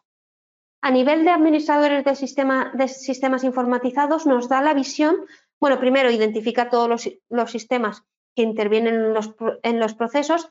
A 0.83 0.91
nivel 0.91 1.25
de 1.25 1.31
administradores 1.31 2.05
de, 2.05 2.15
sistema, 2.15 2.71
de 2.75 2.89
sistemas 2.89 3.45
informatizados 3.45 4.27
nos 4.27 4.49
da 4.49 4.63
la 4.63 4.73
visión, 4.73 5.27
bueno, 5.61 5.79
primero 5.79 6.11
identifica 6.11 6.71
todos 6.71 6.89
los, 7.29 7.51
sistemas 7.51 8.03
que 8.35 8.43
intervienen 8.43 8.95
en 8.95 9.15
los, 9.15 9.35
en 9.63 9.79
los 9.79 9.95
procesos. 9.95 10.51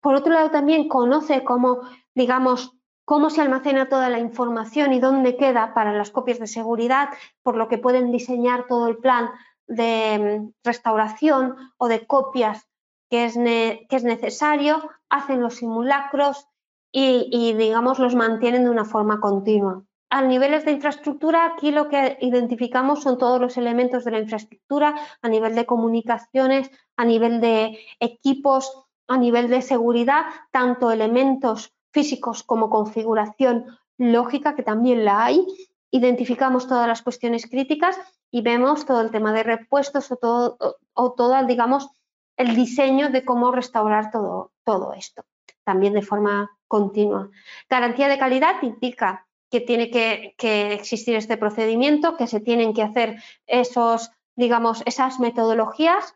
Por 0.00 0.14
otro 0.14 0.32
lado, 0.32 0.52
también 0.52 0.88
conoce 0.88 1.42
cómo, 1.42 1.80
digamos, 2.14 2.76
cómo 3.04 3.30
se 3.30 3.40
almacena 3.40 3.88
toda 3.88 4.08
la 4.08 4.20
información 4.20 4.92
y 4.92 5.00
dónde 5.00 5.36
queda 5.36 5.74
para 5.74 5.92
las 5.92 6.10
copias 6.12 6.38
de 6.38 6.46
seguridad, 6.46 7.08
por 7.42 7.56
lo 7.56 7.66
que 7.66 7.78
pueden 7.78 8.12
diseñar 8.12 8.66
todo 8.68 8.86
el 8.86 8.98
plan 8.98 9.30
de 9.66 10.42
mm, 10.42 10.52
restauración 10.62 11.56
o 11.76 11.88
de 11.88 12.06
copias 12.06 12.68
que 13.10 13.24
es, 13.24 13.34
que 13.34 13.96
es 13.96 14.04
necesario, 14.04 14.90
hacen 15.08 15.40
los 15.40 15.56
simulacros 15.56 16.48
y, 16.92 17.52
digamos, 17.52 17.98
los 17.98 18.14
mantienen 18.14 18.64
de 18.64 18.70
una 18.70 18.84
forma 18.84 19.20
continua. 19.20 19.82
A 20.08 20.22
niveles 20.22 20.64
de 20.64 20.72
infraestructura, 20.72 21.44
aquí 21.44 21.70
lo 21.70 21.88
que 21.88 22.16
identificamos 22.20 23.02
son 23.02 23.18
todos 23.18 23.40
los 23.40 23.56
elementos 23.56 24.04
de 24.04 24.12
la 24.12 24.20
infraestructura, 24.20 24.94
a 25.20 25.28
nivel 25.28 25.54
de 25.54 25.66
comunicaciones, 25.66 26.70
a 26.96 27.04
nivel 27.04 27.40
de 27.40 27.78
equipos, 28.00 28.84
a 29.08 29.18
nivel 29.18 29.48
de 29.48 29.62
seguridad, 29.62 30.24
tanto 30.52 30.90
elementos 30.90 31.74
físicos 31.92 32.42
como 32.44 32.70
configuración 32.70 33.66
lógica, 33.98 34.54
que 34.54 34.62
también 34.62 35.04
la 35.04 35.24
hay. 35.24 35.46
Identificamos 35.90 36.66
todas 36.66 36.88
las 36.88 37.02
cuestiones 37.02 37.46
críticas 37.46 37.98
y 38.30 38.42
vemos 38.42 38.86
todo 38.86 39.00
el 39.00 39.10
tema 39.10 39.32
de 39.32 39.42
repuestos 39.42 40.10
o 40.12 40.16
todo, 40.16 40.56
o 40.94 41.12
todo 41.12 41.44
digamos, 41.46 41.90
el 42.36 42.54
diseño 42.54 43.10
de 43.10 43.24
cómo 43.24 43.52
restaurar 43.52 44.10
todo, 44.10 44.52
todo 44.64 44.92
esto, 44.92 45.24
también 45.64 45.94
de 45.94 46.02
forma 46.02 46.50
continua. 46.68 47.30
Garantía 47.68 48.08
de 48.08 48.18
calidad 48.18 48.62
indica 48.62 49.26
que 49.50 49.60
tiene 49.60 49.90
que, 49.90 50.34
existir 50.72 51.14
este 51.16 51.36
procedimiento, 51.36 52.16
que 52.16 52.26
se 52.26 52.40
tienen 52.40 52.74
que 52.74 52.82
hacer 52.82 53.22
esos, 53.46 54.10
digamos, 54.34 54.82
esas 54.86 55.20
metodologías 55.20 56.14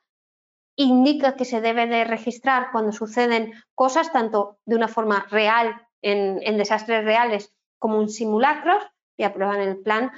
indica 0.77 1.37
que 1.37 1.45
se 1.45 1.61
debe 1.61 1.87
de 1.87 2.05
registrar 2.05 2.71
cuando 2.73 2.93
suceden 2.93 3.53
cosas, 3.75 4.13
tanto 4.13 4.59
de 4.65 4.77
una 4.77 4.89
forma 4.89 5.27
real, 5.31 5.87
en, 6.03 6.41
en 6.43 6.57
desastres 6.57 7.05
reales, 7.05 7.53
como 7.79 8.01
en 8.01 8.09
simulacros, 8.09 8.83
y 9.17 9.25
aprueban 9.25 9.61
el 9.61 9.79
plan, 9.79 10.11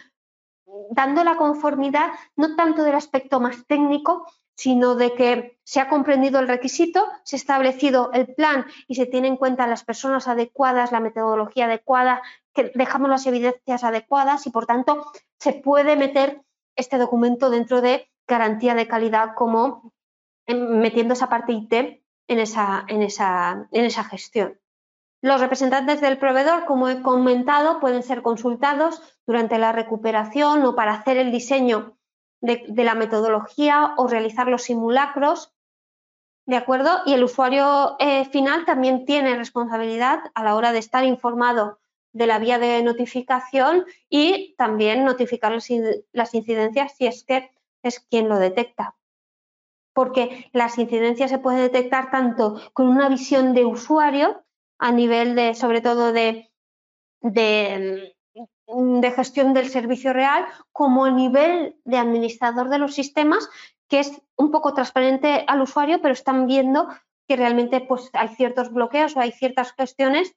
dando 0.91 1.25
la 1.25 1.37
conformidad 1.37 2.13
no 2.37 2.55
tanto 2.55 2.85
del 2.85 2.95
aspecto 2.95 3.41
más 3.41 3.67
técnico, 3.67 4.27
sino 4.55 4.95
de 4.95 5.15
que 5.15 5.59
se 5.65 5.81
ha 5.81 5.89
comprendido 5.89 6.41
el 6.41 6.49
requisito, 6.49 7.07
se 7.25 7.37
ha 7.37 7.39
establecido 7.39 8.11
el 8.13 8.35
plan 8.35 8.67
y 8.87 8.95
se 8.95 9.07
tiene 9.07 9.29
en 9.29 9.37
cuenta 9.37 9.67
las 9.67 9.85
personas 9.85 10.29
adecuadas, 10.29 10.93
la 10.93 11.01
metodología 11.01 11.65
adecuada, 11.67 12.23
que 12.53 12.71
dejamos 12.75 13.09
las 13.09 13.27
evidencias 13.27 13.85
adecuadas 13.85 14.47
y, 14.47 14.51
por 14.51 14.67
tanto, 14.67 15.07
se 15.39 15.55
puede 15.55 15.97
meter 15.97 16.43
este 16.77 16.99
documento 16.99 17.51
dentro 17.51 17.81
de 17.81 18.11
garantía 18.27 18.75
de 18.75 18.89
calidad 18.89 19.35
como 19.35 19.93
metiendo 20.47 21.15
esa 21.15 21.29
parte 21.29 21.53
IT 21.53 21.73
en 21.73 22.39
esa, 22.39 22.85
en 22.89 23.03
esa, 23.03 23.69
en 23.71 23.85
esa 23.85 24.05
gestión. 24.05 24.59
Los 25.23 25.41
representantes 25.41 26.01
del 26.01 26.19
proveedor, 26.19 26.65
como 26.65 26.89
he 26.89 27.01
comentado, 27.01 27.79
pueden 27.79 28.03
ser 28.03 28.23
consultados 28.23 29.01
durante 29.25 29.59
la 29.59 29.71
recuperación 29.71 30.65
o 30.65 30.75
para 30.75 30.95
hacer 30.95 31.17
el 31.17 31.31
diseño 31.31 31.97
de, 32.43 32.85
la 32.85 32.95
metodología 32.95 33.95
o 33.97 34.09
realizar 34.09 34.49
los 34.49 34.65
simulacros, 34.65 35.53
¿de 36.45 36.57
acuerdo? 36.57 36.91
Y 37.07 37.15
el 37.15 37.25
usuario 37.25 37.97
eh, 37.99 38.27
final 38.27 38.67
también 38.67 39.07
tiene 39.07 39.37
responsabilidad 39.37 40.21
a 40.35 40.45
la 40.45 40.57
hora 40.57 40.73
de 40.73 40.81
estar 40.81 41.05
informado 41.05 41.79
de 42.13 42.27
la 42.27 42.39
vía 42.39 42.59
de 42.59 42.83
notificación 42.83 43.87
y 44.11 44.55
también 44.59 45.05
notificar 45.05 45.57
las 46.13 46.35
incidencias 46.35 46.95
si 46.97 47.07
es 47.07 47.25
que 47.25 47.51
es 47.83 48.01
quien 48.01 48.29
lo 48.29 48.39
detecta. 48.39 48.97
Porque 49.95 50.51
las 50.53 50.79
incidencias 50.79 51.31
se 51.31 51.39
pueden 51.39 51.61
detectar 51.61 52.11
tanto 52.11 52.61
con 52.73 52.89
una 52.89 53.09
visión 53.09 53.55
de 53.55 53.65
usuario 53.65 54.45
a 54.79 54.91
nivel 54.91 55.35
de, 55.37 55.55
sobre 55.55 55.81
todo 55.81 56.13
de, 56.13 56.51
de 57.21 58.15
de 58.67 59.11
gestión 59.11 59.55
del 59.55 59.69
servicio 59.69 60.13
real 60.13 60.47
como 60.73 61.09
nivel 61.11 61.77
de 61.85 61.99
administrador 61.99 62.69
de 62.69 62.79
los 62.79 62.95
sistemas, 62.95 63.49
que 63.89 64.01
es 64.01 64.23
un 64.37 64.51
poco 64.51 64.73
transparente 64.75 65.45
al 65.47 65.61
usuario, 65.61 66.01
pero 66.01 66.13
están 66.15 66.47
viendo 66.47 66.89
que 67.29 67.37
realmente 67.37 67.81
pues, 67.81 68.11
hay 68.15 68.29
ciertos 68.29 68.73
bloqueos 68.73 69.17
o 69.17 69.21
hay 69.21 69.33
ciertas 69.33 69.73
gestiones 69.73 70.35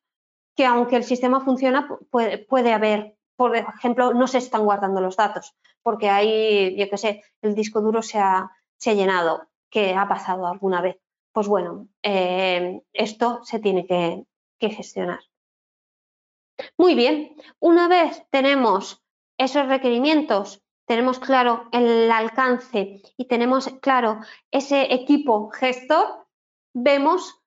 que 0.55 0.65
aunque 0.65 0.95
el 0.95 1.03
sistema 1.03 1.41
funciona, 1.41 1.87
puede, 2.09 2.37
puede 2.37 2.73
haber, 2.73 3.17
por 3.35 3.55
ejemplo, 3.55 4.13
no 4.13 4.27
se 4.27 4.37
están 4.37 4.63
guardando 4.63 5.01
los 5.01 5.17
datos, 5.17 5.53
porque 5.83 6.09
hay, 6.09 6.75
yo 6.77 6.89
qué 6.89 6.97
sé, 6.97 7.23
el 7.41 7.55
disco 7.55 7.81
duro 7.81 8.01
se 8.01 8.19
ha, 8.19 8.51
se 8.77 8.91
ha 8.91 8.93
llenado, 8.93 9.49
que 9.69 9.93
ha 9.95 10.07
pasado 10.07 10.47
alguna 10.47 10.81
vez. 10.81 10.97
Pues 11.33 11.47
bueno, 11.47 11.89
eh, 12.01 12.81
esto 12.93 13.41
se 13.43 13.59
tiene 13.59 13.85
que 13.85 14.69
gestionar. 14.69 15.19
Muy 16.77 16.95
bien, 16.95 17.35
una 17.59 17.87
vez 17.87 18.23
tenemos 18.29 19.03
esos 19.37 19.67
requerimientos, 19.67 20.63
tenemos 20.85 21.19
claro 21.19 21.67
el 21.71 22.11
alcance 22.11 23.01
y 23.17 23.25
tenemos 23.25 23.69
claro 23.81 24.19
ese 24.51 24.93
equipo 24.93 25.49
gestor, 25.49 26.27
vemos 26.73 27.41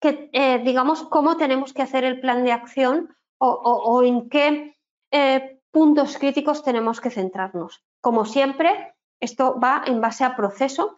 que, 0.00 0.30
eh, 0.32 0.60
digamos, 0.64 1.02
cómo 1.04 1.36
tenemos 1.36 1.72
que 1.72 1.82
hacer 1.82 2.04
el 2.04 2.20
plan 2.20 2.44
de 2.44 2.52
acción 2.52 3.16
o, 3.38 4.02
en 4.02 4.28
qué 4.28 4.76
eh, 5.10 5.60
puntos 5.70 6.18
críticos 6.18 6.62
tenemos 6.62 7.00
que 7.00 7.10
centrarnos. 7.10 7.82
Como 8.02 8.26
siempre, 8.26 8.94
esto 9.20 9.58
va 9.58 9.82
en 9.86 10.00
base 10.00 10.24
a 10.24 10.36
proceso 10.36 10.96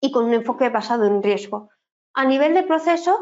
y 0.00 0.12
con 0.12 0.26
un 0.26 0.34
enfoque 0.34 0.70
basado 0.70 1.04
en 1.04 1.22
riesgo. 1.22 1.70
A 2.14 2.24
nivel 2.24 2.54
de 2.54 2.62
proceso, 2.62 3.18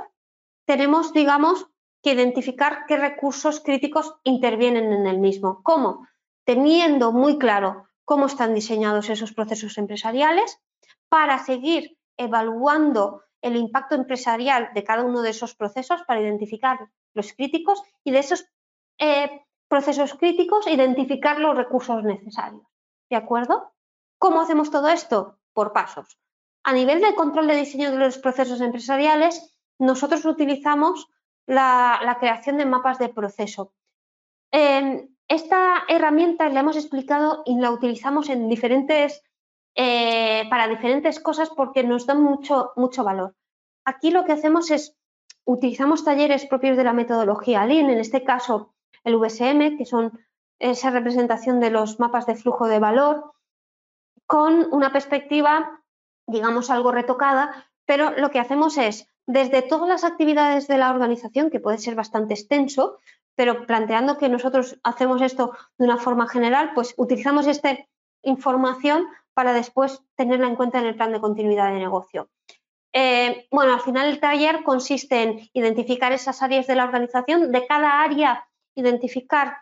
tenemos, 0.64 1.12
digamos, 1.12 1.68
identificar 2.12 2.84
qué 2.86 2.96
recursos 2.96 3.60
críticos 3.60 4.14
intervienen 4.24 4.92
en 4.92 5.06
el 5.06 5.18
mismo. 5.18 5.62
¿Cómo? 5.62 6.06
Teniendo 6.44 7.12
muy 7.12 7.38
claro 7.38 7.88
cómo 8.04 8.26
están 8.26 8.54
diseñados 8.54 9.10
esos 9.10 9.32
procesos 9.32 9.78
empresariales 9.78 10.58
para 11.08 11.38
seguir 11.38 11.98
evaluando 12.16 13.22
el 13.42 13.56
impacto 13.56 13.94
empresarial 13.94 14.70
de 14.74 14.84
cada 14.84 15.04
uno 15.04 15.22
de 15.22 15.30
esos 15.30 15.54
procesos 15.54 16.02
para 16.04 16.20
identificar 16.20 16.78
los 17.14 17.32
críticos 17.32 17.82
y 18.04 18.10
de 18.10 18.18
esos 18.18 18.46
eh, 18.98 19.42
procesos 19.68 20.14
críticos 20.14 20.66
identificar 20.66 21.38
los 21.38 21.56
recursos 21.56 22.02
necesarios. 22.02 22.62
¿De 23.10 23.16
acuerdo? 23.16 23.72
¿Cómo 24.18 24.40
hacemos 24.40 24.70
todo 24.70 24.88
esto? 24.88 25.38
Por 25.52 25.72
pasos. 25.72 26.18
A 26.64 26.72
nivel 26.72 27.00
de 27.00 27.14
control 27.14 27.46
de 27.46 27.56
diseño 27.56 27.90
de 27.90 27.98
los 27.98 28.18
procesos 28.18 28.60
empresariales, 28.60 29.56
nosotros 29.78 30.24
utilizamos 30.24 31.08
la, 31.46 32.16
creación 32.20 32.56
de 32.56 32.66
mapas 32.66 32.98
de 32.98 33.08
proceso. 33.08 33.72
esta 35.28 35.84
herramienta 35.88 36.48
la 36.48 36.60
hemos 36.60 36.76
explicado 36.76 37.42
y 37.44 37.58
la 37.58 37.70
utilizamos 37.70 38.28
en 38.28 38.48
diferentes, 38.48 39.22
eh, 39.74 40.44
para 40.48 40.68
diferentes 40.68 41.20
cosas 41.20 41.50
porque 41.50 41.82
nos 41.82 42.06
da 42.06 42.14
mucho, 42.14 42.72
mucho 42.76 43.04
valor. 43.04 43.34
Aquí 43.84 44.10
lo 44.10 44.24
que 44.24 44.32
hacemos 44.32 44.70
es 44.70 44.96
utilizamos 45.44 46.04
talleres 46.04 46.46
propios 46.46 46.76
de 46.76 46.84
la 46.84 46.92
metodología 46.92 47.64
Lean, 47.66 47.90
en 47.90 47.98
este 47.98 48.24
caso 48.24 48.74
el 49.04 49.16
VSM, 49.16 49.78
que 49.78 49.84
son 49.86 50.18
esa 50.58 50.90
representación 50.90 51.60
de 51.60 51.70
los 51.70 52.00
mapas 52.00 52.26
de 52.26 52.34
flujo 52.34 52.66
de 52.66 52.80
valor, 52.80 53.32
con 54.26 54.66
una 54.72 54.92
perspectiva, 54.92 55.82
digamos, 56.26 56.70
algo 56.70 56.90
retocada, 56.90 57.70
pero 57.84 58.10
lo 58.10 58.30
que 58.30 58.40
hacemos 58.40 58.76
es, 58.78 59.08
desde 59.26 59.62
todas 59.62 59.88
las 59.88 60.04
actividades 60.04 60.68
de 60.68 60.78
la 60.78 60.90
organización, 60.90 61.50
que 61.50 61.60
puede 61.60 61.78
ser 61.78 61.94
bastante 61.94 62.34
extenso, 62.34 62.98
pero 63.34 63.66
planteando 63.66 64.16
que 64.18 64.28
nosotros 64.28 64.78
hacemos 64.82 65.20
esto 65.20 65.52
de 65.78 65.84
una 65.84 65.98
forma 65.98 66.28
general, 66.28 66.72
pues 66.74 66.94
utilizamos 66.96 67.46
esta 67.46 67.76
información 68.22 69.06
para 69.34 69.52
después 69.52 70.02
tenerla 70.16 70.46
en 70.46 70.56
cuenta 70.56 70.78
en 70.78 70.86
el 70.86 70.96
plan 70.96 71.12
de 71.12 71.20
continuidad 71.20 71.72
de 71.72 71.78
negocio. 71.78 72.30
Eh, 72.92 73.46
bueno, 73.50 73.74
al 73.74 73.80
final 73.80 74.08
el 74.08 74.20
taller 74.20 74.62
consiste 74.62 75.22
en 75.22 75.50
identificar 75.52 76.12
esas 76.12 76.42
áreas 76.42 76.66
de 76.66 76.76
la 76.76 76.84
organización, 76.84 77.52
de 77.52 77.66
cada 77.66 78.02
área 78.02 78.48
identificar 78.74 79.58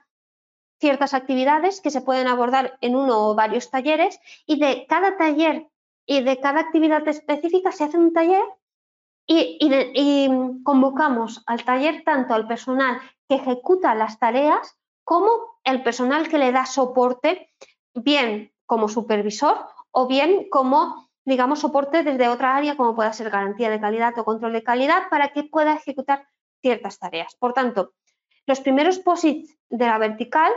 ciertas 0.81 1.15
actividades 1.15 1.81
que 1.81 1.91
se 1.91 2.01
pueden 2.01 2.29
abordar 2.29 2.79
en 2.81 2.95
uno 2.95 3.31
o 3.31 3.35
varios 3.35 3.71
talleres 3.71 4.21
y 4.47 4.61
de 4.61 4.87
cada 4.89 5.17
taller 5.17 5.69
y 6.07 6.23
de 6.23 6.39
cada 6.39 6.61
actividad 6.61 7.07
específica 7.09 7.73
se 7.73 7.85
hace 7.85 7.97
un 7.97 8.13
taller 8.13 8.45
y, 9.27 10.31
convocamos 10.63 11.43
al 11.47 11.65
taller 11.65 12.03
tanto 12.05 12.35
al 12.35 12.47
personal 12.47 13.01
que 13.29 13.37
ejecuta 13.37 13.95
las 13.95 14.19
tareas 14.19 14.77
como 15.03 15.31
el 15.65 15.83
personal 15.83 16.29
que 16.29 16.39
le 16.39 16.53
da 16.53 16.67
soporte, 16.67 17.51
bien 17.95 18.53
como 18.67 18.89
supervisor 18.89 19.67
o 19.91 20.07
bien 20.07 20.49
como, 20.51 21.11
digamos, 21.25 21.61
soporte 21.61 22.03
desde 22.03 22.29
otra 22.29 22.57
área, 22.57 22.77
como 22.77 22.95
pueda 22.95 23.13
ser 23.13 23.31
garantía 23.31 23.71
de 23.71 23.81
calidad 23.81 24.19
o 24.19 24.25
control 24.25 24.53
de 24.53 24.63
calidad, 24.63 25.09
para 25.11 25.29
que 25.29 25.45
pueda 25.45 25.75
ejecutar 25.75 26.27
ciertas 26.61 26.99
tareas. 26.99 27.35
Por 27.37 27.53
tanto, 27.53 27.93
los 28.47 28.61
primeros 28.61 28.99
posits 28.99 29.57
de 29.69 29.87
la 29.87 29.99
vertical, 29.99 30.53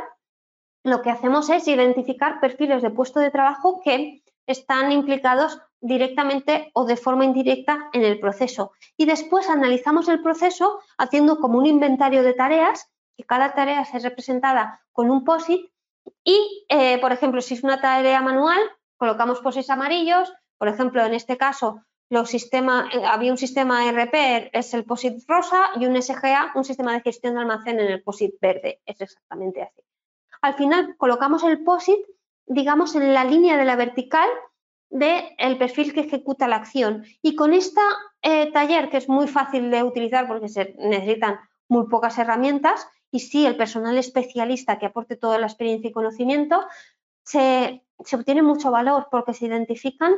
lo 0.83 1.01
que 1.01 1.09
hacemos 1.09 1.49
es 1.49 1.67
identificar 1.67 2.39
perfiles 2.39 2.81
de 2.81 2.89
puesto 2.89 3.19
de 3.19 3.31
trabajo 3.31 3.81
que 3.83 4.23
están 4.45 4.91
implicados 4.91 5.61
directamente 5.81 6.71
o 6.73 6.85
de 6.85 6.97
forma 6.97 7.25
indirecta 7.25 7.89
en 7.93 8.03
el 8.03 8.19
proceso. 8.19 8.71
Y 8.97 9.05
después 9.05 9.49
analizamos 9.49 10.07
el 10.07 10.21
proceso 10.21 10.79
haciendo 10.97 11.39
como 11.39 11.57
un 11.59 11.65
inventario 11.65 12.23
de 12.23 12.33
tareas, 12.33 12.91
que 13.15 13.23
cada 13.23 13.53
tarea 13.53 13.81
es 13.81 14.03
representada 14.03 14.81
con 14.91 15.09
un 15.09 15.23
POSIT 15.23 15.71
y, 16.23 16.65
eh, 16.69 16.99
por 16.99 17.11
ejemplo, 17.11 17.41
si 17.41 17.55
es 17.55 17.63
una 17.63 17.81
tarea 17.81 18.21
manual, 18.21 18.59
colocamos 18.97 19.41
POSITs 19.41 19.69
amarillos, 19.69 20.33
por 20.57 20.67
ejemplo, 20.67 21.05
en 21.05 21.13
este 21.13 21.37
caso 21.37 21.81
los 22.09 22.33
eh, 22.33 22.61
había 23.05 23.31
un 23.31 23.37
sistema 23.37 23.85
RP, 23.91 24.49
es 24.53 24.73
el 24.73 24.85
POSIT 24.85 25.23
rosa, 25.27 25.71
y 25.75 25.85
un 25.85 26.01
SGA, 26.01 26.53
un 26.55 26.63
sistema 26.63 26.93
de 26.93 27.01
gestión 27.01 27.35
de 27.35 27.41
almacén 27.41 27.79
en 27.79 27.87
el 27.87 28.01
POSIT 28.01 28.35
verde. 28.39 28.81
Es 28.85 29.01
exactamente 29.01 29.61
así. 29.61 29.81
Al 30.41 30.53
final 30.53 30.95
colocamos 30.97 31.43
el 31.43 31.63
POSIT, 31.63 31.99
digamos, 32.45 32.95
en 32.95 33.13
la 33.13 33.25
línea 33.25 33.57
de 33.57 33.65
la 33.65 33.75
vertical 33.75 34.29
del 34.89 35.57
perfil 35.57 35.93
que 35.93 36.01
ejecuta 36.01 36.47
la 36.47 36.57
acción. 36.57 37.05
Y 37.21 37.35
con 37.35 37.53
este 37.53 37.81
taller, 38.53 38.89
que 38.89 38.97
es 38.97 39.09
muy 39.09 39.27
fácil 39.27 39.69
de 39.71 39.83
utilizar 39.83 40.27
porque 40.27 40.49
se 40.49 40.75
necesitan 40.79 41.39
muy 41.67 41.87
pocas 41.87 42.17
herramientas, 42.17 42.87
y 43.11 43.19
sí, 43.19 43.45
el 43.45 43.55
personal 43.55 43.97
especialista 43.97 44.79
que 44.79 44.85
aporte 44.85 45.15
toda 45.15 45.37
la 45.37 45.47
experiencia 45.47 45.89
y 45.89 45.93
conocimiento, 45.93 46.65
se, 47.23 47.83
se 48.03 48.15
obtiene 48.15 48.41
mucho 48.41 48.71
valor 48.71 49.07
porque 49.11 49.33
se 49.33 49.45
identifican 49.45 50.13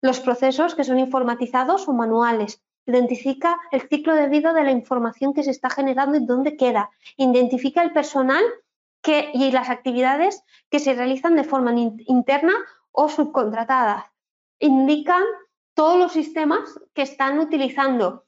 los 0.00 0.20
procesos 0.20 0.74
que 0.74 0.84
son 0.84 0.98
informatizados 0.98 1.88
o 1.88 1.92
manuales. 1.92 2.62
Identifica 2.86 3.58
el 3.72 3.88
ciclo 3.88 4.14
de 4.14 4.28
vida 4.28 4.52
de 4.52 4.62
la 4.62 4.70
información 4.70 5.32
que 5.32 5.42
se 5.42 5.50
está 5.50 5.70
generando 5.70 6.18
y 6.18 6.26
dónde 6.26 6.56
queda. 6.56 6.90
Identifica 7.16 7.82
el 7.82 7.92
personal 7.92 8.44
que, 9.00 9.30
y 9.32 9.50
las 9.50 9.70
actividades 9.70 10.42
que 10.70 10.78
se 10.78 10.94
realizan 10.94 11.36
de 11.36 11.44
forma 11.44 11.72
interna 11.74 12.52
o 12.94 13.08
subcontratadas. 13.08 14.04
Indican 14.60 15.24
todos 15.74 15.98
los 15.98 16.12
sistemas 16.12 16.80
que 16.94 17.02
están 17.02 17.40
utilizando, 17.40 18.24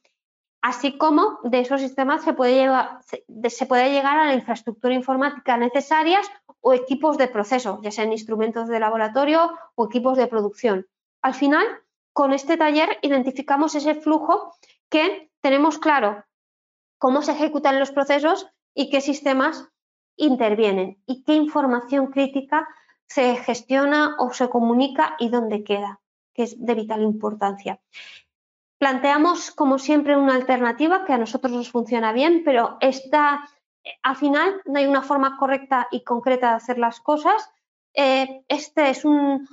así 0.61 0.97
como 0.97 1.39
de 1.43 1.61
esos 1.61 1.81
sistemas 1.81 2.23
se 2.23 2.33
puede, 2.33 2.53
llegar 2.57 4.19
a 4.19 4.25
la 4.25 4.33
infraestructura 4.33 4.93
informática 4.93 5.57
necesarias 5.57 6.29
o 6.59 6.73
equipos 6.73 7.17
de 7.17 7.29
proceso, 7.29 7.79
ya 7.81 7.91
sean 7.91 8.11
instrumentos 8.11 8.67
de 8.67 8.79
laboratorio 8.79 9.53
o 9.75 9.85
equipos 9.85 10.17
de 10.17 10.27
producción. 10.27 10.85
Al 11.21 11.33
final, 11.33 11.65
con 12.11 12.33
este 12.33 12.57
taller 12.57 12.99
identificamos 13.01 13.73
ese 13.75 13.95
flujo 13.95 14.53
que 14.89 15.31
tenemos 15.41 15.77
claro 15.79 16.25
cómo 16.97 17.21
se 17.21 17.31
ejecutan 17.31 17.79
los 17.79 17.91
procesos 17.91 18.47
y 18.73 18.89
qué 18.89 18.99
sistemas 18.99 19.69
intervienen 20.17 21.01
y 21.05 21.23
qué 21.23 21.35
información 21.35 22.07
crítica 22.07 22.67
se 23.07 23.35
gestiona 23.37 24.15
o 24.19 24.33
se 24.33 24.49
comunica 24.49 25.15
y 25.19 25.29
dónde 25.29 25.63
queda, 25.63 26.01
que 26.33 26.43
es 26.43 26.63
de 26.63 26.75
vital 26.75 27.01
importancia. 27.01 27.79
Planteamos, 28.77 29.51
como 29.51 29.79
siempre, 29.79 30.15
una 30.15 30.35
alternativa 30.35 31.03
que 31.05 31.13
a 31.13 31.17
nosotros 31.17 31.51
nos 31.51 31.71
funciona 31.71 32.11
bien, 32.11 32.43
pero 32.45 32.77
esta, 32.79 33.49
al 34.03 34.15
final 34.15 34.61
no 34.65 34.77
hay 34.77 34.85
una 34.85 35.01
forma 35.01 35.37
correcta 35.37 35.87
y 35.89 36.03
concreta 36.03 36.49
de 36.49 36.55
hacer 36.57 36.77
las 36.77 36.99
cosas. 36.99 37.49
Eh, 37.95 38.43
este 38.47 38.89
es 38.89 39.03
un, 39.03 39.47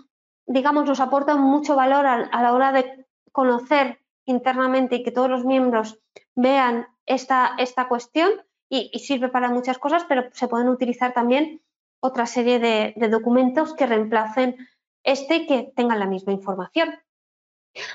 digamos, 0.46 0.84
nos 0.84 1.00
aporta 1.00 1.36
mucho 1.36 1.76
valor 1.76 2.06
a, 2.06 2.42
la 2.42 2.52
hora 2.52 2.72
de 2.72 3.06
conocer 3.32 4.00
internamente 4.26 4.96
y 4.96 5.02
que 5.02 5.10
todos 5.10 5.30
los 5.30 5.44
miembros 5.44 5.98
vean 6.34 6.86
esta, 7.06 7.54
esta 7.58 7.88
cuestión 7.88 8.30
y, 8.68 8.98
sirve 8.98 9.28
para 9.28 9.48
muchas 9.48 9.78
cosas, 9.78 10.04
pero 10.08 10.24
se 10.32 10.48
pueden 10.48 10.68
utilizar 10.68 11.12
también 11.12 11.62
otra 12.04 12.26
serie 12.26 12.58
de, 12.58 13.08
documentos 13.08 13.72
que 13.72 13.86
reemplacen 13.86 14.56
este 15.04 15.46
que 15.46 15.72
tengan 15.74 15.98
la 15.98 16.06
misma 16.06 16.34
información. 16.34 16.90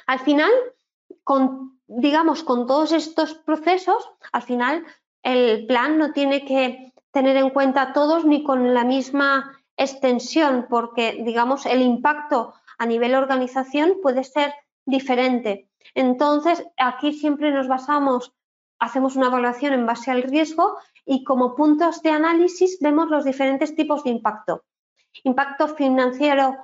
Al 0.08 0.20
final, 0.20 0.50
con, 1.24 1.80
digamos, 1.86 2.44
con 2.44 2.66
todos 2.66 2.92
estos 2.92 3.36
procesos, 3.36 4.10
al 4.32 4.42
final 4.42 4.84
el 5.22 5.68
plan 5.68 6.00
no 6.00 6.12
tiene 6.12 6.44
que 6.44 6.92
tener 7.12 7.38
en 7.38 7.52
cuenta 7.52 7.94
todos 7.94 8.26
ni 8.26 8.44
con 8.44 8.74
la 8.74 8.84
misma 8.84 9.62
extensión, 9.78 10.66
porque, 10.68 11.22
digamos, 11.24 11.68
el 11.68 11.84
impacto 11.84 12.56
a 12.80 12.88
nivel 12.88 13.14
organización 13.14 14.00
puede 14.02 14.24
ser 14.24 14.56
diferente. 14.86 15.70
Entonces, 15.94 16.66
aquí 16.78 17.14
siempre 17.14 17.52
nos 17.52 17.68
basamos, 17.68 18.34
hacemos 18.80 19.16
una 19.16 19.28
evaluación 19.28 19.74
en 19.74 19.86
base 19.86 20.10
al 20.10 20.24
riesgo 20.24 20.78
y 21.12 21.24
como 21.24 21.56
puntos 21.56 22.04
de 22.04 22.12
análisis 22.12 22.78
vemos 22.80 23.10
los 23.10 23.26
diferentes 23.26 23.76
tipos 23.76 24.04
de 24.04 24.12
impacto. 24.12 24.64
Impacto 25.24 25.68
financiero 25.70 26.56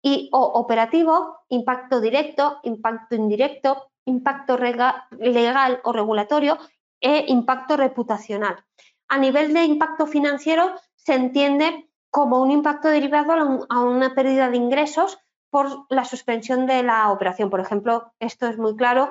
y 0.00 0.30
o 0.32 0.40
operativo, 0.40 1.40
impacto 1.50 2.00
directo, 2.00 2.60
impacto 2.62 3.14
indirecto, 3.14 3.90
impacto 4.06 4.56
legal 4.56 5.80
o 5.84 5.92
regulatorio 5.92 6.56
e 6.98 7.26
impacto 7.28 7.76
reputacional. 7.76 8.64
A 9.08 9.18
nivel 9.18 9.52
de 9.52 9.64
impacto 9.64 10.06
financiero 10.06 10.72
se 10.94 11.14
entiende 11.14 11.90
como 12.08 12.40
un 12.40 12.52
impacto 12.52 12.88
derivado 12.88 13.66
a 13.68 13.80
una 13.80 14.14
pérdida 14.14 14.48
de 14.48 14.56
ingresos 14.56 15.18
por 15.50 15.84
la 15.90 16.06
suspensión 16.06 16.66
de 16.66 16.82
la 16.82 17.12
operación. 17.12 17.50
Por 17.50 17.60
ejemplo, 17.60 18.14
esto 18.18 18.46
es 18.46 18.56
muy 18.56 18.76
claro, 18.76 19.10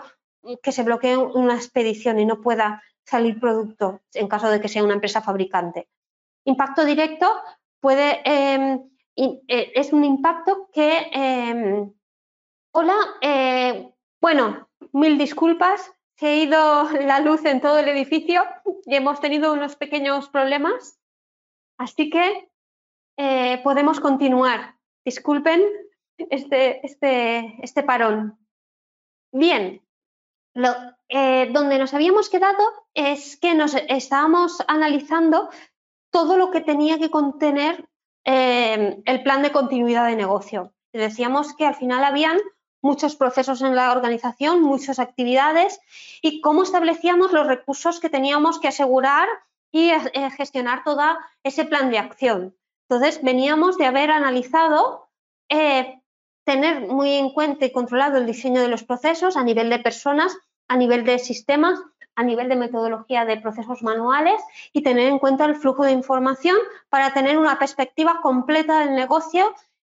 que 0.63 0.71
se 0.71 0.81
bloquee 0.81 1.15
una 1.15 1.53
expedición 1.53 2.19
y 2.19 2.25
no 2.25 2.41
pueda 2.41 2.81
salir 3.05 3.39
producto 3.39 4.01
en 4.13 4.27
caso 4.27 4.49
de 4.49 4.61
que 4.61 4.67
sea 4.67 4.83
una 4.83 4.93
empresa 4.93 5.21
fabricante. 5.21 5.87
Impacto 6.45 6.85
directo 6.85 7.29
puede, 7.79 8.21
em, 8.23 8.89
eh, 9.15 9.71
es 9.75 9.93
un 9.93 10.03
impacto 10.03 10.69
que, 10.73 11.09
em, 11.11 11.93
hola, 12.71 12.95
eh, 13.21 13.93
bueno, 14.21 14.69
mil 14.93 15.17
disculpas, 15.17 15.93
se 16.15 16.27
ha 16.27 16.35
ido 16.35 16.83
la 17.07 17.19
luz 17.19 17.45
en 17.45 17.61
todo 17.61 17.79
el 17.79 17.87
edificio 17.87 18.43
y 18.85 18.95
hemos 18.95 19.19
tenido 19.19 19.53
unos 19.53 19.75
pequeños 19.75 20.29
problemas, 20.29 20.99
así 21.77 22.09
que 22.09 22.49
eh, 23.17 23.61
podemos 23.63 23.99
continuar. 23.99 24.75
Disculpen 25.05 25.61
este, 26.17 26.85
este, 26.85 27.57
este 27.61 27.83
parón. 27.83 28.39
Bien, 29.31 29.81
eh, 31.09 31.49
donde 31.51 31.79
nos 31.79 31.93
habíamos 31.93 32.29
quedado 32.29 32.63
es 32.93 33.37
que 33.37 33.55
nos 33.55 33.75
estábamos 33.75 34.63
analizando 34.67 35.49
todo 36.11 36.37
lo 36.37 36.51
que 36.51 36.61
tenía 36.61 36.99
que 36.99 37.09
contener 37.09 37.89
eh, 38.25 39.01
el 39.05 39.23
plan 39.23 39.41
de 39.41 39.51
continuidad 39.51 40.07
de 40.07 40.15
negocio. 40.15 40.73
Decíamos 40.93 41.55
que 41.55 41.65
al 41.65 41.75
final 41.75 42.03
habían 42.03 42.37
muchos 42.81 43.15
procesos 43.15 43.61
en 43.61 43.75
la 43.75 43.91
organización, 43.91 44.61
muchas 44.61 44.99
actividades 44.99 45.79
y 46.21 46.41
cómo 46.41 46.63
establecíamos 46.63 47.31
los 47.31 47.47
recursos 47.47 47.99
que 47.99 48.09
teníamos 48.09 48.59
que 48.59 48.67
asegurar 48.67 49.27
y 49.71 49.89
gestionar 50.37 50.83
todo 50.83 51.01
ese 51.43 51.65
plan 51.65 51.89
de 51.89 51.97
acción. 51.97 52.55
Entonces, 52.87 53.23
veníamos 53.23 53.77
de 53.77 53.85
haber 53.87 54.11
analizado, 54.11 55.09
eh, 55.49 56.02
tener 56.43 56.81
muy 56.81 57.13
en 57.13 57.29
cuenta 57.29 57.65
y 57.65 57.71
controlado 57.71 58.17
el 58.17 58.25
diseño 58.25 58.61
de 58.61 58.67
los 58.67 58.83
procesos 58.83 59.37
a 59.37 59.43
nivel 59.43 59.69
de 59.69 59.79
personas, 59.79 60.37
a 60.67 60.77
nivel 60.77 61.05
de 61.05 61.19
sistemas, 61.19 61.79
a 62.15 62.23
nivel 62.23 62.49
de 62.49 62.55
metodología 62.55 63.25
de 63.25 63.37
procesos 63.37 63.81
manuales 63.81 64.41
y 64.71 64.83
tener 64.83 65.07
en 65.07 65.19
cuenta 65.19 65.45
el 65.45 65.55
flujo 65.55 65.83
de 65.83 65.91
información 65.91 66.55
para 66.89 67.13
tener 67.13 67.37
una 67.37 67.57
perspectiva 67.57 68.19
completa 68.21 68.79
del 68.79 68.95
negocio 68.95 69.53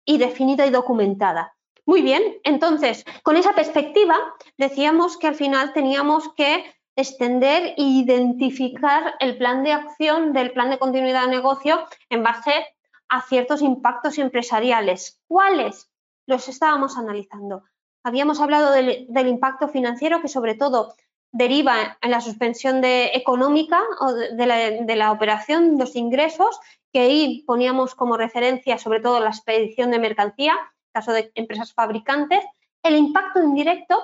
y 0.06 0.18
definida 0.18 0.66
y 0.66 0.70
documentada. 0.70 1.56
Muy 1.86 2.02
bien, 2.02 2.24
entonces, 2.44 3.06
con 3.22 3.38
esa 3.38 3.54
perspectiva 3.54 4.16
decíamos 4.58 5.18
que 5.18 5.28
al 5.28 5.36
final 5.36 5.74
teníamos 5.74 6.34
que 6.36 6.66
extender 6.96 7.76
e 7.78 7.84
identificar 7.84 9.16
el 9.20 9.38
plan 9.38 9.64
de 9.64 9.74
acción 9.74 10.34
del 10.34 10.52
plan 10.52 10.70
de 10.70 10.80
continuidad 10.80 11.26
de 11.26 11.36
negocio 11.36 11.86
en 12.10 12.24
base 12.24 12.66
a 13.10 13.22
ciertos 13.22 13.62
impactos 13.62 14.18
empresariales. 14.18 15.22
¿Cuáles? 15.28 15.90
Los 16.26 16.48
estábamos 16.48 16.98
analizando. 16.98 17.64
Habíamos 18.04 18.40
hablado 18.40 18.72
del, 18.72 19.28
impacto 19.28 19.68
financiero 19.68 20.22
que 20.22 20.28
sobre 20.28 20.56
todo 20.56 20.94
deriva 21.32 21.98
en 22.02 22.12
la 22.12 22.22
suspensión 22.22 22.82
económica 22.84 23.82
o 24.00 24.14
de, 24.14 24.46
la, 24.46 24.58
de 24.58 24.96
la 24.96 25.12
operación, 25.12 25.78
los 25.78 25.96
ingresos, 25.96 26.60
que 26.94 27.00
ahí 27.00 27.44
poníamos 27.46 27.96
como 27.96 28.16
referencia 28.16 28.78
sobre 28.78 29.02
todo 29.02 29.20
la 29.20 29.30
expedición 29.30 29.92
de 29.92 30.00
mercancía, 30.00 30.56
caso 30.94 31.12
de 31.12 31.32
empresas 31.36 31.74
fabricantes, 31.74 32.44
el 32.84 32.96
impacto 32.96 33.42
indirecto 33.42 34.02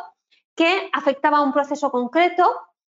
que 0.55 0.89
afectaba 0.91 1.37
a 1.37 1.43
un 1.43 1.53
proceso 1.53 1.91
concreto 1.91 2.49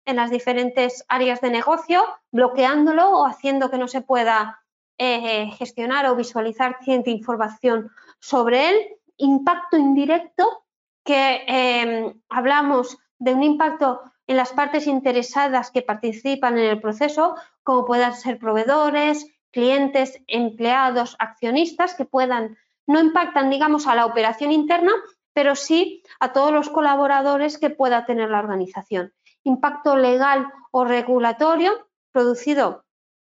en 0.04 0.16
las 0.16 0.30
diferentes 0.30 1.04
áreas 1.08 1.40
de 1.40 1.50
negocio, 1.50 2.04
bloqueándolo 2.30 3.08
o 3.10 3.26
haciendo 3.26 3.70
que 3.70 3.78
no 3.78 3.88
se 3.88 4.02
pueda 4.02 4.60
eh, 4.98 5.50
gestionar 5.58 6.06
o 6.06 6.16
visualizar 6.16 6.78
cierta 6.82 7.10
información 7.10 7.90
sobre 8.20 8.68
él. 8.70 8.76
Impacto 9.18 9.76
indirecto, 9.76 10.64
que 11.04 11.44
em, 11.46 12.20
hablamos 12.28 12.98
de 13.18 13.34
un 13.34 13.42
impacto 13.42 14.02
en 14.26 14.36
las 14.36 14.52
partes 14.52 14.86
interesadas 14.86 15.70
que 15.70 15.82
participan 15.82 16.58
en 16.58 16.64
el 16.64 16.80
proceso, 16.80 17.36
como 17.62 17.84
puedan 17.84 18.14
ser 18.14 18.38
proveedores, 18.38 19.26
clientes, 19.52 20.20
empleados, 20.26 21.16
accionistas, 21.18 21.94
que 21.94 22.04
puedan 22.04 22.56
no 22.86 23.00
impactan, 23.00 23.50
digamos, 23.50 23.86
a 23.86 23.94
la 23.94 24.06
operación 24.06 24.52
interna, 24.52 24.92
pero 25.32 25.56
sí 25.56 26.02
a 26.20 26.32
todos 26.32 26.52
los 26.52 26.70
colaboradores 26.70 27.58
que 27.58 27.70
pueda 27.70 28.06
tener 28.06 28.30
la 28.30 28.38
organización. 28.38 29.12
Impacto 29.42 29.96
legal 29.96 30.52
o 30.70 30.84
regulatorio 30.84 31.88
producido 32.12 32.84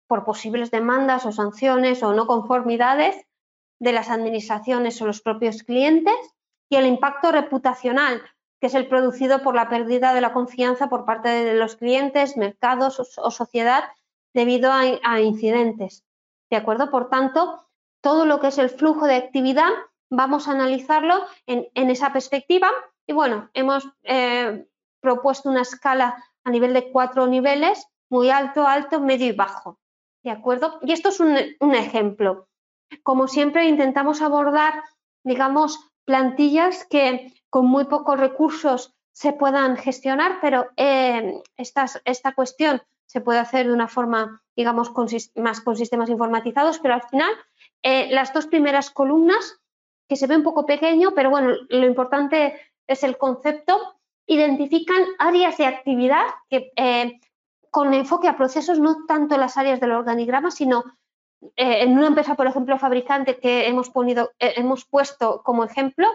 por 0.07 0.23
posibles 0.23 0.71
demandas 0.71 1.25
o 1.25 1.31
sanciones 1.31 2.03
o 2.03 2.13
no 2.13 2.27
conformidades 2.27 3.26
de 3.79 3.93
las 3.93 4.09
administraciones 4.09 5.01
o 5.01 5.05
los 5.05 5.21
propios 5.21 5.63
clientes 5.63 6.15
y 6.69 6.75
el 6.75 6.85
impacto 6.85 7.31
reputacional, 7.31 8.21
que 8.59 8.67
es 8.67 8.73
el 8.73 8.87
producido 8.87 9.41
por 9.43 9.55
la 9.55 9.69
pérdida 9.69 10.13
de 10.13 10.21
la 10.21 10.33
confianza 10.33 10.89
por 10.89 11.05
parte 11.05 11.29
de 11.29 11.53
los 11.55 11.75
clientes, 11.75 12.37
mercados 12.37 12.99
o 13.17 13.31
sociedad 13.31 13.83
debido 14.37 14.71
a, 14.71 15.19
incidentes. 15.19 16.03
¿De 16.51 16.57
acuerdo? 16.57 16.91
Por 16.91 17.09
tanto, 17.09 17.67
todo 18.01 18.25
lo 18.25 18.39
que 18.39 18.47
es 18.47 18.59
el 18.59 18.69
flujo 18.69 19.07
de 19.07 19.15
actividad, 19.15 19.69
vamos 20.11 20.47
a 20.47 20.51
analizarlo 20.51 21.25
en, 21.47 21.89
esa 21.89 22.13
perspectiva. 22.13 22.69
Y 23.07 23.13
bueno, 23.13 23.49
hemos 23.55 23.89
eh, 24.03 24.67
propuesto 25.01 25.49
una 25.49 25.61
escala 25.61 26.23
a 26.43 26.51
nivel 26.51 26.73
de 26.73 26.91
cuatro 26.91 27.25
niveles, 27.25 27.87
muy 28.09 28.29
alto, 28.29 28.67
alto, 28.67 28.99
medio 28.99 29.27
y 29.27 29.31
bajo. 29.31 29.79
¿De 30.23 30.29
acuerdo? 30.29 30.79
Y 30.83 30.91
esto 30.91 31.09
es 31.09 31.19
un, 31.19 31.35
ejemplo. 31.73 32.47
Como 33.03 33.27
siempre, 33.27 33.67
intentamos 33.67 34.21
abordar, 34.21 34.83
digamos, 35.23 35.79
plantillas 36.05 36.85
que 36.85 37.33
con 37.49 37.65
muy 37.65 37.85
pocos 37.85 38.19
recursos 38.19 38.93
se 39.11 39.33
puedan 39.33 39.77
gestionar, 39.77 40.39
pero 40.41 40.67
eh, 40.77 41.41
esta 41.57 42.33
cuestión 42.33 42.81
se 43.07 43.21
puede 43.21 43.39
hacer 43.39 43.67
de 43.67 43.73
una 43.73 43.87
forma, 43.87 44.43
digamos, 44.55 44.91
más 45.35 45.61
con 45.61 45.75
sistemas 45.75 46.09
informatizados, 46.09 46.79
pero 46.79 46.93
al 46.93 47.03
final 47.03 47.31
eh, 47.81 48.09
las 48.11 48.33
dos 48.33 48.47
primeras 48.47 48.91
columnas, 48.91 49.59
que 50.07 50.17
se 50.17 50.27
ve 50.27 50.35
un 50.35 50.43
poco 50.43 50.65
pequeño, 50.65 51.13
pero 51.15 51.29
bueno, 51.29 51.55
lo 51.69 51.85
importante 51.85 52.59
es 52.85 53.03
el 53.03 53.17
concepto, 53.17 53.95
identifican 54.25 55.03
áreas 55.19 55.57
de 55.57 55.65
actividad 55.65 56.25
que, 56.49 56.71
eh, 56.75 57.19
con 57.71 57.93
enfoque 57.93 58.27
a 58.27 58.37
procesos, 58.37 58.79
no 58.79 59.05
tanto 59.05 59.37
las 59.37 59.57
áreas 59.57 59.79
del 59.79 59.91
organigrama, 59.91 60.51
sino 60.51 60.83
eh, 61.55 61.83
en 61.83 61.97
una 61.97 62.07
empresa, 62.07 62.35
por 62.35 62.47
ejemplo, 62.47 62.77
fabricante 62.77 63.39
que 63.39 63.67
hemos, 63.67 63.91
hemos 64.39 64.85
puesto 64.85 65.41
como 65.43 65.63
ejemplo, 65.63 66.07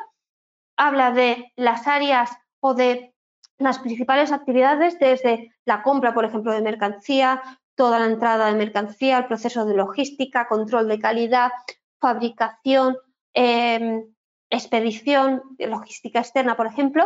habla 0.76 1.12
de 1.12 1.52
las 1.56 1.86
áreas 1.86 2.30
o 2.60 2.74
de 2.74 3.14
las 3.58 3.78
principales 3.78 4.32
actividades 4.32 4.98
desde 4.98 5.54
la 5.64 5.82
compra, 5.82 6.14
por 6.14 6.24
ejemplo, 6.24 6.52
de 6.52 6.62
mercancía, 6.62 7.42
toda 7.74 7.98
la 7.98 8.06
entrada 8.06 8.46
de 8.46 8.54
mercancía, 8.54 9.18
el 9.18 9.26
proceso 9.26 9.64
de 9.64 9.74
logística, 9.74 10.48
control 10.48 10.88
de 10.88 10.98
calidad, 10.98 11.52
fabricación, 12.00 12.96
em, 13.32 14.04
expedición, 14.50 15.42
logística 15.58 16.20
externa, 16.20 16.56
por 16.56 16.66
ejemplo, 16.66 17.04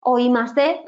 o 0.00 0.18
I 0.18 0.28
más 0.30 0.54
D, 0.54 0.84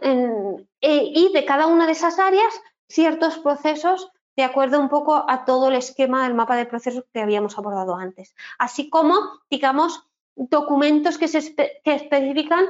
e, 0.81 1.13
y 1.15 1.33
de 1.33 1.45
cada 1.45 1.67
una 1.67 1.87
de 1.87 1.93
esas 1.93 2.19
áreas 2.19 2.53
ciertos 2.89 3.39
procesos 3.39 4.11
de 4.37 4.45
acuerdo 4.45 4.81
un 4.81 4.89
poco 4.89 5.25
a 5.29 5.45
todo 5.45 5.69
el 5.69 5.75
esquema 5.75 6.25
del 6.25 6.35
mapa 6.35 6.57
de 6.57 6.67
procesos 6.67 7.05
que 7.13 7.21
habíamos 7.21 7.59
abordado 7.59 7.97
antes, 7.97 8.35
así 8.59 8.89
como, 8.89 9.15
digamos, 9.51 10.07
documentos 10.35 11.19
que, 11.19 11.29
se 11.29 11.55
que 11.55 11.95
especifican, 11.95 12.65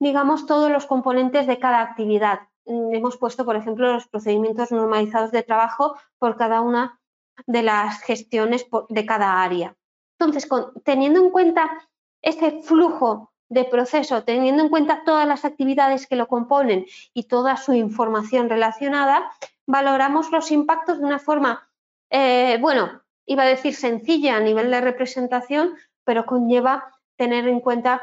digamos, 0.00 0.46
todos 0.46 0.70
los 0.70 0.86
componentes 0.86 1.46
de 1.46 1.58
cada 1.58 1.80
actividad, 1.80 2.40
Mm, 2.70 2.94
hemos 2.94 3.16
puesto, 3.16 3.44
por 3.44 3.56
ejemplo, 3.56 3.92
los 3.92 4.06
procedimientos 4.06 4.70
normalizados 4.70 5.32
de 5.32 5.42
trabajo 5.42 5.96
por 6.18 6.36
cada 6.36 6.60
una 6.60 7.00
de 7.46 7.62
las 7.62 8.00
gestiones 8.02 8.66
de 8.88 9.06
cada 9.06 9.42
área. 9.42 9.76
Entonces, 10.18 10.48
teniendo 10.84 11.20
en 11.20 11.30
cuenta 11.30 11.70
ese 12.22 12.62
flujo 12.62 13.32
de 13.48 13.64
proceso, 13.64 14.22
teniendo 14.22 14.62
en 14.62 14.68
cuenta 14.68 15.02
todas 15.04 15.26
las 15.26 15.44
actividades 15.44 16.06
que 16.06 16.14
lo 16.14 16.28
componen 16.28 16.86
y 17.12 17.24
toda 17.24 17.56
su 17.56 17.72
información 17.72 18.48
relacionada, 18.48 19.32
valoramos 19.70 20.30
los 20.30 20.50
impactos 20.50 20.98
de 20.98 21.04
una 21.04 21.18
forma, 21.18 21.68
eh, 22.10 22.58
bueno, 22.60 23.02
iba 23.26 23.44
a 23.44 23.46
decir 23.46 23.74
sencilla 23.74 24.36
a 24.36 24.40
nivel 24.40 24.70
de 24.70 24.80
representación, 24.80 25.74
pero 26.04 26.26
conlleva 26.26 26.92
tener 27.16 27.46
en 27.46 27.60
cuenta 27.60 28.02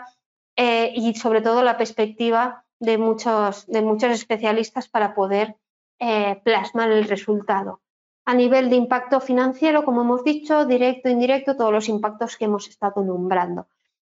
eh, 0.56 0.92
y 0.96 1.14
sobre 1.16 1.42
todo 1.42 1.64
la 1.64 1.78
perspectiva 1.78 2.64
de 2.80 2.98
muchos, 2.98 3.66
de 3.68 3.82
muchos 3.82 4.12
especialistas 4.12 4.88
para 4.88 5.14
poder 5.14 5.56
eh, 6.00 6.40
plasmar 6.44 6.92
el 6.92 7.08
resultado. 7.08 7.82
A 8.26 8.34
nivel 8.34 8.70
de 8.70 8.76
impacto 8.76 9.20
financiero, 9.20 9.84
como 9.84 10.02
hemos 10.02 10.24
dicho, 10.24 10.66
directo, 10.66 11.10
indirecto, 11.10 11.56
todos 11.56 11.72
los 11.72 11.90
impactos 11.90 12.38
que 12.38 12.46
hemos 12.46 12.68
estado 12.68 13.04
nombrando. 13.04 13.68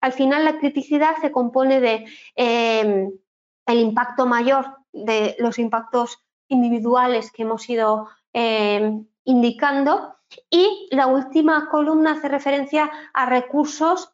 Al 0.02 0.14
final, 0.14 0.46
la 0.46 0.58
criticidad 0.60 1.16
se 1.22 1.32
compone 1.32 1.80
de 1.80 2.06
el 2.36 3.80
impacto 3.80 4.26
mayor 4.26 4.78
de 4.92 5.36
los 5.40 5.60
impactos 5.60 6.24
individuales 6.50 7.32
que 7.32 7.44
hemos 7.44 7.70
ido 7.70 8.10
em, 8.34 9.08
indicando 9.24 10.16
y 10.50 10.88
la 10.92 11.08
última 11.08 11.70
columna 11.70 12.14
hace 12.14 12.28
referencia 12.28 12.92
a 13.14 13.26
recursos 13.26 14.14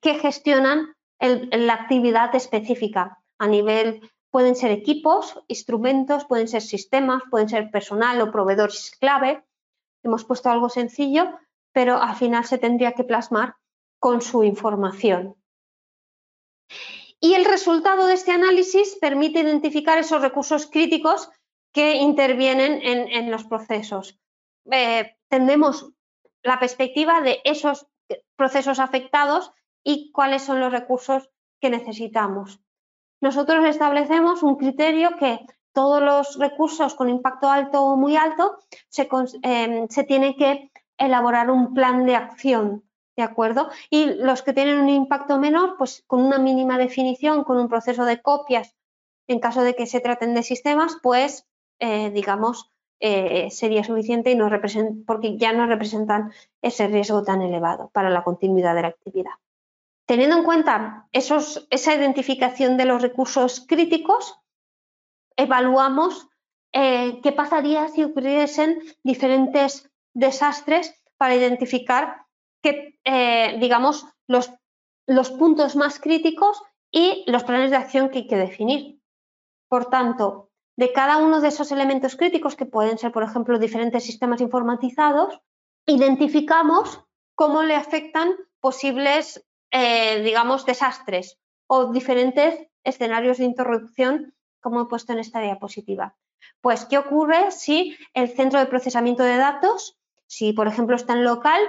que 0.00 0.14
gestionan 0.14 0.94
la 1.20 1.74
actividad 1.74 2.34
específica 2.34 3.18
a 3.38 3.46
nivel, 3.46 4.10
pueden 4.30 4.56
ser 4.56 4.72
equipos, 4.72 5.40
instrumentos, 5.46 6.24
pueden 6.24 6.48
ser 6.48 6.62
sistemas, 6.62 7.22
pueden 7.30 7.48
ser 7.48 7.70
personal 7.70 8.20
o 8.20 8.32
proveedores 8.32 8.96
clave. 8.98 9.44
Hemos 10.02 10.24
puesto 10.24 10.50
algo 10.50 10.68
sencillo, 10.68 11.38
pero 11.72 12.02
al 12.02 12.16
final 12.16 12.44
se 12.44 12.58
tendría 12.58 12.92
que 12.92 13.04
plasmar 13.04 13.54
con 14.00 14.20
su 14.22 14.42
información. 14.42 15.36
Y 17.24 17.34
el 17.34 17.44
resultado 17.44 18.06
de 18.06 18.14
este 18.14 18.32
análisis 18.32 18.96
permite 19.00 19.40
identificar 19.40 19.96
esos 19.98 20.20
recursos 20.20 20.66
críticos 20.66 21.30
que 21.72 21.96
intervienen 21.96 22.80
en, 22.82 23.30
los 23.30 23.44
procesos. 23.44 24.20
Eh, 24.70 25.16
tendremos 25.28 25.90
la 26.42 26.60
perspectiva 26.60 27.22
de 27.22 27.40
esos 27.44 27.86
procesos 28.36 28.78
afectados 28.78 29.52
y 29.82 30.12
cuáles 30.12 30.42
son 30.42 30.60
los 30.60 30.70
recursos 30.70 31.30
que 31.60 31.70
necesitamos 31.70 32.60
nosotros 33.24 33.64
establecemos 33.64 34.42
un 34.42 34.56
criterio 34.56 35.16
que 35.18 35.40
todos 35.72 36.02
los 36.02 36.38
recursos 36.38 36.94
con 36.94 37.08
impacto 37.08 37.48
alto 37.48 37.82
o 37.82 37.96
muy 37.96 38.16
alto 38.16 38.58
se, 38.90 39.08
eh, 39.42 39.86
tiene 40.06 40.36
que 40.36 40.70
elaborar 40.98 41.50
un 41.50 41.72
plan 41.72 42.04
de 42.04 42.16
acción, 42.16 42.84
¿de 43.16 43.22
acuerdo? 43.22 43.70
Y 43.90 44.06
los 44.14 44.42
que 44.42 44.52
tienen 44.52 44.78
un 44.78 44.88
impacto 44.88 45.38
menor, 45.38 45.76
pues 45.78 46.04
con 46.06 46.22
una 46.22 46.38
mínima 46.38 46.78
definición, 46.78 47.44
con 47.44 47.58
un 47.58 47.68
proceso 47.68 48.04
de 48.04 48.20
copias, 48.20 48.74
en 49.26 49.40
caso 49.40 49.62
de 49.62 49.74
que 49.74 49.86
se 49.86 50.00
traten 50.00 50.34
de 50.34 50.42
sistemas, 50.42 50.96
pues, 51.02 51.46
eh, 51.78 52.10
digamos, 52.10 52.70
eh, 53.00 53.50
sería 53.50 53.84
suficiente 53.84 54.30
y 54.30 54.36
no 54.36 54.48
porque 55.06 55.36
ya 55.36 55.52
no 55.52 55.66
representan 55.66 56.32
ese 56.62 56.86
riesgo 56.86 57.22
tan 57.22 57.42
elevado 57.42 57.90
para 57.92 58.10
la 58.10 58.24
continuidad 58.24 58.74
de 58.74 58.82
la 58.82 58.88
actividad. 58.88 59.32
Teniendo 60.06 60.36
en 60.36 60.44
cuenta 60.44 61.08
esa 61.12 61.94
identificación 61.94 62.76
de 62.76 62.84
los 62.84 63.02
recursos 63.02 63.64
críticos, 63.66 64.38
evaluamos 65.36 66.28
eh, 66.72 67.20
qué 67.22 67.32
pasaría 67.32 67.88
si 67.88 68.04
ocurriesen 68.04 68.82
diferentes 69.02 69.90
desastres 70.12 70.94
para 71.16 71.34
identificar 71.34 72.23
que, 72.64 72.98
eh, 73.04 73.58
digamos, 73.60 74.06
los, 74.26 74.50
los 75.06 75.30
puntos 75.30 75.76
más 75.76 76.00
críticos 76.00 76.62
y 76.90 77.22
los 77.26 77.44
planes 77.44 77.70
de 77.70 77.76
acción 77.76 78.08
que 78.08 78.20
hay 78.20 78.26
que 78.26 78.38
definir. 78.38 79.02
Por 79.68 79.90
tanto, 79.90 80.50
de 80.76 80.90
cada 80.92 81.18
uno 81.18 81.42
de 81.42 81.48
esos 81.48 81.70
elementos 81.72 82.16
críticos, 82.16 82.56
que 82.56 82.64
pueden 82.64 82.96
ser, 82.96 83.12
por 83.12 83.22
ejemplo, 83.22 83.58
diferentes 83.58 84.02
sistemas 84.02 84.40
informatizados, 84.40 85.40
identificamos 85.84 87.04
cómo 87.34 87.62
le 87.62 87.76
afectan 87.76 88.34
posibles, 88.60 89.44
eh, 89.70 90.22
digamos, 90.22 90.64
desastres 90.64 91.38
o 91.66 91.92
diferentes 91.92 92.66
escenarios 92.82 93.38
de 93.38 93.44
interrupción, 93.44 94.34
como 94.60 94.80
he 94.80 94.86
puesto 94.86 95.12
en 95.12 95.18
esta 95.18 95.40
diapositiva. 95.40 96.16
Pues, 96.62 96.86
¿qué 96.86 96.96
ocurre 96.96 97.50
si 97.50 97.94
el 98.14 98.30
centro 98.30 98.58
de 98.58 98.66
procesamiento 98.66 99.22
de 99.22 99.36
datos, 99.36 99.98
si 100.26 100.54
por 100.54 100.66
ejemplo 100.66 100.96
está 100.96 101.12
en 101.12 101.24
local, 101.24 101.60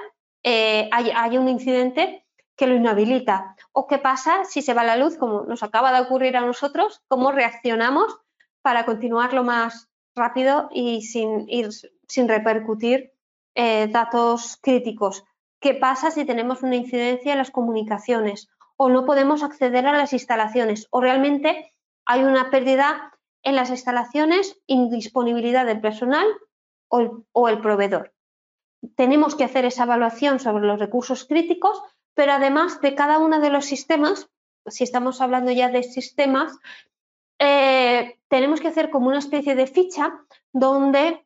eh, 0.47 0.87
hay, 0.91 1.37
un 1.39 1.49
incidente 1.49 2.23
que 2.55 2.67
lo 2.67 2.75
inhabilita? 2.75 3.55
¿O 3.71 3.87
qué 3.87 3.97
pasa 3.97 4.45
si 4.45 4.61
se 4.61 4.75
va 4.75 4.83
la 4.83 4.95
luz, 4.95 5.17
como 5.17 5.41
nos 5.41 5.63
acaba 5.63 5.91
de 5.91 6.01
ocurrir 6.01 6.37
a 6.37 6.41
nosotros? 6.41 7.01
¿Cómo 7.07 7.31
reaccionamos 7.31 8.19
para 8.61 8.85
continuar 8.85 9.33
lo 9.33 9.43
más 9.43 9.89
rápido 10.15 10.69
y 10.71 11.01
sin, 11.01 11.49
ir, 11.49 11.69
sin 12.07 12.27
repercutir 12.27 13.11
eh, 13.55 13.87
datos 13.87 14.59
críticos? 14.61 15.23
¿Qué 15.59 15.73
pasa 15.73 16.11
si 16.11 16.25
tenemos 16.25 16.61
una 16.61 16.75
incidencia 16.75 17.31
en 17.31 17.39
las 17.39 17.49
comunicaciones 17.49 18.47
o 18.77 18.89
no 18.89 19.05
podemos 19.05 19.41
acceder 19.41 19.87
a 19.87 19.97
las 19.97 20.13
instalaciones 20.13 20.87
o 20.91 21.01
realmente 21.01 21.73
hay 22.05 22.23
una 22.23 22.51
pérdida 22.51 23.13
en 23.41 23.55
las 23.55 23.69
instalaciones, 23.69 24.59
indisponibilidad 24.67 25.65
del 25.65 25.81
personal 25.81 26.27
o 26.87 27.49
el, 27.49 27.61
proveedor. 27.61 28.14
Tenemos 28.95 29.35
que 29.35 29.43
hacer 29.43 29.65
esa 29.65 29.83
evaluación 29.83 30.39
sobre 30.39 30.65
los 30.65 30.79
recursos 30.79 31.25
críticos, 31.25 31.81
pero 32.13 32.33
además 32.33 32.81
de 32.81 32.95
cada 32.95 33.19
uno 33.19 33.39
de 33.39 33.49
los 33.49 33.65
sistemas, 33.65 34.29
si 34.67 34.83
estamos 34.83 35.21
hablando 35.21 35.51
ya 35.51 35.69
de 35.69 35.83
sistemas, 35.83 36.57
eh, 37.39 38.19
tenemos 38.27 38.61
que 38.61 38.69
hacer 38.69 38.89
como 38.89 39.07
una 39.07 39.19
especie 39.19 39.55
de 39.55 39.67
ficha 39.67 40.19
donde 40.53 41.25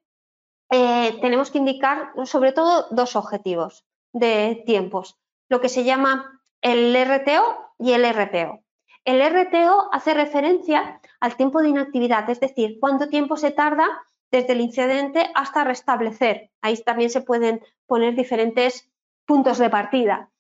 eh, 0.72 1.18
tenemos 1.22 1.52
que 1.52 1.60
indicar 1.60 2.12
sobre 2.26 2.52
todo 2.52 2.88
dos 2.92 3.16
objetivos 3.16 3.86
de 4.14 4.64
tiempos, 4.66 5.18
lo 5.50 5.62
que 5.62 5.70
se 5.70 5.84
llama 5.84 6.42
el 6.62 6.96
RTO 6.96 7.74
y 7.78 7.94
el 7.94 8.06
RPO. 8.12 8.64
El 9.06 9.22
RTO 9.22 9.90
hace 9.92 10.14
referencia 10.14 11.00
al 11.20 11.36
tiempo 11.36 11.62
de 11.62 11.70
inactividad, 11.70 12.30
es 12.30 12.40
decir, 12.40 12.78
cuánto 12.80 13.08
tiempo 13.10 13.38
se 13.38 13.52
tarda 13.52 13.88
desde 14.32 14.54
el 14.54 14.62
incidente 14.62 15.30
hasta 15.36 15.64
restablecer. 15.64 16.52
Ahí 16.62 16.78
también 16.78 17.10
se 17.10 17.22
pueden 17.22 17.62
poner 17.88 18.16
diferentes 18.16 18.90
puntos 19.26 19.58
de 19.58 19.70
partida. 19.70 20.32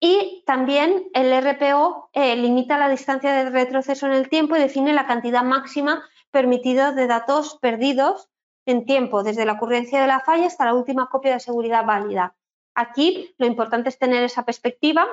Y 0.00 0.42
también 0.46 1.08
el 1.12 1.32
RPO 1.32 2.10
eh, 2.14 2.34
limita 2.36 2.78
la 2.78 2.88
distancia 2.88 3.32
de 3.32 3.50
retroceso 3.50 4.06
en 4.06 4.12
el 4.12 4.30
tiempo 4.30 4.56
y 4.56 4.60
define 4.60 4.94
la 4.94 5.06
cantidad 5.06 5.42
máxima 5.42 6.02
permitida 6.30 6.92
de 6.92 7.06
datos 7.06 7.58
perdidos 7.60 8.30
en 8.66 8.86
tiempo, 8.86 9.22
desde 9.22 9.44
la 9.44 9.54
ocurrencia 9.54 10.00
de 10.00 10.06
la 10.06 10.20
falla 10.20 10.46
hasta 10.46 10.64
la 10.64 10.74
última 10.74 11.08
copia 11.08 11.34
de 11.34 11.40
seguridad 11.40 11.84
válida. 11.84 12.34
Aquí 12.74 13.34
lo 13.38 13.46
importante 13.46 13.88
es 13.88 13.98
tener 13.98 14.22
esa 14.22 14.44
perspectiva. 14.44 15.06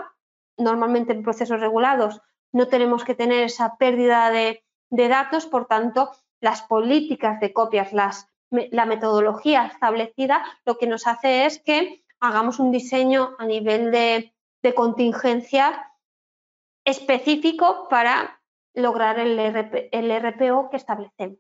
Normalmente 0.58 1.14
en 1.14 1.24
procesos 1.24 1.60
regulados 1.60 2.22
no 2.51 2.68
tenemos 2.68 3.03
que 3.03 3.16
tener 3.16 3.43
esa 3.43 3.78
pérdida 3.78 4.30
de, 4.30 4.64
datos, 4.89 5.45
por 5.45 5.66
tanto, 5.66 6.12
las 6.42 6.62
políticas 6.64 7.40
de 7.40 7.54
copias, 7.54 7.92
la 7.92 8.86
metodología 8.86 9.66
establecida, 9.66 10.44
lo 10.66 10.78
que 10.78 10.88
nos 10.88 11.08
hace 11.08 11.46
es 11.46 11.60
que 11.60 12.04
hagamos 12.20 12.60
un 12.60 12.72
diseño 12.72 13.36
a 13.38 13.46
nivel 13.46 13.92
de, 13.92 14.34
contingencia 14.76 15.94
específico 16.84 17.88
para 17.90 18.42
lograr 18.74 19.18
el, 19.18 19.40
el 19.40 20.22
RPO 20.22 20.70
que 20.70 20.76
establecemos. 20.76 21.40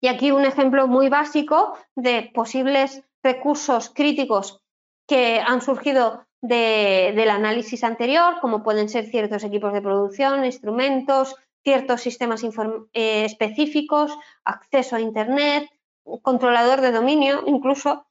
Y 0.00 0.06
aquí 0.06 0.30
un 0.30 0.44
ejemplo 0.44 0.86
muy 0.86 1.08
básico 1.08 1.76
de 1.96 2.30
posibles 2.32 3.02
recursos 3.24 3.90
críticos 3.90 4.62
que 5.08 5.40
han 5.40 5.60
surgido 5.60 6.24
del 6.40 7.30
análisis 7.30 7.84
anterior, 7.84 8.38
como 8.40 8.62
pueden 8.62 8.88
ser 8.88 9.06
ciertos 9.06 9.44
equipos 9.44 9.72
de 9.72 9.82
producción, 9.82 10.44
instrumentos, 10.44 11.36
ciertos 11.62 12.00
sistemas 12.00 12.42
eh, 12.44 13.24
específicos, 13.24 14.16
acceso 14.44 14.96
a 14.96 15.00
Internet, 15.00 15.68
controlador 16.22 16.80
de 16.80 16.92
dominio 16.92 17.44
incluso. 17.46 18.06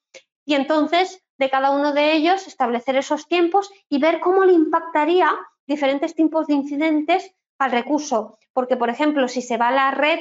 Y 0.45 0.55
entonces, 0.55 1.23
de 1.37 1.49
cada 1.49 1.71
uno 1.71 1.93
de 1.93 2.13
ellos, 2.13 2.47
establecer 2.47 2.95
esos 2.95 3.27
tiempos 3.27 3.71
y 3.89 3.99
ver 3.99 4.19
cómo 4.19 4.43
le 4.43 4.53
impactaría 4.53 5.35
diferentes 5.67 6.15
tipos 6.15 6.47
de 6.47 6.55
incidentes 6.55 7.35
al 7.57 7.71
recurso. 7.71 8.37
Porque, 8.53 8.77
por 8.77 8.89
ejemplo, 8.89 9.27
si 9.27 9.41
se 9.41 9.57
va 9.57 9.69
a 9.69 9.73
la 9.73 9.91
red, 9.91 10.19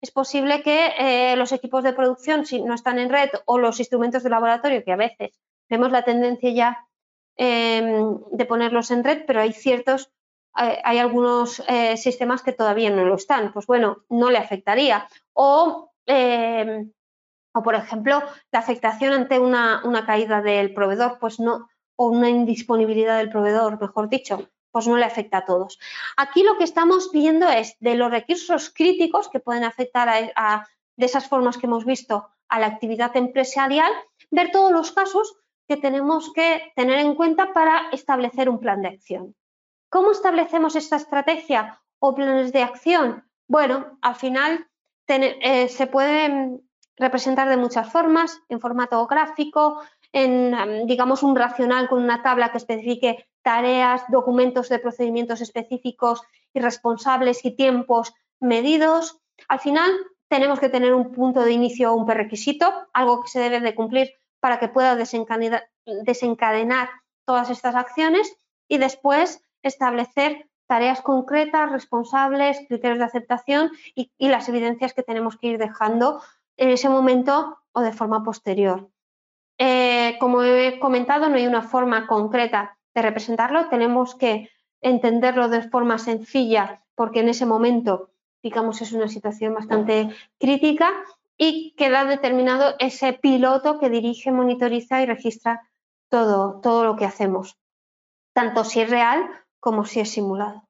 es 0.00 0.10
posible 0.10 0.62
que 0.62 0.92
eh, 0.98 1.36
los 1.36 1.52
equipos 1.52 1.84
de 1.84 1.92
producción, 1.92 2.46
si 2.46 2.62
no 2.62 2.74
están 2.74 2.98
en 2.98 3.10
red, 3.10 3.30
o 3.44 3.58
los 3.58 3.78
instrumentos 3.80 4.22
de 4.22 4.30
laboratorio, 4.30 4.82
que 4.82 4.92
a 4.92 4.96
veces 4.96 5.38
vemos 5.68 5.92
la 5.92 6.04
tendencia 6.04 6.50
ya 6.50 6.90
Em, 7.42 8.18
de 8.32 8.44
ponerlos 8.44 8.90
en 8.90 9.02
red, 9.02 9.24
pero 9.26 9.40
hay 9.40 9.54
ciertos, 9.54 10.12
hay, 10.52 10.98
algunos 10.98 11.62
eh, 11.68 11.96
sistemas 11.96 12.42
que 12.42 12.52
todavía 12.52 12.90
no 12.90 13.04
lo 13.04 13.14
están. 13.14 13.52
Pues 13.52 13.66
bueno, 13.66 14.04
no 14.08 14.30
le 14.30 14.38
afectaría. 14.38 15.08
O, 15.32 15.92
em, 16.06 16.92
o 17.54 17.62
por 17.62 17.74
ejemplo, 17.74 18.22
la 18.52 18.58
afectación 18.58 19.12
ante 19.12 19.38
una, 19.38 19.82
una, 19.84 20.04
caída 20.06 20.42
del 20.42 20.74
proveedor, 20.74 21.18
pues 21.20 21.40
no, 21.40 21.68
o 21.96 22.06
una 22.08 22.28
indisponibilidad 22.28 23.18
del 23.18 23.30
proveedor, 23.30 23.80
mejor 23.80 24.08
dicho, 24.08 24.48
pues 24.70 24.86
no 24.86 24.96
le 24.96 25.04
afecta 25.04 25.38
a 25.38 25.44
todos. 25.44 25.78
Aquí 26.16 26.42
lo 26.42 26.56
que 26.56 26.64
estamos 26.64 27.10
viendo 27.12 27.48
es 27.48 27.76
de 27.80 27.94
los 27.94 28.10
recursos 28.10 28.70
críticos 28.70 29.28
que 29.28 29.40
pueden 29.40 29.64
afectar 29.64 30.08
a, 30.08 30.68
de 30.96 31.06
esas 31.06 31.28
formas 31.28 31.58
que 31.58 31.66
hemos 31.66 31.84
visto 31.84 32.28
a 32.48 32.60
la 32.60 32.66
actividad 32.66 33.16
empresarial, 33.16 33.92
ver 34.30 34.50
todos 34.50 34.72
los 34.72 34.92
casos 34.92 35.36
que 35.68 35.76
tenemos 35.76 36.32
que 36.32 36.72
tener 36.74 36.98
en 36.98 37.14
cuenta 37.14 37.52
para 37.52 37.90
establecer 37.92 38.48
un 38.48 38.58
plan 38.58 38.82
de 38.82 38.88
acción. 38.88 39.34
¿Cómo 39.90 40.12
establecemos 40.12 40.76
esta 40.76 40.96
estrategia 40.96 41.82
o 41.98 42.14
planes 42.14 42.52
de 42.52 42.62
acción? 42.62 43.24
Bueno, 43.48 43.98
al 44.00 44.14
final 44.14 44.68
eh, 45.08 45.68
se 45.68 45.86
pueden 45.88 46.62
representar 46.96 47.48
de 47.48 47.56
muchas 47.56 47.90
formas, 47.90 48.40
en 48.48 48.60
formato 48.60 49.04
gráfico, 49.08 49.82
en, 50.12 50.86
digamos, 50.86 51.24
un 51.24 51.34
racional 51.34 51.88
con 51.88 52.02
una 52.02 52.22
tabla 52.22 52.52
que 52.52 52.58
especifique 52.58 53.26
tareas, 53.42 54.02
documentos 54.08 54.68
de 54.68 54.78
procedimientos 54.78 55.40
específicos 55.40 56.22
y 56.54 56.60
responsables 56.60 57.44
y 57.44 57.56
tiempos 57.56 58.14
medidos. 58.38 59.20
Al 59.48 59.58
final, 59.58 59.90
tenemos 60.28 60.60
que 60.60 60.68
tener 60.68 60.94
un 60.94 61.10
punto 61.10 61.42
de 61.42 61.50
inicio 61.50 61.92
o 61.92 61.96
un 61.96 62.06
prerequisito, 62.06 62.72
algo 62.92 63.22
que 63.22 63.28
se 63.28 63.40
debe 63.40 63.60
de 63.60 63.74
cumplir 63.74 64.12
para 64.38 64.60
que 64.60 64.68
pueda 64.68 64.94
desencadenar, 64.94 66.90
todas 67.24 67.50
estas 67.50 67.74
acciones 67.74 68.36
y 68.66 68.78
después 68.78 69.42
establecer 69.62 70.50
tareas 70.66 71.00
concretas, 71.00 71.72
responsables, 71.72 72.58
criterios 72.68 73.00
de 73.00 73.04
aceptación 73.04 73.72
y, 73.94 74.10
las 74.18 74.48
evidencias 74.48 74.94
que 74.94 75.02
tenemos 75.02 75.36
que 75.36 75.48
ir 75.48 75.58
dejando 75.58 76.22
en 76.56 76.70
ese 76.70 76.88
momento 76.88 77.58
o 77.72 77.80
de 77.80 77.92
forma 77.92 78.22
posterior. 78.22 78.88
Eh, 79.58 80.16
como 80.20 80.44
he 80.44 80.78
comentado, 80.78 81.28
no 81.28 81.34
hay 81.34 81.46
una 81.48 81.62
forma 81.62 82.06
concreta 82.06 82.78
de 82.94 83.02
representarlo, 83.02 83.68
tenemos 83.68 84.14
que 84.14 84.48
entenderlo 84.80 85.48
de 85.48 85.68
forma 85.68 85.98
sencilla 85.98 86.84
porque 86.94 87.20
en 87.20 87.30
ese 87.30 87.46
momento, 87.46 88.10
digamos, 88.42 88.80
es 88.80 88.92
una 88.92 89.08
situación 89.08 89.54
bastante 89.54 90.10
crítica 90.38 90.92
y 91.36 91.74
queda 91.76 92.04
determinado 92.04 92.76
ese 92.78 93.14
piloto 93.14 93.80
que 93.80 93.90
dirige, 93.90 94.30
monitoriza 94.30 95.02
y 95.02 95.06
registra 95.06 95.68
todo, 96.10 96.60
todo 96.60 96.84
lo 96.84 96.96
que 96.96 97.06
hacemos, 97.06 97.58
tanto 98.34 98.64
si 98.64 98.82
es 98.82 98.90
real 98.90 99.28
como 99.60 99.84
si 99.84 100.00
es 100.00 100.10
simulado. 100.10 100.64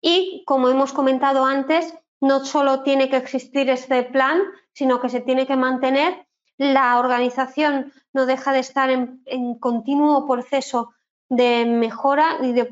Y 0.00 0.44
como 0.46 0.68
hemos 0.68 0.92
comentado 0.92 1.44
antes, 1.44 1.94
no 2.20 2.44
solo 2.44 2.82
tiene 2.82 3.08
que 3.08 3.16
existir 3.16 3.68
este 3.70 4.02
plan, 4.04 4.40
sino 4.72 5.00
que 5.00 5.08
se 5.08 5.20
tiene 5.20 5.46
que 5.46 5.56
mantener. 5.56 6.26
La 6.56 6.98
organización 6.98 7.92
no 8.12 8.26
deja 8.26 8.52
de 8.52 8.60
estar 8.60 8.90
en, 8.90 9.58
continuo 9.58 10.26
proceso 10.26 10.92
de 11.28 11.66
mejora 11.66 12.38
y 12.42 12.52
de, 12.52 12.70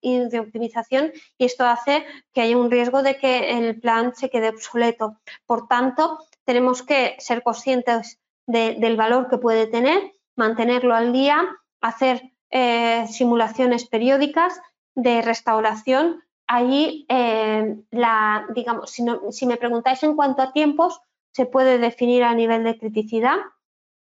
y 0.00 0.18
de, 0.28 0.40
optimización 0.40 1.12
y 1.38 1.44
esto 1.44 1.64
hace 1.64 2.04
que 2.32 2.40
haya 2.40 2.56
un 2.56 2.70
riesgo 2.70 3.02
de 3.02 3.16
que 3.16 3.56
el 3.58 3.80
plan 3.80 4.14
se 4.14 4.28
quede 4.28 4.48
obsoleto. 4.48 5.18
Por 5.46 5.68
tanto, 5.68 6.18
tenemos 6.44 6.82
que 6.82 7.14
ser 7.18 7.42
conscientes 7.42 8.18
del 8.46 8.96
valor 8.96 9.28
que 9.28 9.38
puede 9.38 9.66
tener, 9.66 10.12
mantenerlo 10.36 10.94
al 10.94 11.12
día, 11.12 11.40
hacer 11.80 12.31
eh, 12.54 13.06
simulaciones 13.08 13.86
periódicas 13.86 14.60
de 14.94 15.22
restauración 15.22 16.22
ahí, 16.46 17.06
eh, 17.08 17.78
la, 17.90 18.46
digamos, 18.54 18.90
si, 18.90 19.46
me 19.46 19.56
preguntáis 19.56 20.02
en 20.02 20.14
cuanto 20.14 20.42
a 20.42 20.52
tiempos, 20.52 21.00
se 21.32 21.46
puede 21.46 21.78
definir 21.78 22.24
a 22.24 22.34
nivel 22.34 22.62
de 22.62 22.78
criticidad. 22.78 23.38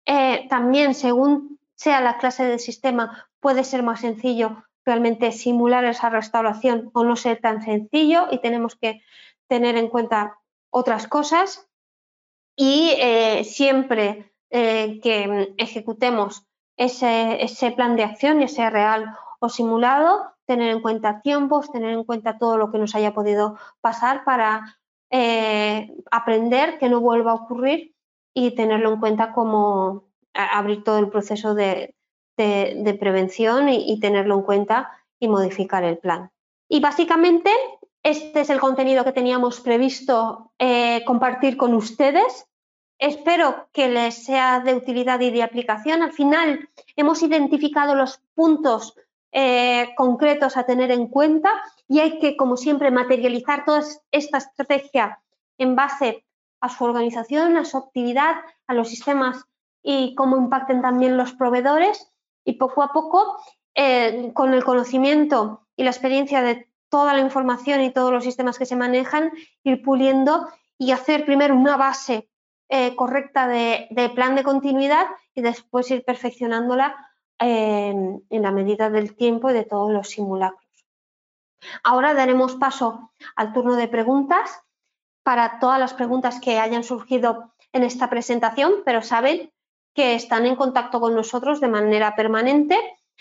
Eh, 0.05 0.45
también, 0.47 0.93
según 0.93 1.59
sea 1.73 2.01
la 2.01 2.19
clase 2.19 2.45
del 2.45 2.59
sistema, 2.59 3.27
puede 3.39 3.63
ser 3.63 3.81
más 3.81 4.01
sencillo 4.01 4.63
realmente 4.85 5.31
simular 5.31 5.83
esa 5.83 6.11
restauración 6.11 6.91
o 6.93 7.03
no 7.03 7.15
ser 7.15 7.41
tan 7.41 7.63
sencillo 7.63 8.27
y 8.29 8.37
tenemos 8.41 8.75
que 8.75 9.01
tener 9.47 9.75
en 9.75 9.87
cuenta 9.87 10.37
otras 10.69 11.07
cosas. 11.07 11.67
Y 12.55 12.91
siempre 13.43 14.31
que 14.51 15.55
ejecutemos 15.57 16.45
ese, 16.77 17.71
plan 17.75 17.95
de 17.95 18.03
acción, 18.03 18.41
ese 18.41 18.69
real 18.69 19.15
o 19.39 19.49
simulado, 19.49 20.33
tener 20.45 20.69
en 20.69 20.81
cuenta 20.81 21.21
tiempos, 21.21 21.71
tener 21.71 21.91
en 21.91 22.03
cuenta 22.03 22.37
todo 22.37 22.57
lo 22.57 22.71
que 22.71 22.77
nos 22.77 22.95
haya 22.95 23.13
podido 23.13 23.57
pasar 23.81 24.23
para 24.23 24.77
eh, 25.09 25.91
aprender 26.11 26.77
que 26.77 26.89
no 26.89 26.99
vuelva 26.99 27.31
a 27.31 27.35
ocurrir 27.35 27.95
y 28.33 28.51
tenerlo 28.51 28.93
en 28.93 28.99
cuenta 28.99 29.31
como 29.31 30.03
abrir 30.33 30.83
todo 30.83 30.99
el 30.99 31.09
proceso 31.09 31.55
de, 31.55 31.95
prevención 32.35 33.69
y, 33.69 33.99
tenerlo 33.99 34.35
en 34.35 34.41
cuenta 34.41 34.91
y 35.19 35.29
modificar 35.29 35.83
el 35.83 35.97
plan. 35.97 36.31
Y 36.67 36.81
básicamente 36.81 37.49
este 38.03 38.41
es 38.41 38.49
el 38.49 38.59
contenido 38.59 39.03
que 39.03 39.13
teníamos 39.13 39.61
previsto 39.61 40.51
eh, 40.59 41.03
compartir 41.05 41.57
con 41.57 41.73
ustedes. 41.73 42.47
Espero 42.97 43.67
que 43.73 43.89
les 43.89 44.23
sea 44.23 44.61
de 44.61 44.73
utilidad 44.73 45.19
y 45.19 45.31
de 45.31 45.43
aplicación. 45.43 46.01
Al 46.01 46.13
final 46.13 46.69
hemos 46.95 47.21
identificado 47.23 47.93
los 47.95 48.21
puntos 48.33 48.95
eh, 49.31 49.93
concretos 49.97 50.55
a 50.55 50.65
tener 50.65 50.91
en 50.91 51.07
cuenta 51.07 51.49
y 51.89 51.99
hay 51.99 52.19
que, 52.19 52.37
como 52.37 52.55
siempre, 52.55 52.91
materializar 52.91 53.65
toda 53.65 53.83
esta 54.11 54.37
estrategia 54.37 55.21
en 55.57 55.75
base 55.75 56.25
a 56.61 56.69
su 56.69 56.85
organización, 56.85 57.57
a 57.57 57.65
su 57.65 57.77
actividad, 57.77 58.35
a 58.67 58.73
los 58.73 58.87
sistemas 58.87 59.43
y 59.83 60.15
cómo 60.15 60.37
impacten 60.37 60.81
también 60.81 61.17
los 61.17 61.33
proveedores 61.33 62.11
y 62.45 62.53
poco 62.53 62.81
a 62.81 62.93
poco, 62.93 63.37
eh, 63.75 64.31
con 64.33 64.53
el 64.53 64.63
conocimiento 64.63 65.67
y 65.75 65.83
la 65.83 65.89
experiencia 65.89 66.41
de 66.41 66.69
toda 66.89 67.13
la 67.13 67.19
información 67.19 67.81
y 67.81 67.91
todos 67.91 68.13
los 68.13 68.23
sistemas 68.23 68.57
que 68.57 68.65
se 68.65 68.77
manejan, 68.77 69.31
ir 69.63 69.83
puliendo 69.83 70.47
y 70.77 70.91
hacer 70.91 71.25
primero 71.25 71.55
una 71.55 71.75
base 71.75 72.29
eh, 72.67 72.95
correcta 72.95 73.47
de, 73.47 74.11
plan 74.15 74.35
de 74.35 74.43
continuidad 74.43 75.05
y 75.35 75.41
después 75.41 75.89
ir 75.91 76.03
perfeccionándola 76.03 76.95
en, 77.37 78.23
la 78.29 78.51
medida 78.51 78.89
del 78.89 79.15
tiempo 79.15 79.49
y 79.49 79.53
de 79.53 79.65
todos 79.65 79.91
los 79.91 80.09
simulacros. 80.09 80.65
Ahora 81.83 82.13
daremos 82.13 82.55
paso 82.55 83.11
al 83.35 83.53
turno 83.53 83.75
de 83.75 83.87
preguntas 83.87 84.61
para 85.23 85.59
todas 85.59 85.79
las 85.79 85.93
preguntas 85.93 86.39
que 86.39 86.59
hayan 86.59 86.83
surgido 86.83 87.53
en 87.71 87.83
esta 87.83 88.09
presentación, 88.09 88.81
pero 88.83 89.01
saben 89.01 89.51
que 89.93 90.15
están 90.15 90.45
en 90.45 90.55
contacto 90.55 90.99
con 90.99 91.13
nosotros 91.13 91.59
de 91.59 91.67
manera 91.67 92.15
permanente 92.15 92.77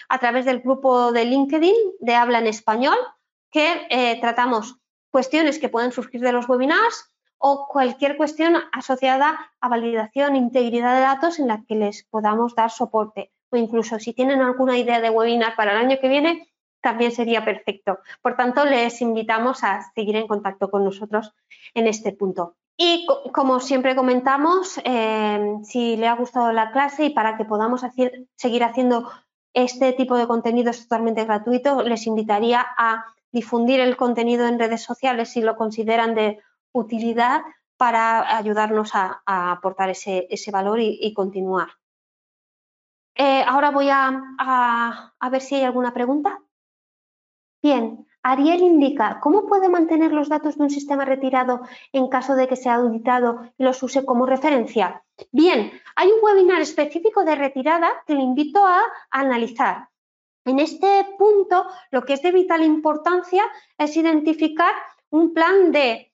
a 0.09 0.19
través 0.19 0.45
del 0.45 0.61
grupo 0.61 1.13
de 1.13 1.25
LinkedIn 1.25 1.75
de 2.01 2.15
Habla 2.15 2.39
en 2.39 2.47
Español, 2.47 2.97
que 3.51 3.87
eh, 3.91 4.19
tratamos 4.21 4.77
cuestiones 5.11 5.59
que 5.59 5.69
pueden 5.69 5.93
surgir 5.93 6.21
de 6.21 6.33
los 6.33 6.49
webinars 6.49 7.14
o 7.39 7.67
cualquier 7.69 8.17
cuestión 8.17 8.57
asociada 8.73 9.53
a 9.61 9.69
validación 9.69 10.37
integridad 10.37 10.95
de 10.95 11.01
datos 11.01 11.39
en 11.39 11.49
la 11.49 11.63
que 11.67 11.75
les 11.75 12.05
podamos 12.05 12.55
dar 12.55 12.71
soporte 12.71 13.33
o 13.55 13.57
incluso 13.57 13.99
si 13.99 14.13
tienen 14.13 14.43
alguna 14.43 14.77
idea 14.77 15.01
de 15.01 15.11
webinar 15.11 15.55
para 15.57 15.73
el 15.73 15.79
año 15.79 15.99
que 16.01 16.09
viene, 16.09 16.49
también 16.81 17.13
sería 17.13 17.45
perfecto. 17.45 18.01
Por 18.21 18.37
tanto, 18.37 18.65
les 18.65 19.01
invitamos 19.01 19.65
a 19.65 19.81
seguir 19.95 20.17
en 20.17 20.27
contacto 20.27 20.71
con 20.71 20.85
nosotros 20.85 21.33
en 21.73 21.87
este 21.87 22.13
punto. 22.13 22.57
Y 22.77 23.07
como 23.33 23.61
siempre 23.61 23.95
comentamos, 23.95 24.81
eh, 24.85 25.59
si 25.63 25.97
le 25.97 26.09
ha 26.09 26.17
gustado 26.17 26.53
la 26.53 26.73
clase 26.73 27.07
y 27.07 27.11
para 27.11 27.37
que 27.37 27.45
podamos 27.45 27.83
seguir 28.37 28.65
haciendo 28.65 29.11
este 29.55 29.93
tipo 29.93 30.17
de 30.19 30.27
contenidos 30.27 30.83
totalmente 30.83 31.25
gratuito, 31.25 31.83
les 31.83 32.07
invitaría 32.09 32.67
a 32.77 33.05
difundir 33.31 33.79
el 33.79 33.97
contenido 33.97 34.47
en 34.49 34.59
redes 34.59 34.83
sociales 34.83 35.31
si 35.31 35.41
lo 35.41 35.57
consideran 35.57 36.15
de 36.15 36.41
utilidad 36.75 37.43
para 37.79 38.37
ayudarnos 38.37 38.95
a, 38.95 39.23
aportar 39.25 39.89
ese, 39.89 40.51
valor 40.53 40.79
y 40.81 41.15
continuar. 41.15 41.69
Eh, 43.17 43.45
ahora 43.47 43.71
voy 43.71 43.89
a, 43.91 45.13
ver 45.31 45.41
si 45.41 45.55
hay 45.55 45.65
alguna 45.65 45.95
pregunta. 45.95 46.41
Bien, 47.63 48.07
Ariel 48.23 48.61
indica, 48.61 49.21
¿cómo 49.21 49.47
puede 49.47 49.69
mantener 49.69 50.13
los 50.13 50.29
datos 50.29 50.59
de 50.59 50.65
un 50.65 50.71
sistema 50.71 51.05
retirado 51.05 51.63
en 51.93 52.09
caso 52.09 52.35
de 52.35 52.49
que 52.49 52.57
sea 52.57 52.75
auditado 52.75 53.53
y 53.57 53.65
los 53.65 53.83
use 53.83 54.05
como 54.05 54.27
referencia? 54.27 55.05
Bien, 55.31 55.73
hay 55.95 56.09
un 56.09 56.19
webinar 56.23 56.61
específico 56.61 57.25
de 57.25 57.37
retirada 57.37 57.89
que 58.07 58.15
le 58.15 58.23
invito 58.23 58.67
a 58.67 58.83
analizar. 59.11 59.89
En 60.45 60.59
este 60.59 61.07
punto, 61.17 61.67
lo 61.91 62.05
que 62.05 62.15
es 62.15 62.23
de 62.23 62.33
vital 62.33 62.63
importancia 62.65 63.45
es 63.79 63.97
identificar 63.97 64.75
un 65.09 65.33
plan 65.33 65.73
de 65.73 66.13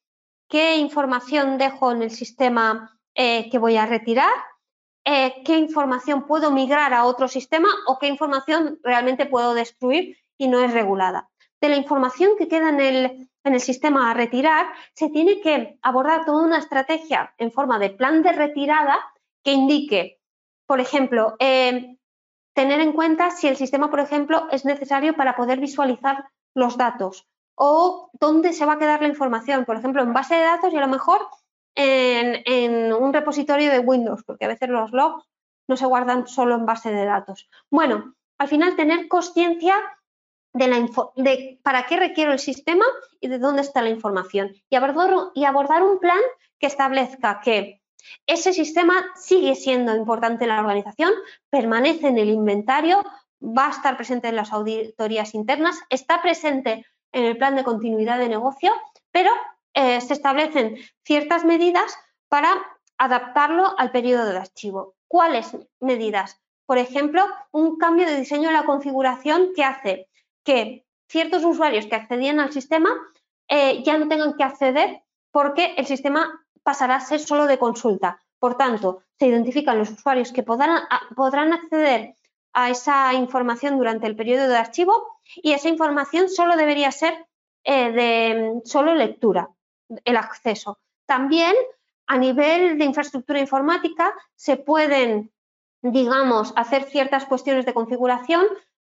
qué 0.51 0.77
información 0.77 1.57
dejo 1.57 1.93
en 1.93 2.03
el 2.03 2.11
sistema 2.11 2.99
eh, 3.15 3.49
que 3.51 3.59
voy 3.59 3.77
a 3.77 3.87
retirar, 3.87 4.35
eh, 5.07 5.43
qué 5.45 5.57
información 5.57 6.27
puedo 6.27 6.51
migrar 6.51 6.93
a 6.93 7.05
otro 7.05 7.29
sistema 7.29 7.69
o 7.87 7.99
qué 7.99 8.09
información 8.09 8.79
realmente 8.83 9.27
puedo 9.27 9.55
destruir 9.55 10.19
y 10.37 10.49
no 10.49 10.61
es 10.61 10.73
regulada. 10.75 11.31
De 11.61 11.69
la 11.69 11.77
información 11.77 12.33
que 12.37 12.49
queda 12.49 12.69
en 12.69 12.81
el, 12.81 13.31
en 13.45 13.55
el 13.55 13.61
sistema 13.61 14.11
a 14.11 14.15
retirar, 14.15 14.67
se 14.95 15.09
tiene 15.09 15.41
que 15.41 15.79
abordar 15.83 16.25
toda 16.25 16.45
una 16.45 16.59
estrategia 16.59 17.33
en 17.39 17.53
forma 17.53 17.79
de 17.79 17.91
plan 17.91 18.23
de 18.23 18.33
retirada 18.33 18.99
que 19.45 19.53
indique, 19.53 20.21
por 20.67 20.81
ejemplo, 20.81 21.37
eh, 21.39 21.97
tener 22.55 22.81
en 22.81 22.93
cuenta 22.93 23.31
si 23.31 23.47
el 23.47 23.57
sistema, 23.57 23.89
por 23.89 24.01
ejemplo, 24.01 24.49
es 24.51 24.65
necesario 24.65 25.15
para 25.15 25.37
poder 25.37 25.61
visualizar 25.61 26.29
los 26.55 26.77
datos 26.77 27.29
o 27.55 28.11
dónde 28.19 28.53
se 28.53 28.65
va 28.65 28.75
a 28.75 28.79
quedar 28.79 29.03
la 29.03 29.09
información, 29.09 29.65
por 29.65 29.77
ejemplo, 29.77 30.03
en 30.03 30.13
base 30.13 30.35
de 30.35 30.43
datos 30.43 30.73
y 30.73 30.77
a 30.77 30.81
lo 30.81 30.89
mejor 30.89 31.27
en, 31.75 32.93
un 32.93 33.13
repositorio 33.13 33.71
de 33.71 33.79
Windows, 33.79 34.23
porque 34.25 34.45
a 34.45 34.49
veces 34.49 34.69
los 34.69 34.93
logs 34.93 35.25
no 35.69 35.77
se 35.77 35.87
guardan 35.87 36.27
solo 36.27 36.57
en 36.57 36.67
base 36.67 36.91
de 36.91 37.05
datos. 37.05 37.49
Bueno, 37.71 38.15
al 38.39 38.49
final 38.49 38.77
tener 38.77 39.09
conciencia 39.09 39.75
de, 40.53 40.69
la 40.69 40.89
de 41.17 41.61
para 41.63 41.87
qué 41.87 41.97
requiero 41.97 42.33
el 42.33 42.39
sistema 42.39 42.85
y 43.21 43.29
de 43.29 43.39
dónde 43.39 43.63
está 43.63 43.83
la 43.83 43.91
información 43.91 44.53
y 44.69 44.77
abordar, 44.77 45.11
y 45.35 45.45
abordar 45.45 45.83
un 45.83 45.99
plan 46.01 46.21
que 46.59 46.67
establezca 46.67 47.41
que 47.41 47.81
ese 48.27 48.53
sistema 48.53 48.95
sigue 49.15 49.55
siendo 49.55 49.95
importante 49.95 50.45
en 50.45 50.51
la 50.51 50.61
organización, 50.61 51.13
permanece 51.51 52.09
en 52.09 52.19
el 52.19 52.31
inventario, 52.31 53.05
va 53.43 53.69
a 53.69 53.71
estar 53.71 53.97
presente 53.97 54.29
en 54.29 54.37
las 54.37 54.53
auditorías 54.53 55.35
internas, 55.35 55.79
está 55.91 56.23
presente 56.23 56.87
en 57.13 57.25
el 57.25 57.37
plan 57.37 57.57
de 57.57 57.65
continuidad 57.65 58.19
de 58.19 58.29
negocio, 58.29 58.73
pero 59.11 59.31
eh, 59.75 60.01
se 60.01 60.15
establecen 60.15 60.77
ciertas 61.05 61.45
medidas 61.45 61.97
para 62.29 62.51
adaptarlo 62.99 63.75
al 63.79 63.91
periodo 63.91 64.27
de 64.27 64.39
archivo. 64.39 64.95
¿Cuáles 65.09 65.57
medidas? 65.81 66.41
Por 66.67 66.79
ejemplo, 66.79 67.27
un 67.51 67.79
cambio 67.79 68.07
de 68.07 68.17
diseño 68.17 68.49
de 68.49 68.55
la 68.55 68.65
configuración 68.65 69.51
que 69.57 69.65
hace 69.65 70.09
que 70.45 70.85
ciertos 71.09 71.45
usuarios 71.45 71.87
que 71.87 71.97
accedían 71.97 72.39
al 72.39 72.53
sistema 72.53 72.91
eh, 73.49 73.83
ya 73.83 73.99
no 73.99 74.07
tengan 74.07 74.37
que 74.37 74.45
acceder 74.45 75.03
porque 75.33 75.75
el 75.77 75.87
sistema 75.87 76.45
pasará 76.63 76.97
a 76.97 77.01
ser 77.01 77.21
solo 77.21 77.47
de 77.47 77.59
consulta. 77.59 78.21
Por 78.39 78.57
tanto, 78.57 79.03
se 79.19 79.27
identifican 79.27 79.79
los 79.79 79.91
usuarios 79.91 80.33
que 80.33 80.43
podrán, 80.43 80.83
podrán 81.17 81.53
acceder 81.53 82.15
a 82.53 82.71
esa 82.71 83.13
información 83.15 83.77
durante 83.77 84.07
el 84.07 84.17
periodo 84.17 84.49
de 84.49 84.57
archivo 84.57 85.20
y 85.37 85.53
esa 85.53 85.68
información 85.68 86.28
solo 86.28 86.57
debería 86.57 86.91
ser 86.93 87.26
eh, 87.64 87.93
de 87.93 88.61
solo 88.64 88.95
lectura 88.95 89.51
el 90.05 90.16
acceso. 90.16 90.78
También 91.07 91.55
a 92.07 92.16
nivel 92.16 92.78
de 92.78 92.85
infraestructura 92.85 93.41
informática 93.41 94.12
se 94.35 94.57
pueden, 94.57 95.31
digamos, 95.83 96.53
hacer 96.57 96.85
ciertas 96.85 97.26
cuestiones 97.26 97.66
de 97.66 97.74
configuración. 97.74 98.47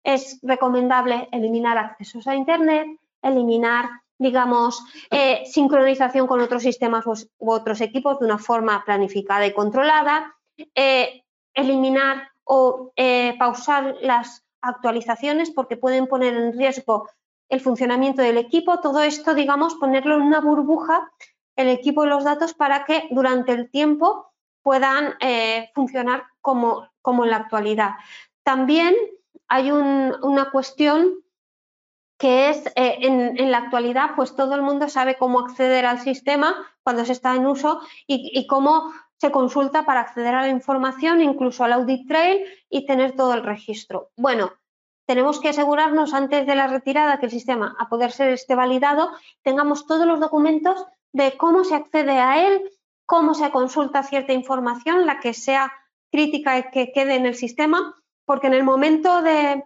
Es 0.03 0.39
recomendable 0.41 1.29
eliminar 1.31 1.77
accesos 1.77 2.27
a 2.27 2.35
Internet, 2.35 2.88
eliminar, 3.21 3.89
digamos, 4.17 4.83
eh, 5.11 5.43
sincronización 5.45 6.27
con 6.27 6.41
otros 6.41 6.63
sistemas 6.63 7.05
u, 7.05 7.51
otros 7.51 7.81
equipos 7.81 8.19
de 8.19 8.25
una 8.25 8.38
forma 8.38 8.83
planificada 8.85 9.45
y 9.45 9.53
controlada, 9.53 10.35
eh, 10.75 11.23
eliminar 11.53 12.29
o 12.43 12.93
pausar 13.38 13.97
las 14.01 14.46
actualizaciones 14.62 15.51
porque 15.51 15.78
pueden 15.78 16.08
poner 16.08 16.36
en 16.36 16.58
riesgo 16.58 17.10
el 17.49 17.62
funcionamiento 17.62 18.22
del 18.22 18.38
equipo, 18.38 18.80
todo 18.80 19.01
esto, 19.01 19.34
digamos, 19.34 19.76
ponerlo 19.76 20.16
en 20.16 20.22
una 20.22 20.41
burbuja, 20.41 21.12
el 21.55 21.70
equipo 21.70 22.05
y 22.05 22.10
los 22.10 22.24
datos, 22.24 22.53
para 22.53 22.86
que 22.86 23.08
durante 23.12 23.53
el 23.53 23.70
tiempo 23.70 24.34
puedan 24.62 25.16
eh, 25.22 25.72
funcionar 25.74 26.26
como, 26.41 26.89
como, 27.01 27.24
en 27.24 27.32
la 27.32 27.38
actualidad. 27.38 27.91
También 28.43 28.95
hay 29.47 29.72
una 29.72 30.51
cuestión 30.51 31.24
que 32.18 32.49
es 32.49 32.66
eh, 32.76 32.97
en, 33.01 33.51
la 33.51 33.60
actualidad, 33.60 34.12
pues 34.16 34.36
todo 34.36 34.55
el 34.55 34.62
mundo 34.62 34.89
sabe 34.89 35.18
cómo 35.18 35.39
acceder 35.39 35.86
al 35.86 35.99
sistema 35.99 36.55
cuando 36.84 37.05
se 37.05 37.12
está 37.12 37.36
en 37.36 37.45
uso 37.45 37.82
y, 38.08 38.45
cómo 38.47 38.91
se 39.18 39.32
consulta 39.32 39.86
para 39.86 40.01
acceder 40.01 40.36
a 40.36 40.41
la 40.41 40.49
información, 40.49 41.22
incluso 41.22 41.63
al 41.63 41.74
audit 41.74 42.07
trail 42.07 42.45
y 42.70 42.86
tener 42.86 43.15
todo 43.15 43.34
el 43.34 43.43
registro. 43.43 44.11
Bueno, 44.15 44.51
tenemos 45.07 45.39
que 45.39 45.49
asegurarnos 45.49 46.13
antes 46.13 46.45
de 46.45 46.55
la 46.55 46.68
retirada 46.68 47.20
que 47.20 47.28
el 47.28 47.32
sistema, 47.32 47.76
a 47.80 47.89
poder 47.89 48.11
ser 48.11 48.30
este 48.30 48.55
validado, 48.55 49.11
tengamos 49.41 49.88
todos 49.88 50.05
los 50.05 50.20
documentos 50.20 50.86
de 51.13 51.38
cómo 51.38 51.63
se 51.63 51.76
accede 51.76 52.20
a 52.20 52.45
él, 52.45 52.70
cómo 53.05 53.34
se 53.34 53.49
consulta 53.51 54.03
cierta 54.03 54.34
información, 54.34 55.05
la 55.05 55.20
que 55.20 55.34
sea 55.34 55.72
crítica 56.11 56.59
y 56.59 56.70
que 56.72 56.91
quede 56.91 57.15
en 57.15 57.26
el 57.26 57.36
sistema, 57.36 57.95
porque 58.26 58.47
en 58.47 58.53
el 58.53 58.63
momento 58.63 59.22
de, 59.22 59.63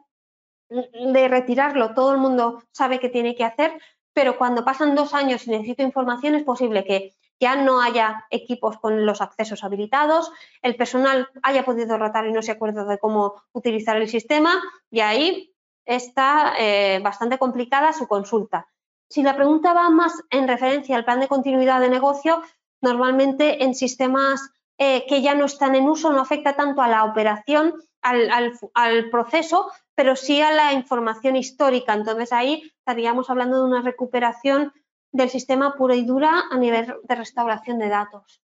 de 0.69 1.27
retirarlo 1.27 1.93
todo 1.93 2.11
el 2.11 2.19
mundo 2.19 2.63
sabe 2.71 2.99
qué 2.99 3.09
tiene 3.09 3.35
que 3.35 3.43
hacer, 3.43 3.73
pero 4.13 4.37
cuando 4.37 4.63
pasan 4.63 4.95
dos 4.95 5.13
años 5.13 5.47
y 5.47 5.51
necesito 5.51 5.83
información 5.83 6.35
es 6.35 6.43
posible 6.43 6.83
que 6.83 7.15
ya 7.41 7.55
no 7.55 7.81
haya 7.81 8.25
equipos 8.29 8.77
con 8.77 9.05
los 9.05 9.19
accesos 9.19 9.63
habilitados, 9.63 10.31
el 10.61 10.75
personal 10.75 11.27
haya 11.41 11.65
podido 11.65 11.97
rotar 11.97 12.27
y 12.27 12.31
no 12.31 12.41
se 12.41 12.51
acuerda 12.51 12.85
de 12.85 12.99
cómo 12.99 13.41
utilizar 13.51 13.97
el 13.97 14.07
sistema 14.07 14.61
y 14.91 14.99
ahí 14.99 15.53
está 15.83 16.53
eh, 16.59 16.99
bastante 17.03 17.39
complicada 17.39 17.91
su 17.93 18.07
consulta. 18.07 18.67
Si 19.09 19.23
la 19.23 19.35
pregunta 19.35 19.73
va 19.73 19.89
más 19.89 20.13
en 20.29 20.47
referencia 20.47 20.95
al 20.95 21.03
plan 21.03 21.19
de 21.19 21.27
continuidad 21.27 21.81
de 21.81 21.89
negocio, 21.89 22.43
normalmente 22.79 23.63
en 23.63 23.73
sistemas 23.73 24.51
eh, 24.77 25.05
que 25.07 25.21
ya 25.21 25.35
no 25.35 25.45
están 25.45 25.75
en 25.75 25.89
uso 25.89 26.11
no 26.11 26.21
afecta 26.21 26.55
tanto 26.55 26.81
a 26.81 26.87
la 26.87 27.03
operación, 27.03 27.73
al, 28.01 29.09
proceso, 29.11 29.71
pero 29.95 30.15
sí 30.15 30.41
a 30.41 30.51
la 30.51 30.73
información 30.73 31.35
histórica. 31.35 31.93
Entonces 31.93 32.31
ahí 32.33 32.71
estaríamos 32.79 33.29
hablando 33.29 33.57
de 33.57 33.69
una 33.69 33.81
recuperación 33.81 34.73
del 35.11 35.29
sistema 35.29 35.75
pura 35.75 35.95
y 35.95 36.05
dura 36.05 36.43
a 36.49 36.57
nivel 36.57 36.95
de 37.03 37.15
restauración 37.15 37.79
de 37.79 37.89
datos. 37.89 38.41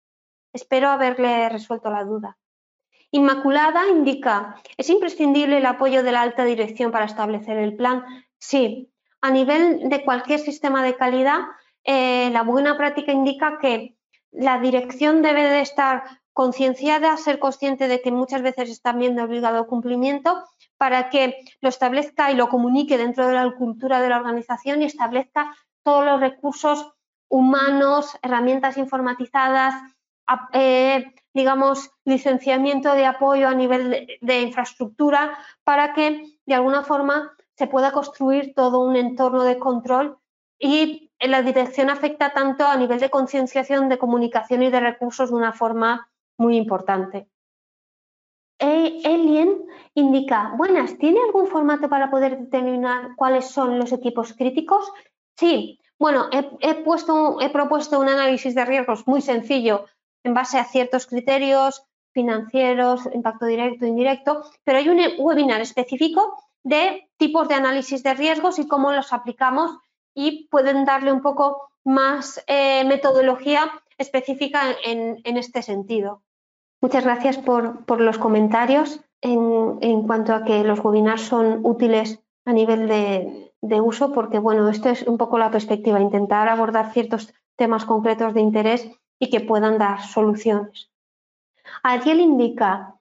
Espero 0.53 0.89
haberle 0.89 1.49
resuelto 1.49 1.89
la 1.89 2.03
duda. 2.03 2.38
Inmaculada 3.11 3.88
indica, 3.88 4.61
¿es 4.76 4.89
imprescindible 4.89 5.57
el 5.57 5.65
apoyo 5.65 6.03
de 6.03 6.11
la 6.11 6.22
alta 6.22 6.43
dirección 6.43 6.91
para 6.91 7.05
establecer 7.05 7.57
el 7.57 7.76
plan? 7.76 8.03
Sí. 8.38 8.91
A 9.22 9.32
nivel 9.32 9.89
de 9.89 10.03
cualquier 10.03 10.39
sistema 10.39 10.84
de 10.84 10.95
calidad, 10.95 11.39
eh, 11.84 12.30
la 12.32 12.43
buena 12.43 12.78
práctica 12.78 13.11
indica 13.11 13.59
que 13.59 13.95
la 14.32 14.59
dirección 14.59 15.22
debe 15.22 15.43
de 15.43 15.61
estar 15.61 16.03
concienciada, 16.34 17.18
ser 17.18 17.39
consciente 17.39 17.88
de 17.88 18.01
que 18.01 18.11
muchas 18.11 18.41
veces 18.43 18.70
están 18.70 18.99
viendo 18.99 19.24
obligado 19.24 19.65
cumplimiento 19.65 20.43
para 20.78 21.09
que 21.09 21.36
lo 21.61 21.70
establezca 21.70 22.32
y 22.32 22.36
lo 22.36 22.49
comunique 22.49 22.97
dentro 22.97 23.26
de 23.26 23.34
la 23.34 23.51
cultura 23.55 23.99
de 24.01 24.09
la 24.09 24.18
organización 24.18 24.82
y 24.82 24.86
establezca 24.86 25.55
todos 25.88 26.03
los 26.03 26.19
recursos 26.19 26.91
humanos, 27.29 28.17
herramientas 28.21 28.77
informatizadas, 28.77 29.73
eh, 30.51 31.15
digamos, 31.33 31.91
licenciamiento 32.03 32.91
de 32.91 33.05
apoyo 33.05 33.47
a 33.47 33.53
nivel 33.53 34.19
de, 34.19 34.41
infraestructura 34.41 35.38
para 35.63 35.93
que 35.93 36.39
de 36.45 36.55
alguna 36.55 36.83
forma 36.83 37.31
se 37.55 37.67
pueda 37.67 37.93
construir 37.93 38.53
todo 38.53 38.81
un 38.81 38.97
entorno 38.97 39.43
de 39.43 39.59
control 39.59 40.17
y 40.59 41.09
la 41.21 41.41
dirección 41.41 41.89
afecta 41.89 42.33
tanto 42.33 42.67
a 42.67 42.75
nivel 42.75 42.99
de 42.99 43.09
concienciación, 43.09 43.88
de 43.88 43.97
comunicación 43.97 44.63
y 44.63 44.69
de 44.69 44.81
recursos 44.81 45.29
de 45.29 45.38
una 45.38 45.53
forma 45.53 46.09
muy 46.38 46.57
importante. 46.57 47.29
Alien 48.59 49.65
indica, 49.93 50.53
buenas, 50.57 50.97
¿tiene 50.97 51.21
algún 51.21 51.47
formato 51.47 51.88
para 51.88 52.11
poder 52.11 52.38
determinar 52.38 53.15
cuáles 53.15 53.45
son 53.45 53.79
los 53.79 53.93
equipos 53.93 54.33
críticos? 54.33 54.91
Sí, 55.38 55.79
bueno, 55.99 56.27
he, 56.31 56.75
puesto, 56.83 57.41
he 57.41 57.49
propuesto 57.49 57.99
un 57.99 58.09
análisis 58.09 58.53
de 58.55 58.65
riesgos 58.65 59.07
muy 59.07 59.21
sencillo 59.21 59.85
en 60.23 60.33
base 60.33 60.59
a 60.59 60.65
ciertos 60.65 61.07
criterios 61.07 61.83
financieros, 62.13 63.07
impacto 63.13 63.45
directo 63.45 63.85
e 63.85 63.89
indirecto, 63.89 64.43
pero 64.63 64.79
hay 64.79 64.89
un 64.89 64.99
webinar 65.19 65.61
específico 65.61 66.43
de 66.63 67.09
tipos 67.17 67.47
de 67.47 67.55
análisis 67.55 68.03
de 68.03 68.13
riesgos 68.13 68.59
y 68.59 68.67
cómo 68.67 68.91
los 68.91 69.13
aplicamos 69.13 69.77
y 70.13 70.47
pueden 70.49 70.85
darle 70.85 71.11
un 71.11 71.21
poco 71.21 71.69
más 71.83 72.43
eh, 72.47 72.83
metodología 72.83 73.71
específica 73.97 74.75
en 74.83 75.38
este 75.38 75.61
sentido. 75.61 76.23
Muchas 76.79 77.03
gracias 77.03 77.38
por, 77.38 77.99
los 77.99 78.17
comentarios 78.19 78.99
en, 79.21 80.03
cuanto 80.05 80.33
a 80.33 80.43
que 80.43 80.63
los 80.63 80.79
webinars 80.79 81.23
son 81.23 81.61
útiles 81.63 82.19
a 82.45 82.53
nivel 82.53 82.88
de, 82.88 83.47
uso, 83.62 84.14
porque 84.14 84.39
bueno, 84.39 84.70
esto 84.70 84.89
es 84.89 85.03
un 85.03 85.18
poco 85.18 85.38
la 85.38 85.51
perspectiva, 85.51 85.99
intentar 85.99 86.47
abordar 86.49 86.93
ciertos 86.93 87.34
temas 87.55 87.86
concretos 87.86 88.34
de 88.34 88.41
interés 88.41 88.89
y 89.20 89.30
que 89.30 89.41
puedan 89.41 89.78
dar 89.78 90.01
soluciones. 90.01 90.91
Ariel 91.84 92.20
indica, 92.20 92.95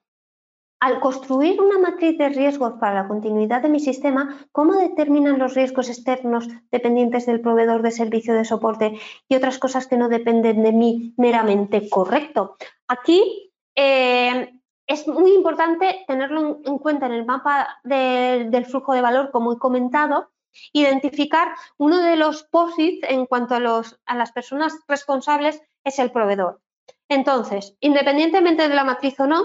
al 0.79 0.99
construir 0.99 1.61
una 1.61 1.79
matriz 1.79 2.17
de 2.17 2.29
riesgos 2.29 2.73
para 2.79 3.03
la 3.03 3.07
continuidad 3.07 3.61
de 3.61 3.69
mi 3.69 3.79
sistema, 3.79 4.37
¿cómo 4.51 4.73
determinan 4.73 5.39
los 5.39 5.55
riesgos 5.55 5.89
externos 5.89 6.47
dependientes 6.71 7.25
del 7.25 7.41
proveedor 7.41 7.81
de 7.81 7.91
servicio 7.91 8.33
de 8.33 8.45
soporte 8.45 8.99
y 9.27 9.35
otras 9.35 9.57
cosas 9.57 9.87
que 9.87 9.97
no 9.97 10.09
dependen 10.09 10.63
de 10.63 10.71
mí 10.71 11.13
meramente? 11.17 11.89
Correcto. 11.89 12.57
Aquí 12.87 13.51
eh, 13.75 14.53
es 14.85 15.07
muy 15.07 15.33
importante 15.33 16.03
tenerlo 16.07 16.59
en 16.63 16.77
cuenta 16.77 17.07
en 17.07 17.13
el 17.13 17.25
mapa 17.25 17.79
del 17.83 18.65
flujo 18.65 18.93
de 18.93 19.01
valor, 19.01 19.31
como 19.31 19.53
he 19.53 19.57
comentado, 19.57 20.29
identificar 20.73 21.49
uno 21.77 21.97
de 22.01 22.15
los 22.15 22.43
posits 22.43 23.05
en 23.09 23.25
cuanto 23.25 23.55
a, 23.55 23.59
las 23.59 24.31
personas 24.31 24.77
responsables 24.87 25.61
es 25.83 25.99
el 25.99 26.11
proveedor. 26.11 26.61
Entonces, 27.09 27.75
independientemente 27.79 28.67
de 28.67 28.75
la 28.75 28.83
matriz 28.83 29.19
o 29.19 29.27
no, 29.27 29.43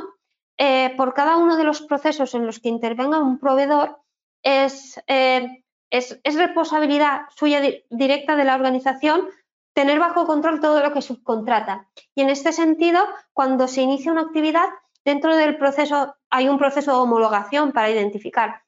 eh, 0.59 0.95
por 0.97 1.15
cada 1.15 1.37
uno 1.37 1.57
de 1.57 1.65
los 1.65 1.83
procesos 1.83 2.35
en 2.35 2.47
los 2.47 2.61
que 2.61 2.69
intervenga 2.69 3.19
un 3.19 3.39
proveedor, 3.39 3.99
es, 4.43 5.01
eh, 5.07 5.65
es 5.91 6.35
responsabilidad 6.35 7.23
suya 7.37 7.61
directa 7.91 8.37
de 8.37 8.45
la 8.45 8.55
organización 8.55 9.29
tener 9.73 9.99
bajo 9.99 10.27
control 10.27 10.61
todo 10.61 10.83
lo 10.83 10.93
que 10.93 11.03
subcontrata. 11.03 11.89
Y 12.15 12.23
en 12.23 12.31
este 12.31 12.53
sentido, 12.53 13.01
cuando 13.33 13.69
se 13.69 13.83
inicia 13.83 14.13
una 14.13 14.23
actividad, 14.23 14.69
dentro 15.05 15.37
del 15.37 15.57
proceso 15.57 16.15
hay 16.31 16.49
un 16.49 16.59
proceso 16.59 16.93
de 16.93 16.99
homologación 16.99 17.73
para 17.73 17.91
identificar 17.91 18.62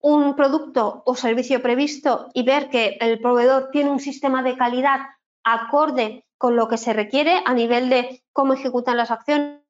un 0.00 0.34
producto 0.34 1.02
o 1.04 1.14
servicio 1.14 1.62
previsto 1.62 2.28
y 2.34 2.42
ver 2.42 2.70
que 2.70 2.96
el 3.00 3.20
proveedor 3.20 3.70
tiene 3.70 3.90
un 3.90 4.00
sistema 4.00 4.42
de 4.42 4.56
calidad 4.56 5.00
acorde 5.44 6.24
con 6.38 6.56
lo 6.56 6.68
que 6.68 6.78
se 6.78 6.92
requiere 6.92 7.42
a 7.44 7.52
nivel 7.52 7.90
de 7.90 8.22
cómo 8.32 8.54
ejecutan 8.54 8.96
las 8.96 9.10
acciones. 9.10 9.60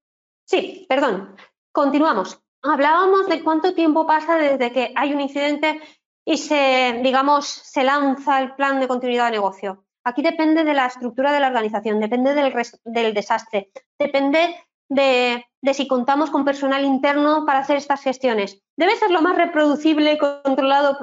Sí, 0.44 0.86
perdón, 0.88 1.36
continuamos. 1.72 2.40
Hablábamos 2.62 3.26
de 3.28 3.42
cuánto 3.42 3.74
tiempo 3.74 4.06
pasa 4.06 4.36
desde 4.36 4.70
que 4.70 4.92
hay 4.94 5.12
un 5.14 5.20
incidente 5.20 5.80
y 6.24 6.38
se, 6.38 7.00
digamos, 7.02 7.46
se 7.46 7.82
lanza 7.82 8.40
el 8.40 8.54
plan 8.54 8.80
de 8.80 8.88
continuidad 8.88 9.26
de 9.26 9.32
negocio. 9.32 9.84
Aquí 10.04 10.22
depende 10.22 10.64
de 10.64 10.74
la 10.74 10.86
estructura 10.86 11.32
de 11.32 11.40
la 11.40 11.48
organización, 11.48 12.00
depende 12.00 12.34
del, 12.34 13.14
desastre, 13.14 13.70
depende 13.98 14.56
de, 14.90 15.46
si 15.72 15.88
contamos 15.88 16.30
con 16.30 16.44
personal 16.44 16.84
interno 16.84 17.46
para 17.46 17.60
hacer 17.60 17.78
estas 17.78 18.02
gestiones. 18.02 18.60
Debe 18.76 18.96
ser 18.96 19.10
lo 19.10 19.22
más 19.22 19.36
reproducible 19.36 20.12
y 20.12 20.18
controlado 20.18 20.98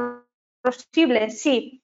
posible, 0.62 1.32
sí, 1.32 1.84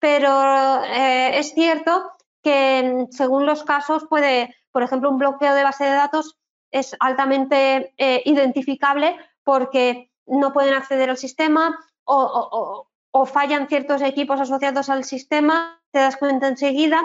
pero 0.00 0.82
eh, 0.84 1.38
es 1.38 1.54
cierto 1.54 2.10
que 2.42 3.06
según 3.10 3.46
los 3.46 3.62
casos 3.62 4.06
puede, 4.08 4.52
por 4.72 4.82
ejemplo, 4.82 5.10
un 5.10 5.18
bloqueo 5.18 5.54
de 5.54 5.62
base 5.62 5.84
de 5.84 5.90
datos 5.90 6.36
es 6.72 6.96
altamente 6.98 7.94
eh, 7.96 8.22
identificable 8.24 9.16
porque 9.44 10.10
no 10.26 10.52
pueden 10.52 10.74
acceder 10.74 11.10
al 11.10 11.18
sistema 11.18 11.78
o, 12.04 12.88
o 13.12 13.26
fallan 13.26 13.68
ciertos 13.68 14.02
equipos 14.02 14.40
asociados 14.40 14.88
al 14.88 15.04
sistema 15.04 15.82
te 15.92 16.00
das 16.00 16.16
cuenta 16.16 16.48
enseguida, 16.48 17.00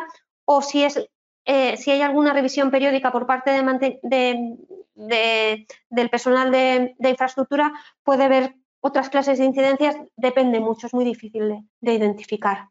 o 0.45 0.61
si, 0.61 0.83
es, 0.83 1.07
eh, 1.49 1.77
si 1.77 1.91
hay 1.91 2.01
alguna 2.01 2.33
revisión 2.33 2.69
periódica 2.69 3.09
por 3.09 3.25
parte 3.25 3.51
de, 3.51 4.57
del 4.93 6.09
personal 6.09 6.51
de, 6.51 6.93
infraestructura, 6.99 7.71
puede 8.03 8.25
haber 8.25 8.55
otras 8.81 9.09
clases 9.09 9.39
de 9.39 9.45
incidencias, 9.45 9.95
depende 10.17 10.59
mucho, 10.59 10.87
es 10.87 10.93
muy 10.93 11.05
difícil 11.05 11.65
de, 11.79 11.93
identificar. 11.93 12.67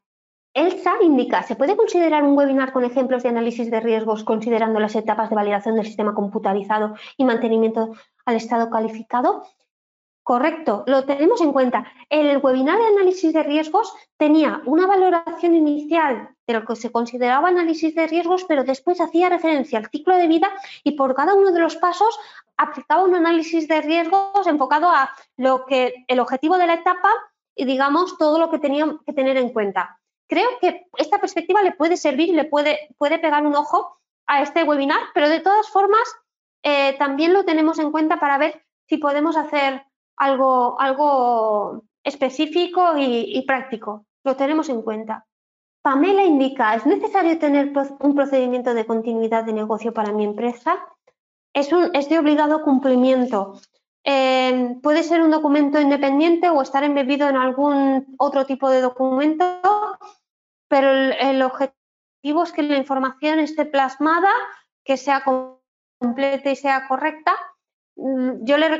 Elsa 0.52 0.92
indica, 1.00 1.42
¿se 1.42 1.56
puede 1.56 1.74
considerar 1.74 2.22
un 2.22 2.36
webinar 2.36 2.72
con 2.72 2.84
ejemplos 2.84 3.22
de 3.22 3.30
análisis 3.30 3.70
de 3.70 3.80
riesgos 3.80 4.24
considerando 4.24 4.78
las 4.78 4.94
etapas 4.94 5.30
de 5.30 5.36
validación 5.36 5.76
del 5.76 5.86
sistema 5.86 6.14
computarizado 6.14 6.96
y 7.16 7.24
mantenimiento 7.24 7.94
al 8.26 8.36
estado 8.36 8.68
calificado? 8.68 9.42
Correcto, 10.22 10.84
lo 10.86 11.04
tenemos 11.06 11.40
en 11.40 11.52
cuenta. 11.52 11.86
El 12.10 12.38
webinar 12.38 12.78
de 12.78 12.86
análisis 12.88 13.32
de 13.32 13.42
riesgos 13.42 13.94
tenía 14.18 14.60
una 14.66 14.86
valoración 14.86 15.54
inicial 15.54 16.35
de 16.46 16.54
lo 16.54 16.64
que 16.64 16.76
se 16.76 16.92
consideraba 16.92 17.48
análisis 17.48 17.94
de 17.94 18.06
riesgos, 18.06 18.44
pero 18.44 18.64
después 18.64 19.00
hacía 19.00 19.28
referencia 19.28 19.78
al 19.78 19.90
ciclo 19.90 20.16
de 20.16 20.28
vida 20.28 20.50
y 20.84 20.92
por 20.92 21.14
cada 21.14 21.34
uno 21.34 21.50
de 21.52 21.60
los 21.60 21.76
pasos 21.76 22.18
aplicaba 22.56 23.04
un 23.04 23.14
análisis 23.14 23.68
de 23.68 23.82
riesgos 23.82 24.46
enfocado 24.46 24.88
a 24.88 25.10
lo 25.36 25.66
que 25.66 26.04
el 26.08 26.20
objetivo 26.20 26.56
de 26.58 26.66
la 26.66 26.74
etapa 26.74 27.10
digamos, 27.64 28.18
todo 28.18 28.38
lo 28.38 28.50
que 28.50 28.58
tenían 28.58 28.98
que 28.98 29.12
tener 29.12 29.36
en 29.36 29.50
cuenta. 29.50 29.98
Creo 30.28 30.48
que 30.60 30.86
esta 30.98 31.18
perspectiva 31.18 31.62
le 31.62 31.72
puede 31.72 31.96
servir 31.96 32.28
y 32.28 32.32
le 32.32 32.44
puede, 32.44 32.94
puede 32.98 33.18
pegar 33.18 33.46
un 33.46 33.54
ojo 33.54 33.98
a 34.26 34.42
este 34.42 34.64
webinar, 34.64 35.00
pero 35.14 35.28
de 35.28 35.40
todas 35.40 35.68
formas 35.68 36.02
eh, 36.62 36.96
también 36.98 37.32
lo 37.32 37.44
tenemos 37.44 37.78
en 37.78 37.92
cuenta 37.92 38.18
para 38.20 38.38
ver 38.38 38.64
si 38.88 38.98
podemos 38.98 39.36
hacer 39.36 39.84
algo, 40.16 40.78
algo 40.80 41.84
específico 42.02 42.94
y, 42.98 43.42
práctico. 43.46 44.04
Lo 44.24 44.36
tenemos 44.36 44.68
en 44.68 44.82
cuenta. 44.82 45.26
Pamela 45.86 46.24
indica, 46.24 46.74
¿es 46.74 46.84
necesario 46.84 47.38
tener 47.38 47.72
un 48.00 48.14
procedimiento 48.16 48.74
de 48.74 48.86
continuidad 48.86 49.44
de 49.44 49.52
negocio 49.52 49.94
para 49.94 50.10
mi 50.10 50.24
empresa? 50.24 50.84
Es, 51.54 51.72
un, 51.72 51.94
es 51.94 52.08
de 52.08 52.18
obligado 52.18 52.62
cumplimiento. 52.62 53.60
Eh, 54.02 54.78
puede 54.82 55.04
ser 55.04 55.22
un 55.22 55.30
documento 55.30 55.80
independiente 55.80 56.50
o 56.50 56.60
estar 56.60 56.82
embebido 56.82 57.28
en 57.28 57.36
algún 57.36 58.14
otro 58.18 58.46
tipo 58.46 58.68
de 58.68 58.80
documento, 58.80 59.60
pero 60.68 60.90
el, 60.90 61.42
objetivo 61.42 62.42
es 62.42 62.52
que 62.52 62.64
la 62.64 62.78
información 62.78 63.38
esté 63.38 63.64
plasmada, 63.64 64.30
que 64.84 64.96
sea 64.96 65.22
completa 66.00 66.50
y 66.50 66.56
sea 66.56 66.88
correcta 66.88 67.32
Mm, 67.96 68.44
yo 68.44 68.58
le, 68.58 68.78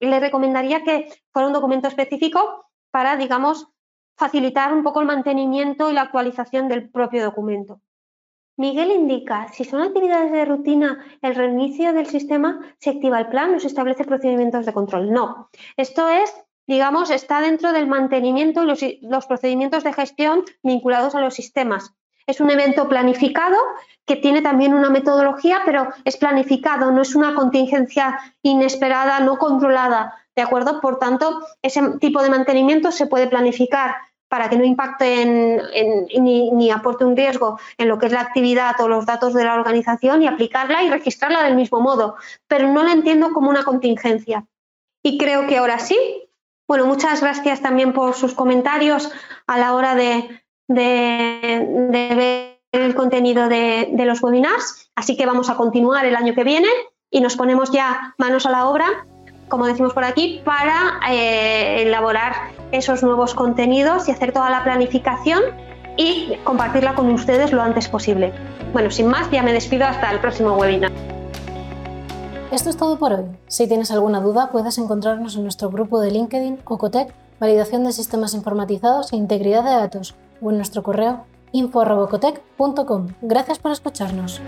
le 0.00 0.20
recomendaría 0.20 0.82
que 0.82 1.08
fuera 1.32 1.46
un 1.46 1.54
documento 1.54 1.88
específico 1.88 2.66
para, 2.90 3.16
digamos, 3.16 3.68
facilitar 4.16 4.72
un 4.72 4.82
poco 4.82 5.00
el 5.00 5.06
mantenimiento 5.06 5.90
y 5.90 5.94
la 5.94 6.02
actualización 6.02 6.68
del 6.68 6.88
propio 6.88 7.22
documento. 7.24 7.80
Miguel 8.58 8.90
indica, 8.90 9.48
si 9.52 9.64
son 9.64 9.82
actividades 9.82 10.32
de 10.32 10.46
rutina, 10.46 11.04
el 11.20 11.34
reinicio 11.34 11.92
del 11.92 12.06
sistema 12.06 12.60
se 12.78 12.90
activa 12.90 13.20
el 13.20 13.28
plan 13.28 13.54
o 13.54 13.60
se 13.60 13.66
establece 13.66 14.04
procedimientos 14.04 14.64
de 14.64 14.72
control. 14.72 15.12
No, 15.12 15.50
esto 15.76 16.08
es, 16.08 16.34
digamos, 16.66 17.10
está 17.10 17.42
dentro 17.42 17.72
del 17.72 17.86
mantenimiento 17.86 18.62
y 18.62 18.66
los, 18.66 18.80
los 19.02 19.26
procedimientos 19.26 19.84
de 19.84 19.92
gestión 19.92 20.44
vinculados 20.62 21.14
a 21.14 21.20
los 21.20 21.34
sistemas. 21.34 21.94
Es 22.26 22.40
un 22.40 22.50
evento 22.50 22.88
planificado 22.88 23.56
que 24.06 24.16
tiene 24.16 24.40
también 24.40 24.72
una 24.72 24.88
metodología, 24.88 25.60
pero 25.66 25.90
es 26.04 26.16
planificado, 26.16 26.90
no 26.90 27.02
es 27.02 27.14
una 27.14 27.34
contingencia 27.34 28.18
inesperada, 28.42 29.20
no 29.20 29.36
controlada, 29.36 30.14
¿de 30.34 30.42
acuerdo? 30.42 30.80
Por 30.80 30.98
tanto, 30.98 31.40
ese 31.62 31.82
tipo 31.98 32.22
de 32.22 32.30
mantenimiento 32.30 32.90
se 32.90 33.06
puede 33.06 33.28
planificar 33.28 33.96
para 34.28 34.48
que 34.48 34.56
no 34.56 34.64
impacte 34.64 35.24
ni, 36.20 36.70
aporte 36.70 37.04
un 37.04 37.16
riesgo 37.16 37.58
en 37.78 37.88
lo 37.88 37.98
que 37.98 38.06
es 38.06 38.12
la 38.12 38.20
actividad 38.20 38.80
o 38.80 38.88
los 38.88 39.06
datos 39.06 39.34
de 39.34 39.44
la 39.44 39.54
organización 39.54 40.22
y 40.22 40.26
aplicarla 40.26 40.82
y 40.82 40.90
registrarla 40.90 41.44
del 41.44 41.56
mismo 41.56 41.80
modo, 41.80 42.16
pero 42.48 42.68
no 42.72 42.82
la 42.82 42.92
entiendo 42.92 43.32
como 43.32 43.50
una 43.50 43.64
contingencia. 43.64 44.44
Y 45.02 45.18
creo 45.18 45.46
que 45.46 45.58
ahora 45.58 45.78
sí. 45.78 45.96
Bueno, 46.68 46.86
muchas 46.86 47.20
gracias 47.20 47.62
también 47.62 47.92
por 47.92 48.14
sus 48.14 48.34
comentarios 48.34 49.12
a 49.46 49.56
la 49.56 49.74
hora 49.74 49.94
de, 49.94 50.42
de, 50.66 52.58
ver 52.72 52.84
el 52.84 52.94
contenido 52.94 53.48
de, 53.48 53.92
los 54.04 54.20
webinars. 54.22 54.90
Así 54.96 55.16
que 55.16 55.26
vamos 55.26 55.48
a 55.48 55.56
continuar 55.56 56.04
el 56.06 56.16
año 56.16 56.34
que 56.34 56.42
viene 56.42 56.68
y 57.10 57.20
nos 57.20 57.36
ponemos 57.36 57.70
ya 57.70 58.14
manos 58.18 58.46
a 58.46 58.50
la 58.50 58.68
obra, 58.68 59.06
como 59.48 59.66
decimos 59.66 59.92
por 59.92 60.04
aquí, 60.04 60.42
para 60.44 61.00
eh, 61.10 61.82
elaborar 61.82 62.34
esos 62.72 63.02
nuevos 63.02 63.34
contenidos 63.34 64.08
y 64.08 64.12
hacer 64.12 64.32
toda 64.32 64.50
la 64.50 64.64
planificación 64.64 65.42
y 65.96 66.36
compartirla 66.44 66.94
con 66.94 67.10
ustedes 67.10 67.52
lo 67.52 67.62
antes 67.62 67.88
posible. 67.88 68.32
Bueno, 68.72 68.90
sin 68.90 69.06
más, 69.06 69.30
ya 69.30 69.42
me 69.42 69.52
despido 69.52 69.86
hasta 69.86 70.10
el 70.10 70.20
próximo 70.20 70.54
webinar. 70.56 70.92
Esto 72.52 72.70
es 72.70 72.76
todo 72.76 72.98
por 72.98 73.12
hoy. 73.12 73.24
Si 73.48 73.66
tienes 73.66 73.90
alguna 73.90 74.20
duda, 74.20 74.50
puedes 74.52 74.78
encontrarnos 74.78 75.36
en 75.36 75.42
nuestro 75.42 75.70
grupo 75.70 76.00
de 76.00 76.10
LinkedIn 76.10 76.60
Ocotec, 76.64 77.12
Validación 77.40 77.84
de 77.84 77.92
Sistemas 77.92 78.34
Informatizados 78.34 79.12
e 79.12 79.16
Integridad 79.16 79.64
de 79.64 79.70
Datos 79.70 80.14
o 80.40 80.50
en 80.50 80.56
nuestro 80.56 80.82
correo 80.82 81.24
info.robocotec.com. 81.52 83.08
Gracias 83.22 83.58
por 83.58 83.72
escucharnos. 83.72 84.40